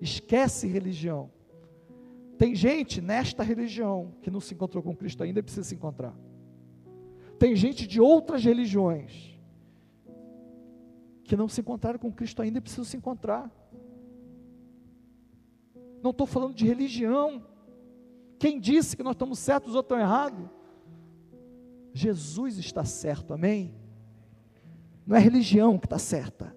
Esquece 0.00 0.68
religião. 0.68 1.30
Tem 2.38 2.54
gente 2.54 3.00
nesta 3.00 3.42
religião 3.42 4.14
que 4.22 4.30
não 4.30 4.40
se 4.40 4.54
encontrou 4.54 4.82
com 4.82 4.94
Cristo 4.94 5.22
ainda 5.22 5.40
e 5.40 5.42
precisa 5.42 5.64
se 5.64 5.74
encontrar. 5.74 6.14
Tem 7.38 7.56
gente 7.56 7.86
de 7.86 8.00
outras 8.00 8.44
religiões 8.44 9.36
que 11.24 11.36
não 11.36 11.48
se 11.48 11.60
encontraram 11.60 11.98
com 11.98 12.12
Cristo 12.12 12.42
ainda 12.42 12.58
e 12.58 12.60
precisam 12.60 12.84
se 12.84 12.96
encontrar 12.96 13.50
não 16.02 16.10
estou 16.10 16.26
falando 16.26 16.54
de 16.54 16.66
religião. 16.66 17.44
Quem 18.38 18.58
disse 18.58 18.96
que 18.96 19.02
nós 19.02 19.14
estamos 19.14 19.38
certos 19.38 19.74
ou 19.74 19.80
estão 19.80 19.98
errados? 19.98 20.48
Jesus 21.94 22.58
está 22.58 22.84
certo, 22.84 23.32
amém? 23.32 23.74
Não 25.06 25.16
é 25.16 25.20
religião 25.20 25.78
que 25.78 25.86
está 25.86 25.98
certa, 25.98 26.56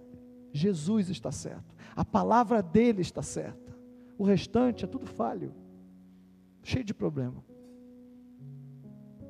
Jesus 0.52 1.10
está 1.10 1.32
certo, 1.32 1.76
a 1.96 2.06
palavra 2.06 2.62
dele 2.62 3.02
está 3.02 3.22
certa, 3.22 3.76
o 4.18 4.24
restante 4.24 4.86
é 4.86 4.88
tudo 4.88 5.06
falho, 5.06 5.54
cheio 6.64 6.86
de 6.86 6.94
problema. 6.94 7.44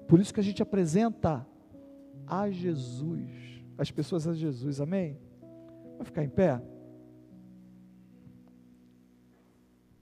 Por 0.07 0.20
isso 0.20 0.34
que 0.34 0.39
a 0.39 0.43
gente 0.43 0.61
apresenta 0.61 1.47
a 2.28 2.49
Jesus, 2.51 3.63
as 3.78 3.89
pessoas 3.89 4.28
a 4.28 4.34
Jesus, 4.34 4.80
amém? 4.80 5.18
Vamos 5.93 6.07
ficar 6.07 6.24
em 6.24 6.30
pé? 6.30 6.61